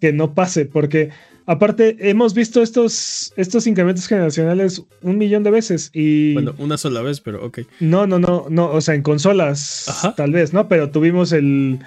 [0.00, 1.10] que no pase, porque
[1.50, 7.02] aparte hemos visto estos, estos incrementos generacionales un millón de veces y Bueno, una sola
[7.02, 7.58] vez, pero ok.
[7.80, 10.14] no, no, no, no, o sea, en consolas Ajá.
[10.14, 10.68] tal vez, ¿no?
[10.68, 11.80] Pero tuvimos el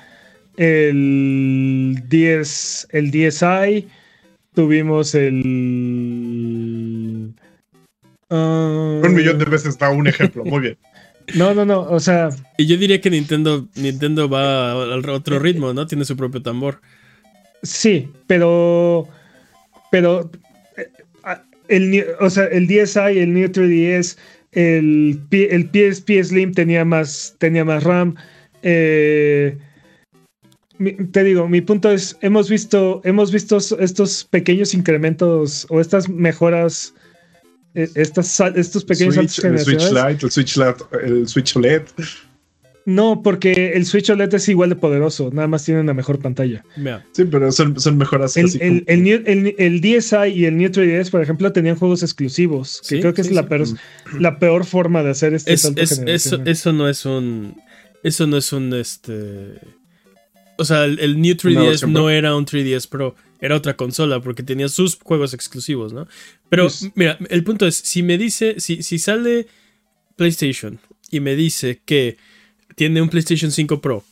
[0.58, 3.88] el 10, el DSi,
[4.54, 5.44] tuvimos el
[8.30, 10.44] ah, Un millón de veces da un ejemplo.
[10.44, 10.78] Muy bien.
[11.36, 15.72] No, no, no, o sea, Y yo diría que Nintendo, Nintendo va al otro ritmo,
[15.74, 15.88] ¿no?
[15.88, 16.82] Tiene su propio tambor.
[17.62, 19.08] Sí, pero.
[19.94, 20.32] Pero.
[20.76, 20.90] eh,
[21.70, 24.18] El, o sea, el DSi, el New 3DS,
[24.52, 28.16] el, el PSP Slim tenía más, tenía más RAM.
[28.64, 29.56] eh,
[31.12, 36.94] te digo, mi punto es, hemos visto, hemos visto estos pequeños incrementos o estas mejoras,
[37.76, 39.92] eh, estas, estos pequeños Switch, saltos el Switch.
[39.92, 41.84] Lite, el Switch Lite, el Switch OLED.
[42.86, 46.66] No, porque el Switch OLED es igual de poderoso, nada más tiene una mejor pantalla.
[47.14, 50.46] Sí, pero son, son mejoras El, así el, como- el, New- el- el DSi y
[50.46, 53.44] el New 3DS, por ejemplo, tenían juegos exclusivos, que Sí, creo que es sí, la,
[53.44, 53.48] sí.
[53.48, 53.68] peor,
[54.20, 57.56] la peor forma de hacer este es, salto es- eso, eso no es un.
[58.04, 59.60] Eso no es un este.
[60.58, 64.20] o sea, el, el New 3DS versión no era un 3DS Pro, era otra consola
[64.20, 66.06] porque tenía sus juegos exclusivos, ¿no?
[66.50, 69.48] Pero Pues- mira, el punto es, si me dice, si, si sale
[70.18, 70.80] PlayStation
[71.12, 72.18] y me dice que
[72.76, 74.04] tiene un PlayStation 5 Pro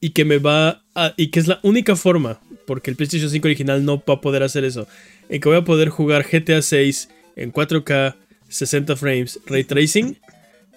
[0.00, 3.46] y que me va a, y que es la única forma, porque el PlayStation 5
[3.48, 4.86] original no va a poder hacer eso,
[5.28, 8.14] en que voy a poder jugar GTA 6 en 4K,
[8.48, 10.18] 60 frames, ray tracing,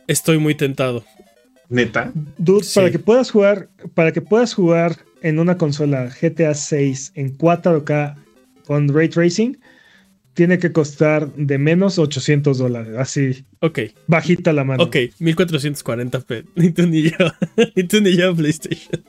[0.07, 1.03] estoy muy tentado.
[1.69, 2.11] Neta.
[2.37, 2.79] Dude, Sí.
[2.79, 8.15] para que puedas jugar, para que puedas jugar en una consola GTA 6 en 4K
[8.65, 9.57] con ray tracing,
[10.39, 12.95] tiene que costar de menos 800 dólares.
[12.97, 14.83] Así, Ok, bajita la mano.
[14.83, 16.45] ok, 1440p.
[16.55, 17.17] Ni tú ni yo.
[17.75, 19.03] ni tú ni yo, PlayStation.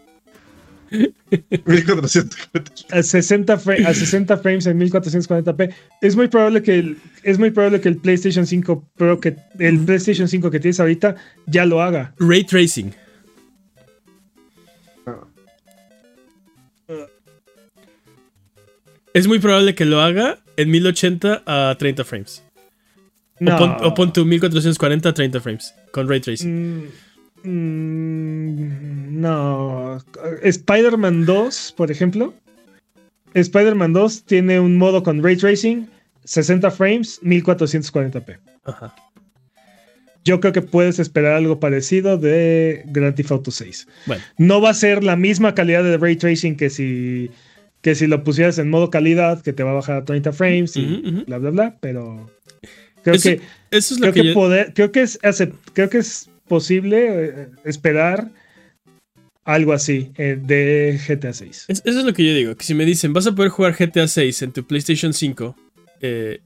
[0.90, 2.72] 1450.
[2.90, 5.72] A 60, fra- a 60 frames en 1440p.
[6.02, 9.78] Es muy probable que el, es muy probable que el PlayStation 5 Pro que el
[9.78, 11.14] PlayStation 5 que tienes ahorita
[11.46, 12.12] ya lo haga.
[12.18, 12.92] Ray tracing.
[15.06, 15.20] Ah.
[19.14, 22.42] Es muy probable que lo haga en 1080 a 30 frames.
[23.40, 23.54] No.
[23.54, 26.84] O, pon, o pon tu 1440 a 30 frames con ray tracing.
[27.42, 29.98] Mm, mm, no.
[30.42, 32.34] Spider-Man 2, por ejemplo.
[33.32, 35.88] Spider-Man 2 tiene un modo con ray tracing,
[36.24, 38.38] 60 frames, 1440p.
[38.64, 38.94] Ajá.
[40.22, 43.88] Yo creo que puedes esperar algo parecido de Grand Theft Auto 6.
[44.04, 47.30] Bueno, No va a ser la misma calidad de ray tracing que si,
[47.82, 50.76] que si lo pusieras en modo calidad, que te va a bajar a 30 frames
[50.76, 50.84] y
[51.26, 51.76] bla, bla, bla.
[51.80, 52.30] Pero
[53.02, 53.40] creo Eso- que
[53.70, 55.18] eso es creo lo que, que, yo- poder, creo que es
[55.72, 57.06] creo que es posible
[57.42, 58.30] eh, esperar
[59.44, 61.64] algo así eh, de GTA 6.
[61.68, 62.54] es- Eso es lo que yo digo.
[62.56, 65.56] Que si me dicen, vas a poder jugar GTA 6 en tu PlayStation 5
[66.02, 66.40] eh,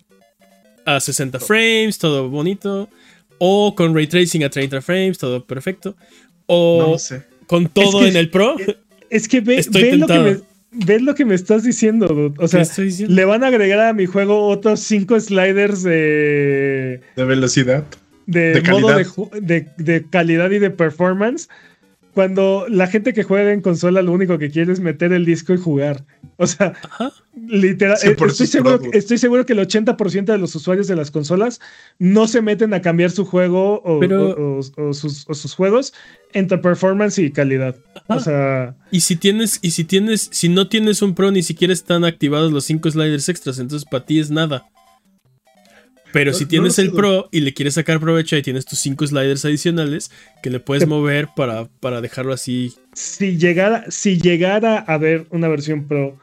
[0.87, 2.89] a 60 frames, todo bonito.
[3.39, 5.97] O con ray tracing a 30 frames, todo perfecto.
[6.47, 7.23] O No sé.
[7.47, 8.57] con todo que- en el Pro.
[9.11, 10.54] Es que ve, Estoy ve lo que me.
[10.87, 12.35] Ves lo que me estás diciendo, dude.
[12.39, 13.15] O sea, ¿Qué estoy diciendo?
[13.15, 17.85] le van a agregar a mi juego otros cinco sliders de, De velocidad.
[18.27, 19.07] de, De modo calidad.
[19.41, 21.49] de, de- de calidad y de performance.
[22.15, 25.53] Cuando la gente que juega en consola lo único que quiere es meter el disco
[25.53, 26.05] y jugar.
[26.37, 27.13] O sea, Ajá.
[27.47, 30.97] literal, Sí, eh, estoy, seguro, que- estoy seguro que el 80% de los usuarios de
[30.97, 31.61] las consolas
[31.99, 35.55] no se meten a cambiar su juego o, Pero- o- o- o sus, o sus
[35.55, 35.93] juegos
[36.33, 37.77] entre performance y calidad.
[38.09, 41.73] O sea, Y si tienes, y si tienes, si no tienes un Pro, ni siquiera
[41.73, 44.67] están activados los 5 sliders extras, entonces para ti es nada.
[46.15, 49.07] Pero No- si tienes el Pro y le quieres sacar provecho y tienes tus 5
[49.09, 50.11] sliders adicionales
[50.43, 52.73] que le puedes mover para, para dejarlo así.
[52.95, 56.17] si llegara, si llegara a haber una versión Pro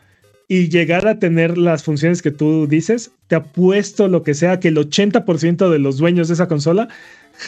[0.48, 4.70] y llegara a tener las funciones que tú dices, te apuesto lo que sea que
[4.70, 6.88] el 80% de los dueños de esa consola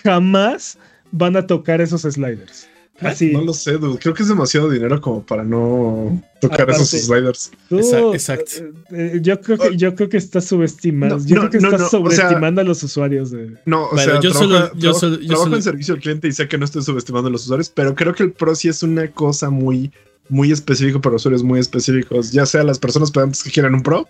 [0.04, 0.78] jamás
[1.12, 2.68] van a tocar esos sliders.
[3.00, 3.32] Así.
[3.34, 3.98] No lo sé, dude.
[4.00, 7.52] Creo que es demasiado dinero como para no tocar Aparte- esos sliders.
[7.68, 7.80] Tú,
[8.14, 8.52] exacto.
[8.92, 11.18] eh, eh, yo creo que yo creo que estás subestimando.
[11.18, 13.58] No, yo no, creo que no, estás no, o sea- sobreestimando a los usuarios de.
[13.66, 15.94] No, o Bueno, sea, yo trabajo, solo- yo trabajo- solo- yo trabajo solo- en servicio
[15.96, 18.32] al cliente y sé que no estoy subestimando a los usuarios, pero creo que el
[18.32, 19.92] Pro sí es una cosa muy,
[20.30, 24.08] muy específica para usuarios muy específicos, ya sea las personas pedantes que quieran un Pro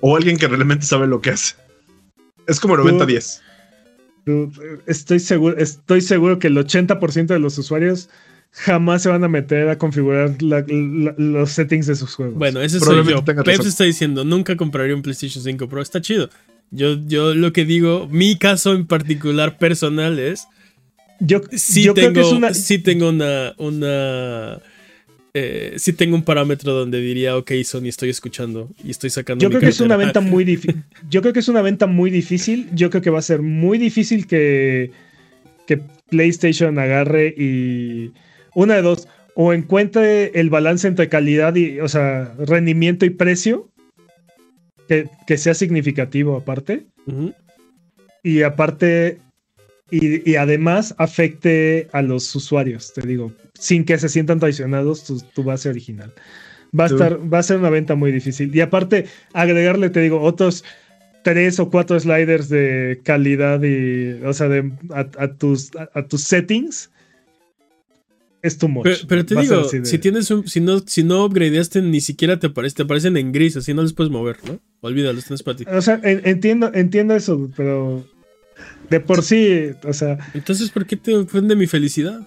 [0.00, 1.54] o alguien que realmente sabe lo que hace.
[2.46, 3.40] Es como 90-10.
[4.86, 8.08] Estoy seguro, estoy seguro que el 80% de los usuarios
[8.50, 12.36] jamás se van a meter a configurar la- la- los settings de sus juegos.
[12.36, 13.24] Bueno, ese soy yo.
[13.24, 15.82] Peps está diciendo, nunca compraría un PlayStation 5 Pro.
[15.82, 16.28] Está chido.
[16.70, 20.46] Yo, yo lo que digo, mi caso en particular personal es,
[21.20, 22.54] yo, sí yo tengo, creo que es una.
[22.54, 24.58] sí tengo una, una
[25.38, 29.50] eh, sí tengo un parámetro donde diría, ok, Sony, estoy escuchando y estoy sacando Yo
[29.50, 30.06] mi creo que es una cartera".
[30.06, 30.82] venta muy difícil.
[31.10, 32.70] Yo creo que es una venta muy difícil.
[32.72, 34.92] Yo creo que va a ser muy difícil que,
[35.66, 38.12] que PlayStation agarre y
[38.54, 43.68] una de dos o encuentre el balance entre calidad y, o sea, rendimiento y precio
[44.88, 46.86] que, que sea significativo aparte
[48.22, 49.18] y aparte
[49.90, 55.20] y, y además afecte a los usuarios, te digo, sin que se sientan traicionados tu,
[55.20, 56.12] tu base original.
[56.78, 58.54] Va a, estar, va a ser una venta muy difícil.
[58.54, 60.64] Y aparte, agregarle, te digo, otros
[61.22, 66.06] tres o cuatro sliders de calidad y, o sea, de, a, a tus, a, a
[66.06, 66.90] tus settings.
[68.42, 68.84] Es too much.
[68.84, 72.00] Pero, pero te Va digo, de- si tienes un, si no, si no upgradeaste, ni
[72.00, 74.60] siquiera te aparece, te aparecen en gris, así no les puedes mover, ¿no?
[74.82, 75.64] Olvídalo, tienes para ti.
[75.72, 78.04] O sea, en- entiendo, entiendo eso, pero
[78.90, 82.20] de por sí, o sea, Entonces, ¿por qué te ofende mi felicidad?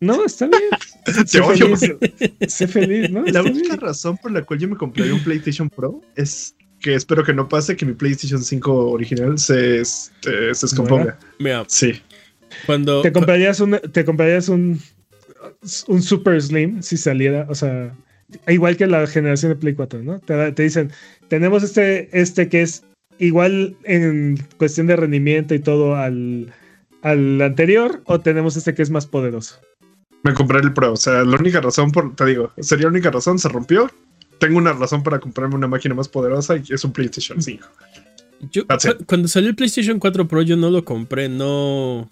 [0.00, 0.62] no, está bien.
[1.04, 1.76] Te Sé odio.
[1.76, 1.98] feliz,
[2.48, 3.20] sé feliz, ¿no?
[3.22, 3.80] La Está única bien.
[3.80, 7.46] razón por la cual yo me compraría un PlayStation Pro es que espero que no
[7.48, 11.18] pase que mi PlayStation 5 original se, este, se descomponga.
[11.38, 11.92] Mira, Sí.
[12.66, 13.02] cuando.
[13.02, 14.80] Te comprarías un, te comprarías un,
[15.88, 17.94] un Super Slim si saliera, o sea,
[18.48, 20.18] igual que la generación de Play 4, ¿no?
[20.20, 20.90] Te, te dicen,
[21.28, 22.82] tenemos este, este que es
[23.18, 26.52] igual en cuestión de rendimiento y todo al,
[27.02, 29.60] al anterior, o tenemos este que es más poderoso.
[30.22, 33.10] Me compré el Pro, o sea, la única razón por, te digo, sería la única
[33.10, 33.90] razón, se rompió.
[34.38, 37.68] Tengo una razón para comprarme una máquina más poderosa y es un PlayStation 5.
[38.50, 38.64] Yo,
[39.06, 42.10] cuando salió el PlayStation 4 Pro yo no lo compré, no...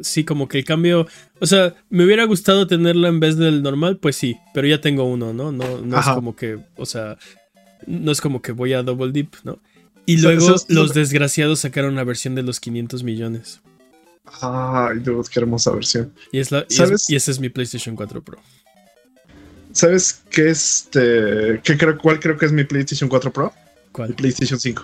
[0.00, 1.08] Sí, como que el cambio...
[1.40, 5.04] O sea, me hubiera gustado tenerlo en vez del normal, pues sí, pero ya tengo
[5.04, 5.50] uno, ¿no?
[5.50, 7.18] No, no es como que, o sea,
[7.86, 9.58] no es como que voy a double dip, ¿no?
[10.08, 13.60] Y luego los desgraciados sacaron la versión de los 500 millones.
[14.40, 16.14] Ay, Dios, qué hermosa versión.
[16.32, 18.38] Y, es la, y, ese es mi PlayStation 4 Pro.
[19.72, 23.52] ¿Sabes qué este qué creo, cuál creo que es mi PlayStation 4 Pro?
[23.92, 24.14] ¿Cuál?
[24.14, 24.82] PlayStation 5.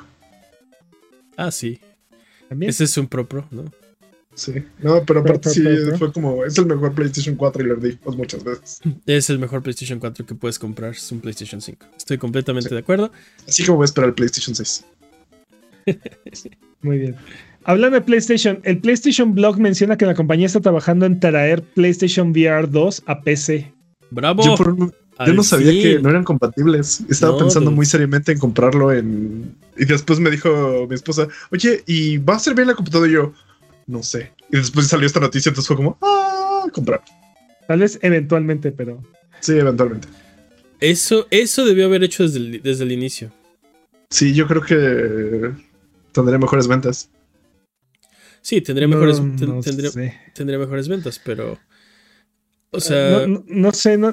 [1.38, 1.80] Ah, sí.
[2.60, 3.64] Ese es un Pro Pro, ¿no?
[4.34, 4.52] Sí.
[4.80, 5.64] No, pero aparte sí,
[5.98, 8.80] fue como, es el mejor PlayStation 4 y lo di pues, muchas veces.
[9.06, 11.86] Es el mejor PlayStation 4 que puedes comprar, es un PlayStation 5.
[11.96, 13.10] Estoy completamente de acuerdo.
[13.48, 14.84] Así como voy a esperar el PlayStation 6.
[16.82, 17.16] Muy bien.
[17.64, 22.30] Hablando de PlayStation, el PlayStation Blog menciona que la compañía está trabajando en traer PlayStation
[22.30, 23.72] VR 2 a PC.
[24.10, 24.42] ¡Bravo!
[24.44, 27.02] Yo, no sabía que no eran compatibles.
[27.08, 29.54] Estaba pensando muy seriamente en comprarlo en...
[29.78, 33.10] Y después me dijo mi esposa, oye, ¿y va a ser bien la computadora?
[33.10, 33.32] Y yo,
[33.86, 34.32] no sé.
[34.50, 37.02] Y después salió esta noticia, entonces fue como, ah, comprar.
[37.66, 39.02] Tal vez eventualmente, pero...
[39.40, 40.08] Sí, eventualmente.
[40.80, 43.32] Eso, eso debió haber hecho desde desde el inicio.
[44.10, 45.50] Sí, yo creo que
[46.14, 47.10] tendría mejores ventas.
[48.40, 49.20] Sí, tendría mejores,
[50.34, 51.58] tendría, mejores ventas, pero.
[52.70, 53.26] O sea.
[53.26, 54.12] No, sé, no,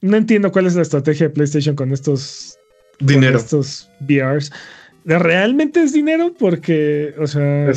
[0.00, 2.58] entiendo cuál es la estrategia de PlayStation con estos.
[3.00, 3.38] Dinero.
[3.38, 4.50] estos VRs.
[5.04, 6.34] ¿Realmente es dinero?
[6.38, 7.72] Porque, o sea.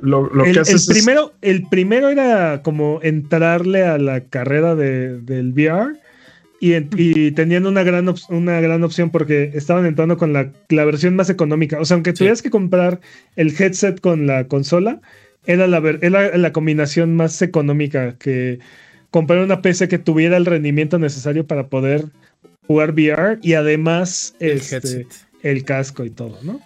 [0.00, 5.99] lo, que el, primero, el primero era como entrarle a la carrera de, del VR
[6.60, 11.30] y, teniendo una gran, una gran opción porque estaban entrando con la, la versión más
[11.30, 11.80] económica.
[11.80, 13.00] O sea, aunque tuvieras que comprar
[13.36, 15.00] el headset con la consola,
[15.46, 18.58] era la, era la combinación más económica que
[19.10, 22.04] comprar una PC que tuviera el rendimiento necesario para poder
[22.66, 25.06] jugar VR y además el, este,
[25.42, 26.60] el casco y todo, ¿no?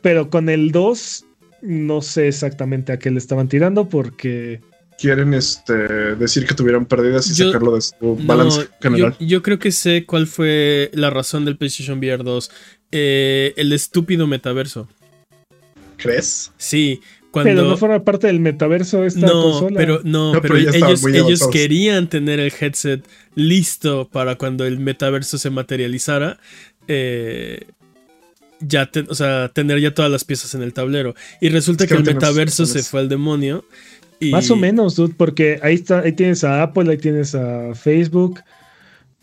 [0.00, 1.26] Pero con el 2
[1.60, 4.60] no sé exactamente a qué le estaban tirando porque
[4.98, 5.74] quieren este,
[6.16, 9.16] decir que tuvieron pérdidas y sacarlo de su balance general.
[9.20, 12.50] Yo, creo que sé cuál fue la razón del PlayStation VR 2.
[12.90, 14.88] Eh, el estúpido metaverso.
[15.96, 16.52] ¿Crees?
[16.56, 17.00] Sí.
[17.30, 17.50] Cuando...
[17.50, 22.40] Pero no forma parte del metaverso esta no, Pero, no, pero, ellos, ellos querían tener
[22.40, 26.40] el headset listo para cuando el metaverso se materializara.
[26.88, 27.66] Eh,
[28.60, 31.14] ya, o sea, tener ya todas las piezas en el tablero.
[31.40, 33.64] Y resulta que, el metaverso se fue al demonio
[34.20, 38.40] más o menos, dude, porque ahí, está, ahí tienes a Apple, ahí tienes a Facebook.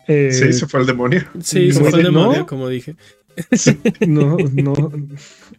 [0.08, 1.24] Eh, sí, se fue al demonio.
[1.42, 2.96] Sí, se fue al demonio, como dije.
[4.06, 4.74] no, no,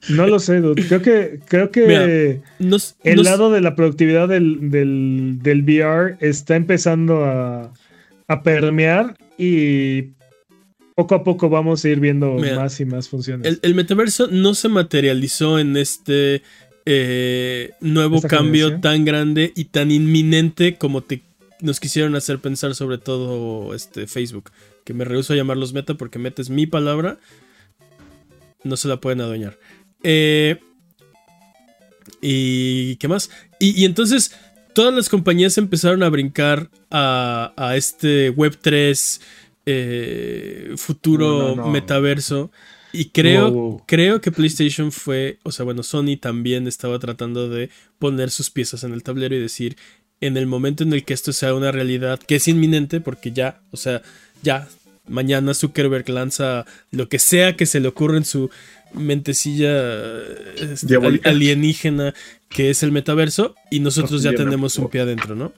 [0.09, 0.87] no lo sé, dude.
[0.87, 2.41] Creo que, creo que
[3.03, 7.71] el lado de la productividad del, del, del, VR está empezando a,
[8.27, 10.13] a permear y
[10.95, 13.45] poco a poco vamos a ir viendo más y más funciones.
[13.45, 16.41] El, el, metaverso no se materializó en este
[16.89, 21.21] eh, nuevo cambio tan grande y tan inminente como te,
[21.59, 24.51] nos quisieron hacer pensar sobre todo este Facebook.
[24.85, 27.19] Que me rehuso a llamarlos meta porque metes mi palabra.
[28.63, 29.59] No se la pueden adueñar.
[30.01, 30.61] Eh,
[32.21, 33.31] y qué más.
[33.59, 34.33] Y, entonces
[34.73, 39.21] todas las compañías empezaron a brincar a, este Web3
[39.65, 42.49] eh, futuro metaverso.
[42.93, 47.69] Y creo, creo que PlayStation fue, o sea, bueno, Sony también estaba tratando de
[47.99, 49.75] poner sus piezas en el tablero y decir,
[50.21, 53.61] en el momento en el que esto sea una realidad, que es inminente, porque ya,
[53.71, 54.01] o sea,
[54.41, 54.67] ya,
[55.07, 58.49] mañana Zuckerberg lanza lo que sea que se le ocurra en su
[58.93, 60.21] mentecilla
[60.55, 62.13] este, alienígena
[62.49, 65.53] que es el metaverso y nosotros ya tenemos un pie adentro, ¿no?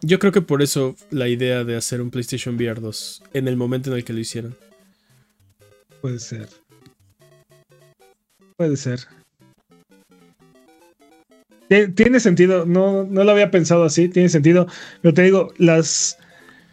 [0.00, 3.56] Yo creo que por eso la idea de hacer un PlayStation VR 2 en el
[3.56, 4.56] momento en el que lo hicieron.
[6.02, 6.48] Puede ser.
[8.56, 9.00] Puede ser.
[11.94, 14.66] Tiene sentido, no, no lo había pensado así, tiene sentido,
[15.00, 16.18] pero te digo, las,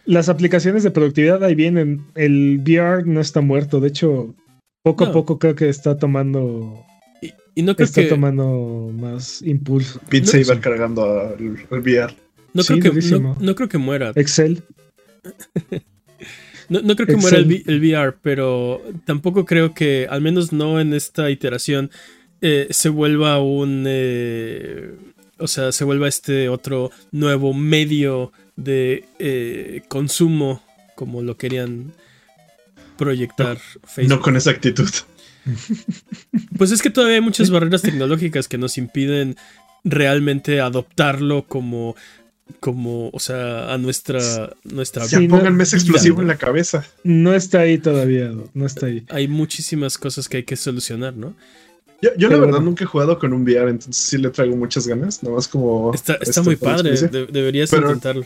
[0.06, 4.35] las aplicaciones de productividad ahí vienen, el VR no está muerto, de hecho,
[4.84, 6.84] poco a poco creo que está tomando...
[7.56, 10.01] Y, no creo está tomando más impulso.
[10.10, 12.14] Beat Saber cargando al, VR.
[12.53, 12.91] No, creo que,
[13.39, 14.11] no creo que muera.
[14.15, 14.64] Excel.
[16.69, 21.29] No, creo que muera el, VR, pero tampoco creo que, al menos no en esta
[21.31, 21.89] iteración,
[22.41, 23.85] eh, se vuelva un...
[23.87, 24.93] Eh,
[25.39, 30.61] o sea, se vuelva este otro nuevo medio de eh, consumo
[30.95, 31.93] como lo querían
[32.97, 34.09] proyectar Facebook.
[34.09, 34.89] No con esa actitud.
[36.57, 39.37] Pues es que todavía hay muchas barreras tecnológicas que nos impiden
[39.85, 41.95] realmente adoptarlo como
[42.59, 44.19] como, o sea, a nuestra
[44.63, 46.21] nuestra Ya Sí, no- pónganme ese explosivo ¿no?
[46.23, 46.85] en la cabeza.
[47.03, 49.05] No está ahí todavía, no está ahí.
[49.09, 51.34] hay muchísimas cosas que hay que solucionar, ¿no?
[52.01, 52.65] Yo, yo la verdad bueno.
[52.67, 55.21] nunca he jugado con un VR, entonces sí le traigo muchas ganas.
[55.21, 55.93] Nada más como.
[55.93, 58.26] Está, está este, muy padre, de- deberías Pero- intentarlo.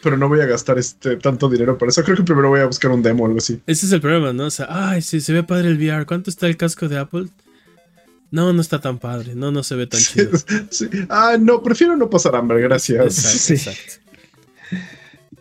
[0.00, 2.04] Pero no voy a gastar este tanto dinero para eso.
[2.04, 3.60] Creo que primero voy a buscar un demo o algo así.
[3.66, 4.44] Ese es el problema, ¿no?
[4.46, 6.06] O sea, ay, sí, se ve padre el VR.
[6.06, 7.26] ¿Cuánto está el casco de Apple?
[8.30, 9.34] No, no está tan padre.
[9.34, 10.30] No, no se ve tan chido.
[10.70, 10.86] Sí.
[11.08, 13.04] Ah, no, prefiero no pasar hambre, gracias.
[13.18, 13.52] Exacto, Sí.
[13.54, 13.92] exacto.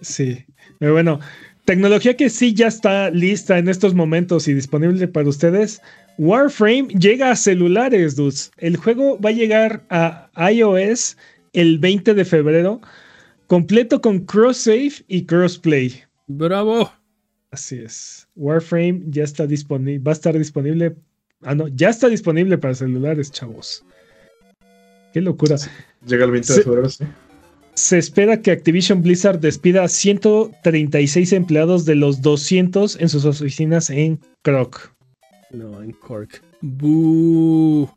[0.02, 0.46] Sí.
[0.80, 1.20] Pero bueno,
[1.66, 5.82] tecnología que sí ya está lista en estos momentos y disponible para ustedes.
[6.18, 8.52] Warframe llega a celulares, dudes.
[8.58, 11.18] El juego va a llegar a iOS
[11.54, 12.82] el 20 de febrero,
[13.48, 16.04] completo con cross-save y crossplay.
[16.28, 16.92] Bravo.
[17.52, 18.28] Así es.
[18.36, 20.96] Warframe ya está disponible, va a estar disponible.
[21.44, 23.84] Ah, no, ya está disponible para celulares, chavos.
[25.14, 25.56] Qué locura.
[26.06, 26.60] Llega el 20 Sí.
[26.60, 27.06] de febrero, sí.
[27.76, 33.90] Se espera que Activision Blizzard despida a 136 empleados de los 200 en sus oficinas
[33.92, 34.92] en Croc.
[35.52, 36.42] No, en Cork.
[36.62, 37.88] Bú.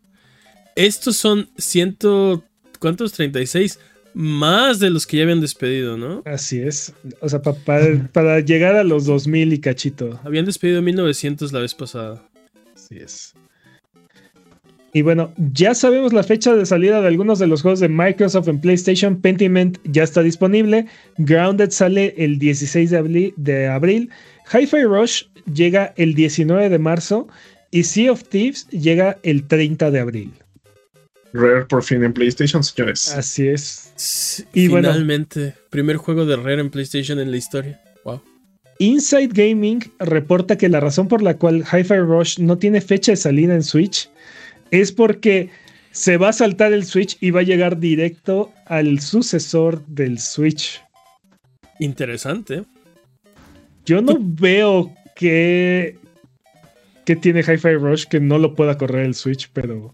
[0.77, 2.45] Estos son ciento.
[2.79, 3.13] ¿Cuántos?
[3.13, 3.79] 36.
[4.13, 6.23] Más de los que ya habían despedido, ¿no?
[6.27, 6.93] Así es.
[7.21, 10.21] O sea, pa- pa- para llegar a los 2000 y cachito.
[10.25, 12.29] Habían despedido 1900 la vez pasada.
[12.91, 13.35] Así es.
[14.93, 18.49] Y bueno, ya sabemos la fecha de salida de algunos de los juegos de Microsoft
[18.49, 19.21] en PlayStation.
[19.21, 20.87] Pentiment ya está disponible.
[21.19, 23.35] Grounded sale el 16 de abril.
[23.37, 24.11] De abril.
[24.53, 27.29] Hi-Fi Rush llega el 19 de marzo.
[27.71, 30.33] Y Sea of Thieves llega el 30 de abril.
[31.33, 33.15] Rare por fin en PlayStation, señores.
[33.15, 34.45] Así es.
[34.53, 34.89] Y bueno.
[34.89, 37.81] Finalmente, primer juego de Rare en PlayStation en la historia.
[38.81, 43.17] Inside Gaming reporta que la razón por la cual Hi-Fi Rush no tiene fecha de
[43.17, 44.09] salida en Switch
[44.71, 45.51] es porque
[45.93, 50.81] se va a saltar el Switch y va a llegar directo al sucesor del Switch.
[51.79, 52.65] Interesante.
[53.85, 55.99] Yo no veo que,
[57.05, 59.93] que tiene Hi-Fi Rush que no lo pueda correr el Switch, pero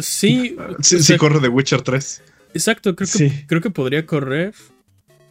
[0.00, 2.22] Sí, Sí, o sí sea, corre de Witcher 3.
[2.52, 2.94] exacto.
[2.96, 3.44] Creo que, Sí.
[3.46, 4.52] creo que podría correr.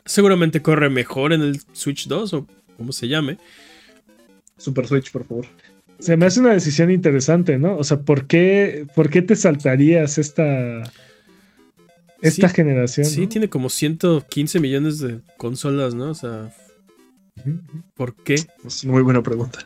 [0.05, 2.47] Seguramente corre mejor en el Switch 2 o
[2.77, 3.37] como se llame.
[4.57, 5.45] Super Switch, por favor.
[5.99, 7.77] se me hace una decisión interesante, ¿no?
[7.77, 10.83] O sea, ¿por qué, por qué te saltarías esta,
[12.21, 13.05] esta Sí, generación?
[13.05, 13.29] Sí, no?
[13.29, 16.11] tiene como 115 millones de consolas, ¿no?
[16.11, 16.51] O sea,
[17.95, 18.35] ¿por qué?
[18.65, 19.59] Es una muy buena pregunta.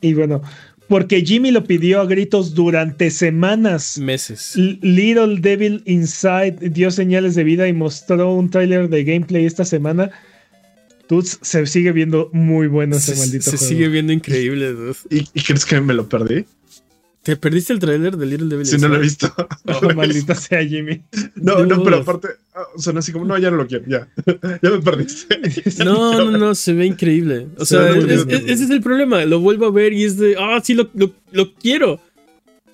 [0.00, 0.42] Y bueno,
[0.88, 3.98] porque Jimmy lo pidió a gritos durante semanas.
[3.98, 4.54] Meses.
[4.56, 9.64] L- Little Devil Inside dio señales de vida y mostró un tráiler de gameplay esta
[9.64, 10.10] semana.
[11.08, 13.68] Tú se sigue viendo muy bueno ese Se, maldito se juego.
[13.68, 14.74] sigue viendo increíble.
[15.10, 16.44] ¿Y, y crees que me lo perdí?
[17.22, 19.32] ¿Te perdiste el trailer de Little Devil Si no lo he visto.
[19.64, 21.02] Oh, maldito sea Jimmy.
[21.34, 24.08] No, no, pero aparte, ah, son así como, no, ya no lo quiero, ya.
[24.62, 25.36] ya me perdiste.
[25.84, 27.48] No, no, no, se ve increíble.
[27.58, 28.38] O Se sea, ve muy es- bien.
[28.44, 29.24] es- ese es el problema.
[29.24, 32.00] Lo vuelvo a ver y es de, ah, sí, lo, lo, lo quiero.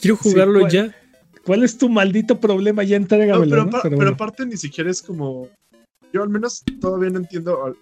[0.01, 0.97] Quiero Sí, jugarlo ¿cuál- ya.
[1.45, 2.83] ¿Cuál es tu maldito problema?
[2.85, 3.71] Ya No, entrégamelo, pero, ¿no?
[3.71, 4.11] Pero pero bueno.
[4.13, 5.49] aparte ni siquiera es como.
[6.13, 7.75] Yo al menos todavía no entiendo.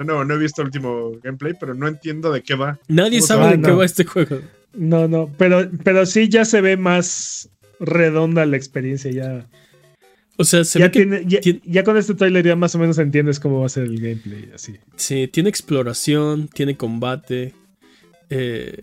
[0.00, 2.78] No, no he visto el último gameplay, pero no entiendo de qué va.
[2.88, 3.76] Nadie ¿Cómo sabe de Ah, qué no.
[3.76, 4.40] va este juego.
[4.74, 7.48] No, no, pero, pero sí ya se ve más
[7.78, 9.10] redonda la experiencia.
[9.10, 9.46] Ya,
[10.38, 12.78] O sea, se ya, ve que ya, tiene- ya con este trailer ya más o
[12.78, 14.50] menos entiendes cómo va a ser el gameplay.
[14.54, 14.76] Así.
[14.96, 17.54] sí, tiene exploración, tiene combate.
[18.30, 18.80] eh,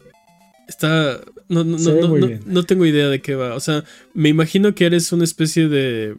[0.68, 1.20] está.
[1.50, 3.56] No, no, no, no tengo idea de qué va.
[3.56, 3.84] O sea,
[4.14, 6.16] me imagino que eres una especie de.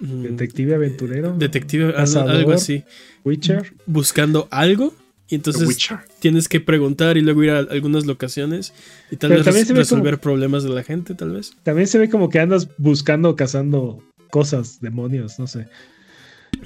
[0.00, 1.32] Mm, Detective aventurero.
[1.36, 2.30] Detective, algo, Cazador.
[2.30, 2.84] algo así.
[3.24, 3.72] Witcher.
[3.86, 4.94] Buscando algo.
[5.30, 5.76] Y entonces
[6.20, 8.72] tienes que preguntar y luego ir a algunas locaciones
[9.10, 11.52] y tal Pero vez también res- se ve resolver problemas de la gente, tal vez.
[11.64, 15.68] También se ve como que andas buscando, cazando cosas, demonios, no sé.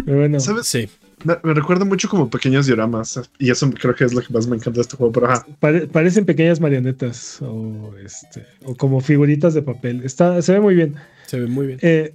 [0.05, 0.69] Pero bueno, ¿Sabes?
[0.69, 0.89] Sí.
[1.25, 3.21] Me, me recuerda mucho como pequeños dioramas.
[3.39, 5.13] Y eso creo que es lo que más me encanta de este juego.
[5.13, 5.45] Pero ajá.
[5.59, 10.03] pare- parecen pequeñas marionetas o, este, o como figuritas de papel.
[10.05, 10.95] Está, se ve muy bien.
[11.27, 11.79] Se ve muy bien.
[11.83, 12.15] Eh,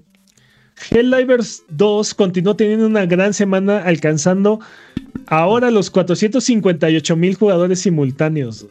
[0.92, 4.60] Helldivers 2 continuó teniendo una gran semana alcanzando
[5.28, 8.68] ahora los 458 mil jugadores simultáneos.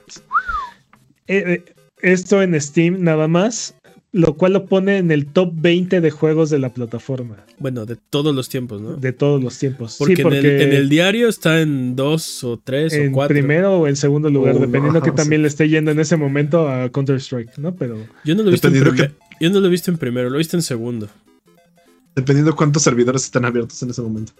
[1.29, 1.65] Eh, eh,
[2.03, 3.75] esto en Steam nada más,
[4.13, 7.97] lo cual lo pone en el top 20 de juegos de la plataforma Bueno, de
[7.97, 8.95] todos los tiempos, ¿no?
[8.97, 9.97] de todos los tiempos.
[9.99, 13.13] Porque, sí, en, porque el, en el diario está en dos o tres o en
[13.13, 13.35] cuatro.
[13.35, 15.17] primero o en segundo lugar, Oh, dependiendo no, que sí.
[15.17, 17.75] también le esté yendo en ese momento a Counter-Strike, ¿no?
[17.75, 18.75] Pero Yo no lo he visto en
[19.41, 21.09] Yo no lo he visto en primero, lo he visto en segundo.
[22.17, 24.33] Dependiendo de cuántos servidores están abiertos en ese momento.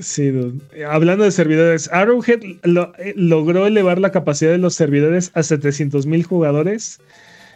[0.00, 0.60] Sí, dude.
[0.88, 6.06] hablando de servidores, Arrowhead lo- eh, logró elevar la capacidad de los servidores a 700
[6.06, 7.00] mil jugadores,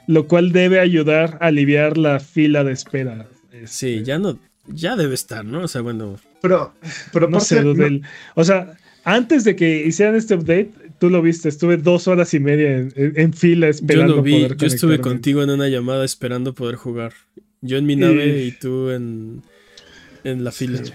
[0.09, 3.27] lo cual debe ayudar a aliviar la fila de espera.
[3.65, 4.39] Sí, Este, ya no.
[4.67, 5.63] Ya debe estar, ¿no?
[5.63, 6.19] O sea, bueno.
[6.41, 6.73] Pero,
[7.13, 8.03] pero No sé, dude, no- el-
[8.35, 12.41] o sea, antes de que hicieran este update, tú lo viste, estuve dos horas y
[12.41, 14.33] media en, en- en fila Yo esperando lo vi.
[14.43, 17.13] poder Yo estuve contigo en una llamada esperando poder jugar.
[17.61, 19.43] Yo en mi Y- nave y tú en.
[20.25, 20.85] En la fila.
[20.85, 20.93] Sí.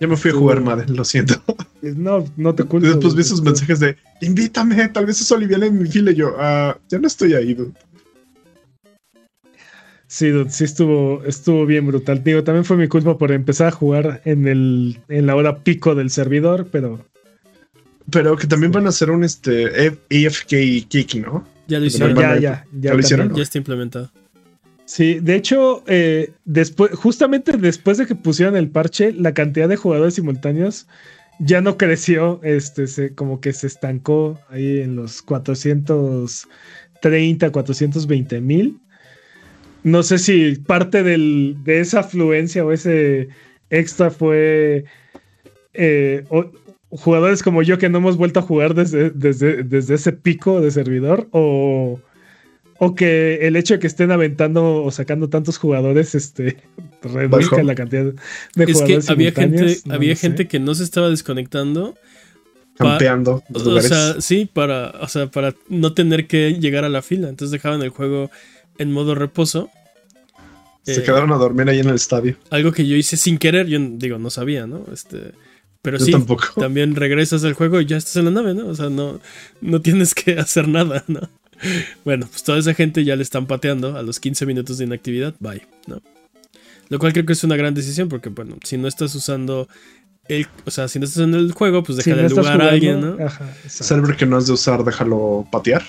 [0.00, 1.42] ya me fui a jugar Madden, lo siento.
[1.82, 2.86] No, no te Y culpo.
[2.88, 6.10] después vi sus mensajes de invítame, tal vez eso aliviane en mi fila.
[6.10, 7.72] Y yo, ah, ya no estoy ahí, dude.
[10.06, 12.24] Sí, dude, sí estuvo, estuvo bien brutal.
[12.24, 15.94] Digo, también fue mi culpa por empezar a jugar en, el, en la hora pico
[15.94, 17.04] del servidor, pero
[18.10, 19.66] Pero que también van a hacer un este
[20.10, 21.46] AFK kick, ¿no?
[21.66, 22.16] Ya lo hicieron.
[22.16, 22.66] ya, ya, ya.
[22.80, 23.34] ¿Ya lo hicieron?
[23.34, 24.10] Ya está implementado.
[24.88, 29.76] Sí, de hecho, eh, después, justamente después de que pusieron el parche, la cantidad de
[29.76, 30.86] jugadores simultáneos
[31.40, 38.80] ya no creció, este, como que se estancó ahí en los 430, 420 mil.
[39.82, 43.28] No sé si parte de esa afluencia o ese
[43.68, 44.86] extra fue
[45.74, 46.24] eh,
[46.88, 50.70] jugadores como yo que no hemos vuelto a jugar desde, desde, desde ese pico de
[50.70, 52.00] servidor o,
[52.78, 56.56] o que el hecho de que estén aventando o sacando tantos jugadores este
[57.02, 60.20] reduzca la cantidad de Es que jugadores había gente, simultáneos, no había lo sé.
[60.20, 61.94] gente que no se estaba desconectando.
[62.76, 63.88] Pa- Campeando los O lugares.
[63.88, 67.28] sea, sí, para, o sea, para no tener que llegar a la fila.
[67.28, 68.30] Entonces dejaban el juego
[68.78, 69.68] en modo reposo.
[70.84, 72.36] Se Eh, quedaron a dormir ahí en el estadio.
[72.50, 74.84] Algo que yo hice sin querer, yo digo, no sabía, ¿no?
[74.92, 75.32] Este,
[75.82, 76.44] pero Yo sí, tampoco.
[76.56, 78.68] también regresas al juego y ya estás en la nave, ¿no?
[78.68, 79.20] O sea, no,
[79.60, 81.28] no tienes que hacer nada, ¿no?
[82.04, 85.34] Bueno, pues toda esa gente ya le están pateando a los 15 minutos de inactividad,
[85.40, 86.00] bye, ¿no?
[86.88, 89.68] Lo cual creo que es una gran decisión porque, bueno, si no estás usando
[90.28, 92.44] el, o sea, si no estás en el juego, pues Si déjale no el estás
[92.54, 93.24] lugar a alguien, ¿no?
[93.24, 93.54] ajá.
[93.68, 95.82] Server que no es de usar, déjalo patear.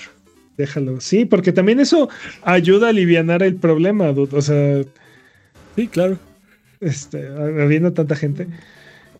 [0.57, 0.99] déjalo.
[0.99, 2.09] Sí, porque también eso
[2.41, 4.35] ayuda a aliviar el problema, dude.
[4.37, 4.81] O sea,
[5.75, 6.17] Sí, claro.
[6.81, 8.47] este, habiendo tanta gente.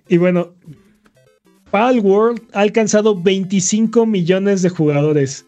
[0.10, 0.54] Y bueno,
[1.72, 5.46] Pal World ha alcanzado 25 millones de jugadores.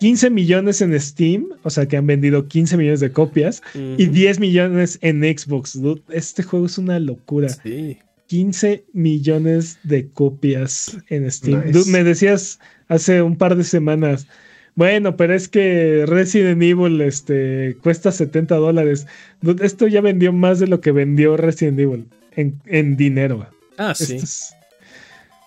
[0.00, 4.12] 15 millones en Steam, o sea que han vendido 15 millones de copias, y Ujú.
[4.12, 5.80] 10 millones en Xbox.
[5.80, 6.02] dude.
[6.10, 7.48] Este juego es una locura.
[7.48, 7.98] Sí.
[8.26, 11.64] 15 millones de copias en Steam.
[11.66, 11.78] Nice.
[11.78, 12.58] Dude, me decías
[12.88, 14.26] hace un par de semanas.
[14.74, 19.06] Bueno, pero es que Resident Evil este, cuesta 70 dólares.
[19.40, 22.04] Dude, Esto ya vendió más de lo que vendió Resident Evil
[22.36, 23.46] en, en dinero.
[23.78, 24.16] Ah, Esto sí.
[24.16, 24.54] es-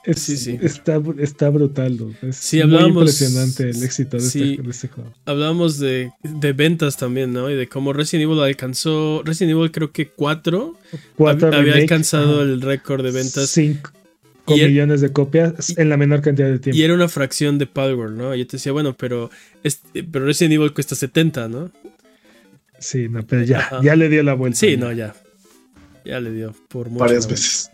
[0.05, 0.57] es- Sí, sí.
[0.61, 1.97] Está, está brutal.
[1.97, 2.15] dude.
[2.21, 4.51] Es Sí, muy impresionante el éxito de, sí.
[4.51, 5.13] este, de este juego.
[5.25, 7.49] Hablábamos de, de ventas también, ¿no?
[7.49, 9.21] Y de cómo Resident Evil alcanzó.
[9.25, 10.75] Resident Evil creo que 4
[11.15, 13.49] Cuatro había alcanzado el récord de ventas.
[13.49, 13.91] 5
[14.47, 16.77] Y el- millones de copias en la menor cantidad de tiempo.
[16.77, 18.35] Y era una fracción de Palworld, ¿no?
[18.35, 19.29] Y yo te decía, bueno, pero,
[19.63, 21.71] este, pero Resident Evil cuesta 70, ¿no?
[22.79, 23.79] Sí, no, pero ya, Ajá.
[23.83, 24.57] ya le dio la vuelta.
[24.59, 25.13] Sí, no, ya.
[26.03, 27.01] Ya le dio por mucho.
[27.01, 27.69] varias veces.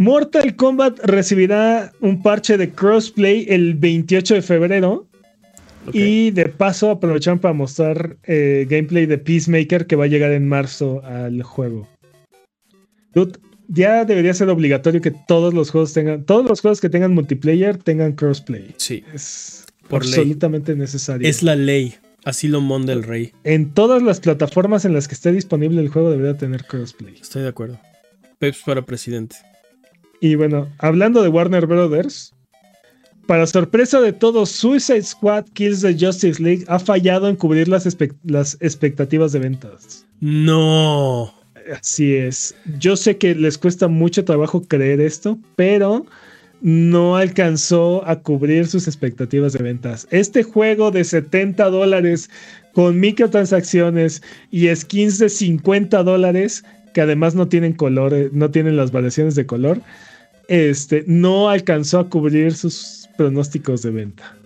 [0.00, 5.06] Mortal Kombat recibirá un parche de crossplay el 28 de febrero.
[5.92, 10.48] Y de paso aprovechan para mostrar eh, gameplay de Peacemaker que va a llegar en
[10.48, 11.86] marzo al juego.
[13.12, 17.12] Dude, ya debería ser obligatorio que todos los juegos tengan, todos los juegos que tengan
[17.12, 18.74] multiplayer tengan crossplay.
[18.78, 20.14] Sí, Es Por ley.
[20.14, 21.28] absolutamente necesario.
[21.28, 21.94] es la ley.
[22.24, 23.32] Así lo monda el rey.
[23.44, 27.16] En todas las plataformas en las que esté disponible el juego debería tener crossplay.
[27.20, 27.78] Estoy de acuerdo.
[28.38, 29.36] Peps para presidente.
[30.20, 32.34] Y bueno, hablando de Warner Brothers,
[33.26, 37.86] para sorpresa de todos, Suicide Squad Kills the Justice League ha fallado en cubrir las,
[37.86, 40.04] espe- las expectativas de ventas.
[40.20, 41.32] No.
[41.78, 42.54] Así es.
[42.78, 46.04] Yo sé que les cuesta mucho trabajo creer esto, pero
[46.60, 50.06] no alcanzó a cubrir sus expectativas de ventas.
[50.10, 52.28] Este juego de 70 dólares
[52.72, 58.90] con microtransacciones y skins de 50 dólares, que además no tienen colores, no tienen las
[58.92, 59.80] variaciones de color,
[60.50, 64.36] este, no alcanzó a cubrir sus pronósticos de venta.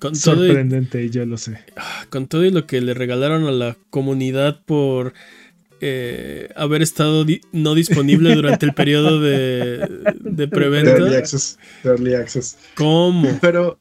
[0.00, 1.58] Con todo, y, Sorprendente, yo lo sé.
[2.10, 5.14] con todo y lo que le regalaron a la comunidad por
[5.80, 9.86] eh, haber estado di- no disponible durante el periodo de, de
[10.20, 11.18] De Early preventa.
[11.18, 11.58] Access.
[11.82, 12.58] de Early Access.
[12.74, 13.38] ¿Cómo?
[13.40, 13.78] Pero,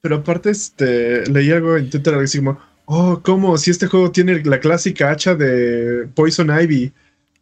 [0.00, 3.56] pero aparte, este, leí algo en Twitter así como, oh, ¿cómo?
[3.58, 6.90] Si este juego tiene la clásica hacha de Poison Ivy,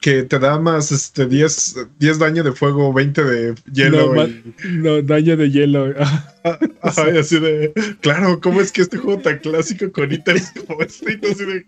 [0.00, 4.06] que te da más, este, 10, 10 daño de fuego, 20 de hielo.
[4.08, 4.42] No, ma- y-
[4.78, 5.94] No, daño de hielo.
[7.14, 11.20] Y así de, claro, ¿cómo es que este juego tan clásico con ítems como este?
[11.30, 11.66] Así de,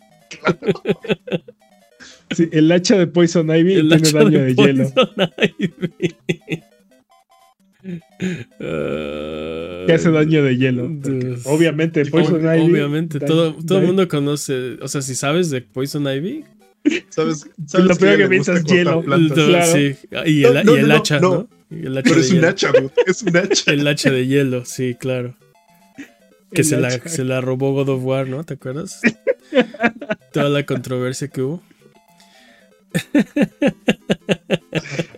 [2.34, 4.90] Sí, el hacha de Poison Ivy El tiene daño de de, hielo.
[4.94, 5.74] Poison Ivy.
[8.60, 10.84] Ah, Que hace daño de hielo.
[11.44, 12.72] Obviamente, Poison Ob- Ivy.
[12.72, 14.74] Obviamente, todo, todo el mundo conoce.
[14.80, 16.44] O sea, si sabes de Poison Ivy,
[17.10, 17.46] ¿Sabes?
[17.56, 19.02] Lo sabes ella que gusta piensas, hielo.
[19.02, 19.36] plantas.
[19.36, 19.72] todo- claro.
[19.72, 19.94] sí.
[20.26, 21.30] Y el, No, no, y el no, hacha, no.
[21.30, 21.48] ¿no?
[21.70, 22.90] Y el hacha Pero de es un hacha, dude.
[23.06, 23.72] Es un hacha.
[23.72, 25.34] El hacha de hielo, sí, claro.
[26.52, 28.44] Que se la, se la robó God of War, ¿no?
[28.44, 29.00] ¿Te acuerdas?
[30.32, 31.62] Toda la controversia que hubo.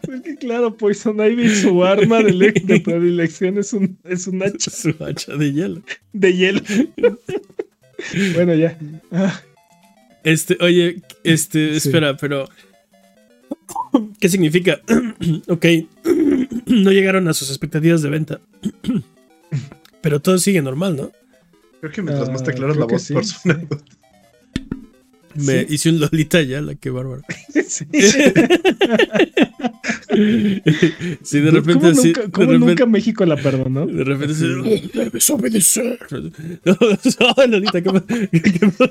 [0.06, 4.70] Porque claro, Poison Ivy, su arma de, le- de predilección es un, es un hacha
[4.70, 5.82] Su hacha de hielo.
[6.12, 6.60] de hielo.
[8.34, 8.78] bueno, ya.
[9.10, 9.40] Ah,
[10.22, 11.88] Este, oye, este, Sí.
[11.88, 12.48] espera, pero.
[14.20, 14.80] ¿Qué significa?
[15.48, 15.66] ok,
[16.66, 18.40] no llegaron a sus expectativas de venta.
[20.00, 21.12] pero todo sigue normal, ¿no?
[21.80, 23.48] Creo que mientras más te Ah, aclaras la voz, sí, sí.
[25.36, 25.74] Me Sí.
[25.74, 27.22] hice un Lolita ya, la que bárbaro.
[27.66, 27.86] Sí.
[31.22, 32.08] Sí, de ¿Cómo repente así.
[32.08, 33.86] nunca, de cómo repente, nunca México la perdonó?
[33.86, 35.98] De repente así, debes obedecer.
[36.64, 37.90] No, no, Lolita, ¿qué
[38.42, 38.90] qué pa-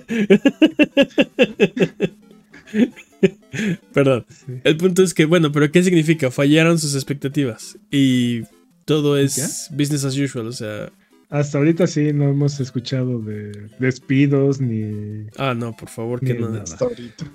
[3.93, 4.25] Perdón.
[4.29, 4.59] Sí.
[4.63, 6.31] El punto es que, bueno, pero ¿qué significa?
[6.31, 7.77] Fallaron sus expectativas.
[7.91, 8.41] Y
[8.85, 10.47] todo es business as usual.
[10.47, 10.91] O sea,
[11.29, 15.27] Hasta ahorita sí no hemos escuchado de despidos ni.
[15.37, 16.49] ah, no, por favor, que no.
[16.49, 16.63] nada.
[16.63, 17.31] Hasta ahorita.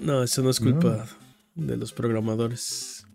[0.00, 1.06] No, eso no es culpa
[1.54, 3.06] de los programadores.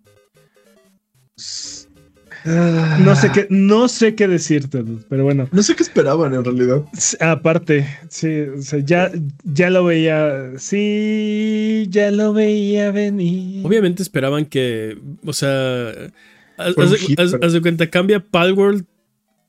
[3.03, 5.47] No sé qué, no sé qué decirte, pero bueno.
[5.51, 6.83] No sé qué esperaban en realidad.
[7.19, 9.11] Aparte, sí, o sea, ya,
[9.43, 10.51] ya lo veía.
[10.57, 13.65] Sí, ya lo veía venir.
[13.65, 15.89] Obviamente esperaban que, o sea,
[16.57, 18.85] haz, Fue un haz de- hit, haz- pero- haz de cuenta, cambia Palworld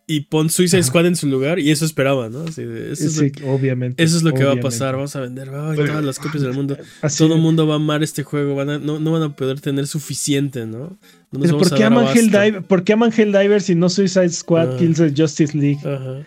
[0.09, 2.41] y pon Suicide Squad en su lugar y eso esperaban, ¿no?
[2.45, 4.03] Así de, eso, es Sí, lo, obviamente.
[4.03, 6.43] eso es lo que va a pasar, vamos a vender ay, Pero- todas las copias
[6.43, 6.77] del mundo.
[7.03, 9.37] Así- Todo el mundo va a amar este juego, van a- no, no van a
[9.37, 10.99] poder tener suficiente, ¿no?
[11.31, 12.07] No nos ¿por a qué, aman.
[12.17, 14.77] Helldiver, ¿Por qué aman Helldivers y no Suicide Squad, Ah.
[14.79, 15.81] Kills the Justice League?
[15.85, 16.25] Ajá.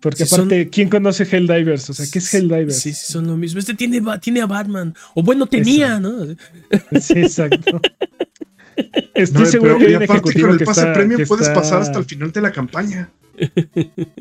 [0.00, 1.90] Porque son- aparte, ¿quién conoce Helldivers?
[1.90, 2.78] O sea, ¿qué es Helldivers?
[2.80, 3.58] Sí, sí, son lo mismo.
[3.58, 4.94] Este tiene, tiene a Batman.
[5.14, 6.24] O bueno, tenía, ¿no?
[7.00, 7.80] Sí, exacto.
[9.14, 11.26] Estoy No, seguro pero- que hay un ejecutivo con el que pase está, premium que
[11.26, 13.10] puedes está- pasar hasta el final de la campaña.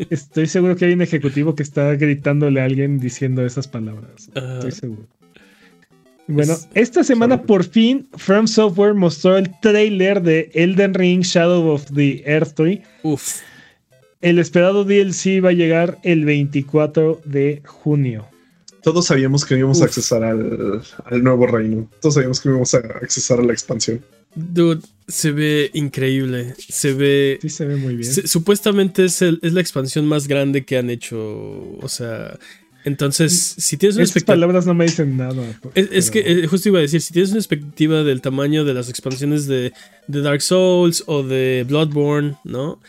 [0.09, 4.29] Estoy seguro que hay un ejecutivo que está gritándole a alguien diciendo esas palabras.
[4.35, 5.07] Estoy seguro.
[6.27, 7.47] Bueno, Es- esta semana Sorry.
[7.47, 12.84] por fin From Software mostró el trailer de Elden Ring Shadow of the Earth Tree.
[13.03, 13.38] Uf.
[14.19, 18.27] El esperado DLC va a llegar el 24 de junio.
[18.84, 21.89] Todos sabíamos que íbamos a accesar al, al nuevo reino.
[22.01, 24.01] Todos sabíamos que íbamos a accesar a la expansión.
[24.38, 26.53] Dude, se ve increíble.
[26.57, 27.39] Se ve.
[27.41, 28.11] Sí se ve muy bien.
[28.11, 31.18] se- supuestamente es, el- es la expansión más grande que han hecho.
[31.81, 32.38] O sea.
[32.85, 34.35] Entonces, si tienes una Estas expectativa.
[34.47, 35.59] palabras no me dicen nada.
[35.76, 38.73] Es, es que eh, justo iba a decir, si tienes una expectativa del tamaño de
[38.73, 39.73] las expansiones de,
[40.07, 42.80] de Dark Souls o de Bloodborne, ¿no?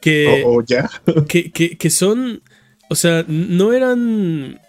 [0.00, 0.88] Que, ya.
[1.28, 2.40] que, que, que son,
[2.88, 4.60] o sea, no eran,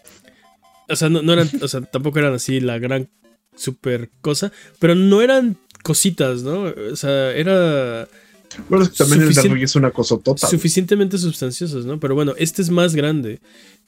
[0.88, 3.10] o sea, no, no eran, o sea, tampoco eran así la gran
[3.56, 6.74] super cosa, pero no eran cositas, ¿no?
[6.92, 8.08] O sea, era
[8.68, 10.48] Bueno, es que también el es una cosotota.
[10.48, 12.00] suficientemente sustanciosos, ¿no?
[12.00, 13.40] Pero bueno, este es más grande.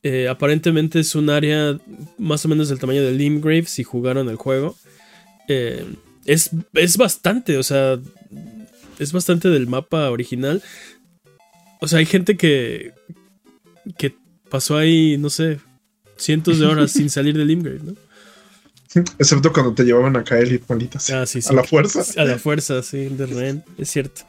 [0.04, 1.78] Eh, aparentemente es un área
[2.18, 4.76] más o menos del tamaño de Limgrave si jugaron el juego.
[5.48, 5.86] Eh,
[6.26, 8.00] es, es bastante, o sea,
[9.00, 10.62] es bastante del mapa original.
[11.82, 12.94] O sea, hay gente que,
[13.98, 14.16] que
[14.50, 15.60] pasó ahí, no sé,
[16.18, 17.96] cientos de horas sin salir de Limgrave, ¿no?
[18.94, 20.62] Excepto cuando te llevaban a caer y.
[21.14, 21.50] Ah, sí, sí.
[21.50, 22.02] A la fuerza.
[22.22, 23.64] A la fuerza, sí, de Ren.
[23.78, 24.22] Es cierto.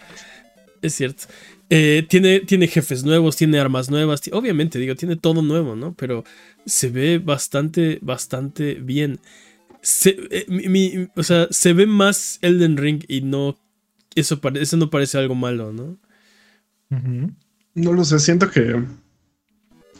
[0.80, 1.24] Es cierto.
[1.70, 4.20] Eh, tiene, tiene jefes nuevos, tiene armas nuevas.
[4.32, 5.94] Obviamente, digo, tiene todo nuevo, ¿no?
[5.94, 6.22] Pero
[6.66, 9.18] se ve bastante, bastante bien.
[9.80, 13.58] Se, eh, mi- mi- o sea, se ve más Elden Ring y no.
[14.14, 15.96] Eso, pare- eso no parece algo malo, ¿no?
[17.74, 18.84] No lo sé, siento que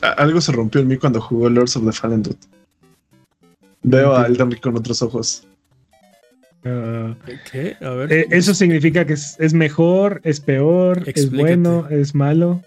[0.02, 2.36] algo se rompió en mí cuando jugó Lords of the Fallen Dude.
[3.82, 5.46] Veo a Elden Ring con otros ojos.
[6.64, 7.14] Ah,
[7.50, 7.76] ¿Qué?
[7.80, 8.12] A ver.
[8.12, 12.62] eh, eso significa que es, es mejor, es peor, es bueno, es malo.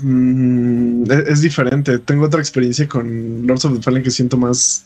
[0.00, 1.98] Mm, es, es diferente.
[1.98, 4.84] Tengo otra experiencia con Lords of the Fallen que siento más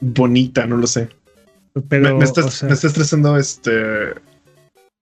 [0.00, 1.08] bonita, no lo sé.
[1.88, 4.14] Pero, me, me está, o sea, me está estresando este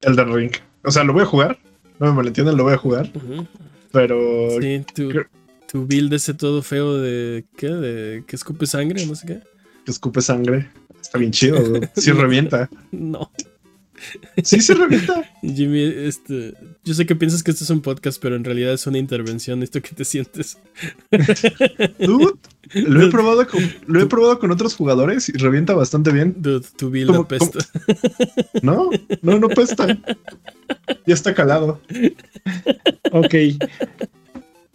[0.01, 0.53] Elden Ring.
[0.83, 1.59] O sea, lo voy a jugar.
[1.99, 3.11] No me malentiendan, lo voy a jugar.
[3.93, 5.27] Pero Sí, creo-
[5.75, 7.47] tu build ese todo feo de.
[7.57, 7.67] ¿Qué?
[7.67, 9.41] De que escupe sangre, no sé qué.
[9.85, 10.69] que escupe sangre.
[11.03, 11.83] Está bien chido, güey.
[11.97, 12.71] Sí revienta.
[12.93, 13.29] No.
[14.45, 15.25] Sí se revienta.
[15.43, 18.87] Jimmy, este, yo sé que piensas que esto es un podcast, pero en realidad es
[18.87, 19.65] una intervención.
[19.65, 20.59] ¿Esto que te sientes?
[21.99, 22.35] Dude,
[22.75, 26.37] lo he probado con, lo he probado con otros jugadores y revienta bastante bien.
[26.39, 27.59] Dude, tu vida ¿Cómo- pesta.
[28.63, 28.91] No,
[29.23, 29.89] no, no pesta.
[31.05, 31.81] Ya está calado.
[33.11, 33.35] Ok.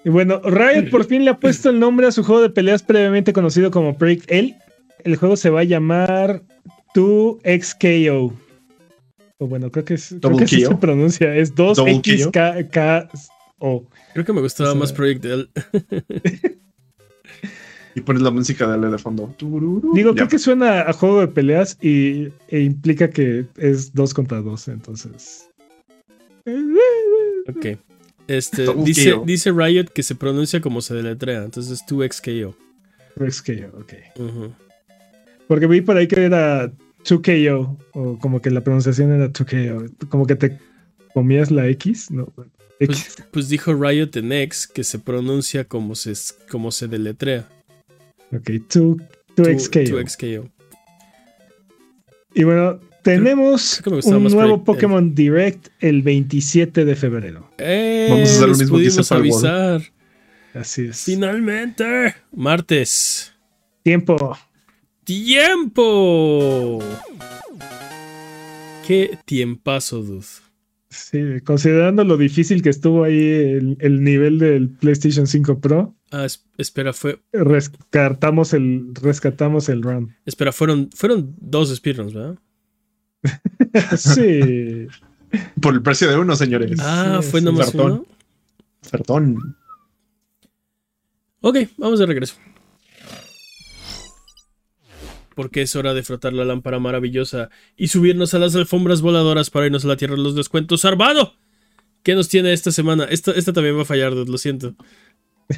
[0.04, 2.84] Y bueno, Riot por fin le ha puesto el nombre a su juego de peleas
[2.84, 4.58] previamente conocido como Project L.
[5.04, 6.42] El juego se va a llamar
[6.96, 8.34] 2XKO.
[9.40, 11.36] O bueno, creo que, es, creo que así se pronuncia.
[11.36, 13.88] Es Double 2XKO.
[14.14, 15.48] Creo que me gustaba O sea- más Project L.
[17.96, 19.36] Y pones la música de de fondo.
[19.40, 20.14] Digo, Ya.
[20.16, 24.68] creo que suena a juego de peleas y, e implica que es 2 contra 2,
[24.70, 25.50] entonces.
[27.48, 27.78] Ok.
[28.30, 29.24] Este, dice, KO.
[29.26, 32.56] dice Riot que se pronuncia como se deletrea, entonces 2XKO.
[33.16, 33.94] 2XKO, ok.
[34.20, 34.54] Ujú.
[35.48, 36.72] Porque vi por ahí que era
[37.04, 40.60] 2KO, o como que la pronunciación era 2KO, como que te
[41.16, 42.32] comías la X, ¿no?
[42.80, 43.14] X.
[43.16, 46.14] Pues, pues dijo Riot en X que se pronuncia como se,
[46.52, 47.50] como se deletrea.
[48.32, 48.98] Ok, 2,
[49.38, 49.90] 2XKO.
[49.90, 50.52] 2XKO.
[52.36, 57.50] Y bueno, tenemos creo un nuevo Pokémon Direct el 27 de febrero.
[57.58, 58.08] ¡Eh!
[58.10, 59.82] Vamos a hacer lo mismo que hice pudimos avisar.
[60.54, 61.04] Así es.
[61.04, 62.16] Finalmente.
[62.32, 63.34] Martes.
[63.84, 64.38] Tiempo.
[65.04, 66.80] ¡Tiempo!
[68.88, 70.26] ¡Qué tiempazo, dude!
[70.90, 76.26] Sí, considerando lo difícil que estuvo ahí el, el nivel del PlayStation 5 Pro, Ah,
[76.26, 80.16] es- espera, fue, rescatamos el, rescatamos el run.
[80.26, 82.40] espera, fueron, fueron dos speedruns, ¿verdad?
[83.98, 84.88] Sí.
[85.62, 86.80] Por el precio de uno, señores.
[86.82, 87.46] Ah, Sí, fue sí.
[87.46, 87.92] nomás Cartón.
[87.92, 88.06] uno.
[88.92, 89.56] Perdón.
[91.42, 92.36] Ok, vamos de regreso.
[95.36, 99.68] Porque es hora de frotar la lámpara maravillosa y subirnos a las alfombras voladoras para
[99.68, 100.84] irnos a la tierra de los descuentos.
[100.84, 101.34] ¡Armado!
[102.04, 103.06] ¿Qué nos tiene esta semana?
[103.06, 104.76] Esta, esta también va a fallar, dude, lo siento.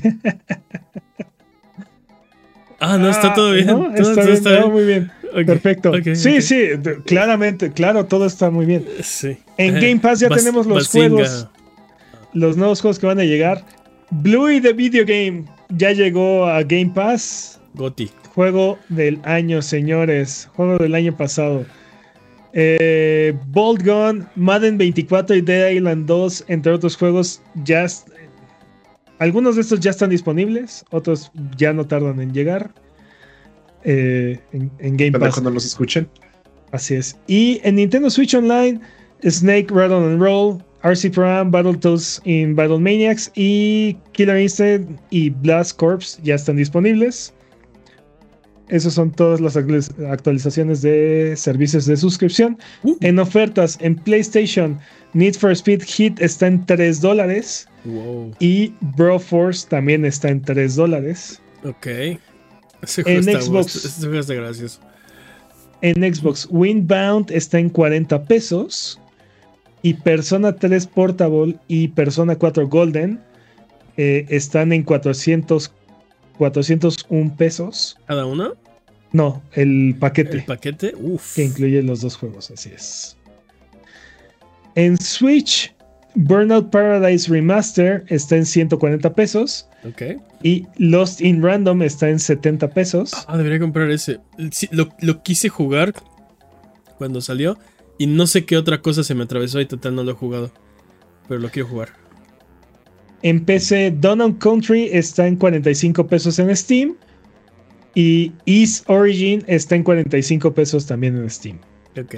[2.83, 3.67] Ah, no, está Ah, todo bien.
[3.67, 4.71] no, todo, está todo bien, está no, bien.
[4.71, 5.11] muy bien.
[5.45, 5.91] Perfecto.
[6.15, 6.61] sí, sí,
[7.05, 8.85] claramente, claro, todo está muy bien.
[9.03, 9.37] Sí.
[9.57, 11.09] En Game Pass ya Bas- tenemos los Bazinga.
[11.09, 11.47] juegos,
[12.33, 13.63] los nuevos juegos que van a llegar.
[14.11, 17.59] Bluey the Video Game ya llegó a Game Pass.
[17.73, 18.09] Goti.
[18.35, 20.49] Juego del año, señores.
[20.55, 21.65] Juego del año pasado.
[22.53, 27.85] Eh, Bolt Gun, Madden 24 y Dead Island 2, entre otros juegos, ya.
[29.19, 32.71] Algunos de estos ya están disponibles, otros ya no tardan en llegar.
[33.83, 35.33] Eh, en, en Game Pass.
[35.35, 36.07] cuando nos escuchen.
[36.71, 37.17] Así es.
[37.27, 38.79] Y en Nintendo Switch Online,
[39.23, 45.77] Snake Rattle and Roll, RC Pro Battletoads in Battle Maniacs y Killer Instinct y Blast
[45.77, 47.33] Corps ya están disponibles.
[48.69, 52.57] Esas son todas las actualiz- actualizaciones de servicios de suscripción.
[52.83, 52.95] Uh.
[53.01, 54.79] En ofertas en PlayStation,
[55.13, 58.31] Need for Speed Hit está en 3 dólares Wow.
[58.39, 61.41] y Bro Force también está en 3 dólares.
[61.65, 61.87] Ok.
[62.81, 63.75] Ese En está, Xbox.
[63.75, 64.79] Ese juego está gracioso.
[65.81, 68.99] En Xbox, Windbound está en 40 pesos.
[69.83, 73.19] Y Persona 3 Portable y Persona 4 Golden
[73.97, 75.71] eh, están en 400,
[76.37, 77.97] 401 pesos.
[78.05, 78.55] ¿Cada uno?
[79.11, 80.93] No, el paquete ¿El paquete?
[80.95, 81.35] Uf.
[81.35, 83.17] que incluye los dos juegos, así es.
[84.75, 85.73] En Switch,
[86.15, 89.67] Burnout Paradise Remaster está en 140 pesos.
[89.83, 90.01] Ok.
[90.43, 93.13] Y Lost in Random está en 70 pesos.
[93.27, 94.19] Ah, debería comprar ese.
[94.51, 95.93] Sí, lo, lo quise jugar
[96.97, 97.57] cuando salió
[97.97, 100.51] y no sé qué otra cosa se me atravesó y total no lo he jugado.
[101.27, 101.89] Pero lo quiero jugar.
[103.23, 103.95] En PC,
[104.39, 106.95] Country está en 45 pesos en Steam.
[107.93, 111.59] Y East Origin está en 45 pesos también en Steam.
[111.99, 112.15] Ok.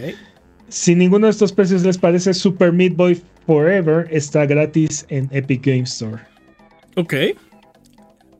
[0.69, 5.65] Si ninguno de estos precios les parece, Super Meat Boy Forever está gratis en Epic
[5.65, 6.21] Game Store.
[6.95, 7.13] Ok.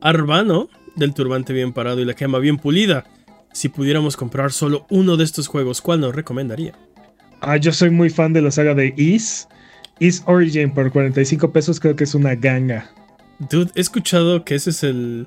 [0.04, 3.04] Arbano, del turbante bien parado y la gema bien pulida.
[3.54, 6.74] Si pudiéramos comprar solo uno de estos juegos, ¿cuál nos recomendaría?
[7.40, 9.50] Ah, yo soy muy fan de la saga de East.
[10.00, 12.90] East Origin por 45 pesos creo que es una ganga.
[13.38, 15.26] Dude, he escuchado que ese es el.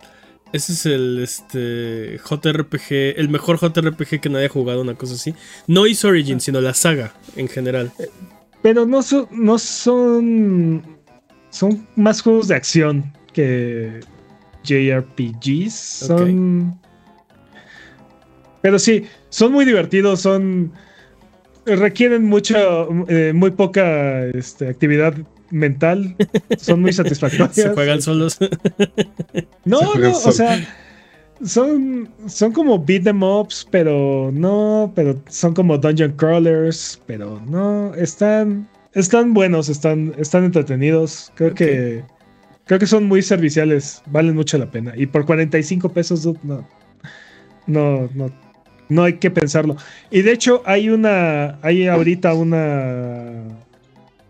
[0.54, 5.34] Ese es el este JRPG, el mejor JRPG que nadie ha jugado, una cosa así.
[5.66, 7.92] No Is Origin, sino la saga en general.
[8.62, 10.84] Pero no son, no son.
[11.50, 14.02] Son más juegos de acción que
[14.68, 15.72] JRPGs.
[15.72, 16.80] Son.
[18.62, 20.72] Pero sí, son muy divertidos, son.
[21.66, 22.58] Requieren mucha,
[23.10, 25.14] eh, muy poca este, actividad
[25.52, 26.16] mental.
[26.58, 27.56] Son muy satisfactorios.
[27.56, 28.38] Se juegan solos.
[29.66, 30.66] No, Se juegan no, o sea,
[31.44, 37.94] son, son como beat them ups, pero no, pero son como dungeon crawlers, pero no,
[37.96, 41.32] están, están buenos, están, están entretenidos.
[41.36, 42.04] Creo que,
[42.68, 44.94] creo que son muy serviciales, valen mucho la pena.
[44.96, 46.68] Y por 45 pesos, no,
[47.66, 48.32] no, no,
[48.90, 49.78] no hay que pensarlo.
[50.12, 53.44] Y de hecho, hay una, hay ahorita una,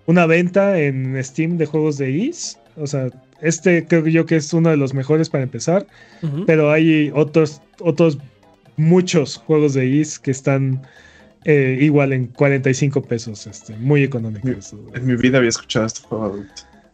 [0.05, 2.57] una venta en Steam de juegos de Is.
[2.77, 3.09] O sea,
[3.41, 5.85] este creo yo que es uno de los mejores para empezar.
[6.45, 8.17] Pero hay otros, otros
[8.77, 10.81] muchos juegos de Is que están
[11.45, 13.47] eh, igual en 45 pesos.
[13.47, 14.75] Este, muy económicos.
[14.93, 16.43] En mi vida había escuchado este juego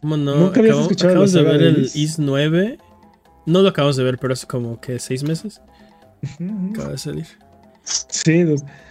[0.04, 0.36] no?
[0.36, 2.78] Nunca habías escuchado acabamos de ver el Is 9.
[3.46, 5.60] No lo acabamos de ver, pero hace como que seis meses.
[6.70, 7.26] Acaba de salir.
[7.84, 8.44] Sí,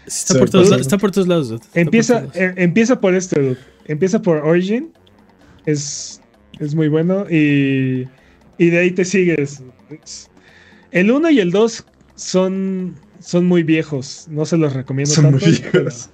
[0.06, 1.62] Está, por todos, está, por todos, lados.
[1.74, 4.92] Empieza, eh, empieza por este, Empieza por Origin.
[5.66, 6.22] Es,
[6.60, 7.26] es muy bueno.
[7.30, 8.08] Y,
[8.58, 9.64] y de ahí te sigues.
[10.92, 11.86] El 1 y el 2
[12.16, 14.28] son, son muy viejos.
[14.30, 15.46] No se los recomiendo son tanto.
[15.46, 16.10] Muy viejos.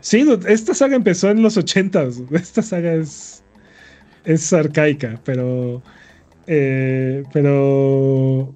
[0.00, 3.42] Sí, esta saga empezó en los 80 Esta saga es,
[4.28, 5.82] es arcaica, pero.
[6.46, 8.54] Eh, pero.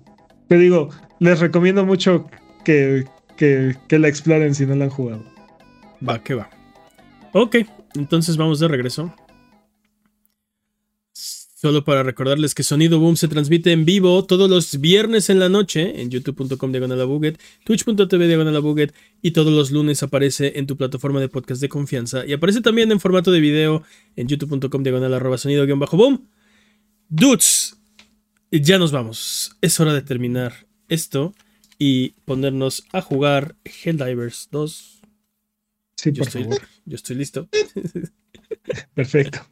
[0.49, 2.29] Te digo, les recomiendo mucho
[2.65, 3.05] que,
[3.37, 5.25] que, la exploren si no la han jugado.
[6.07, 6.51] Va, que va.
[7.33, 7.57] Ok,
[7.95, 9.15] entonces vamos de regreso.
[11.63, 15.49] Solo para recordarles que Sonido Boom se transmite en vivo todos los viernes en la
[15.49, 21.29] noche en youtube.com diagonal twitch.tv diagonal y todos los lunes aparece en tu plataforma de
[21.29, 23.85] podcast de confianza y aparece también en formato de video
[24.17, 26.27] en youtube.com diagonal arroba sonido-boom.
[27.09, 27.77] Dudes,
[28.51, 29.57] ya nos vamos.
[29.61, 31.33] Es hora de terminar esto
[31.79, 35.01] y ponernos a jugar Helldivers 2.
[35.95, 36.61] Sí, por favor.
[36.87, 37.49] Yo estoy listo.
[38.95, 39.47] Perfecto.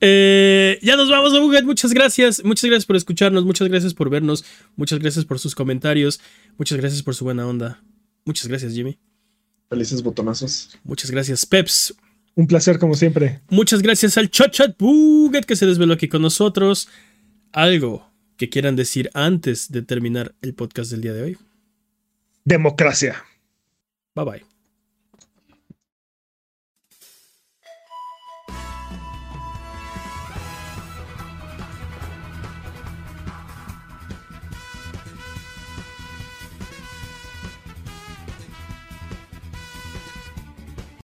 [0.00, 1.64] Eh, ya nos vamos, Buget.
[1.64, 2.44] Muchas gracias.
[2.44, 3.44] Muchas gracias por escucharnos.
[3.44, 4.44] Muchas gracias por vernos.
[4.76, 6.20] Muchas gracias por sus comentarios.
[6.56, 7.82] Muchas gracias por su buena onda.
[8.24, 8.98] Muchas gracias, Jimmy.
[9.68, 10.78] Felices botonazos.
[10.84, 11.94] Muchas gracias, Peps.
[12.34, 13.40] Un placer, como siempre.
[13.50, 16.88] Muchas gracias al Chochat Buget que se desveló aquí con nosotros.
[17.52, 21.38] Algo que quieran decir antes de terminar el podcast del día de hoy.
[22.44, 23.24] Democracia.
[24.14, 24.57] Bye bye.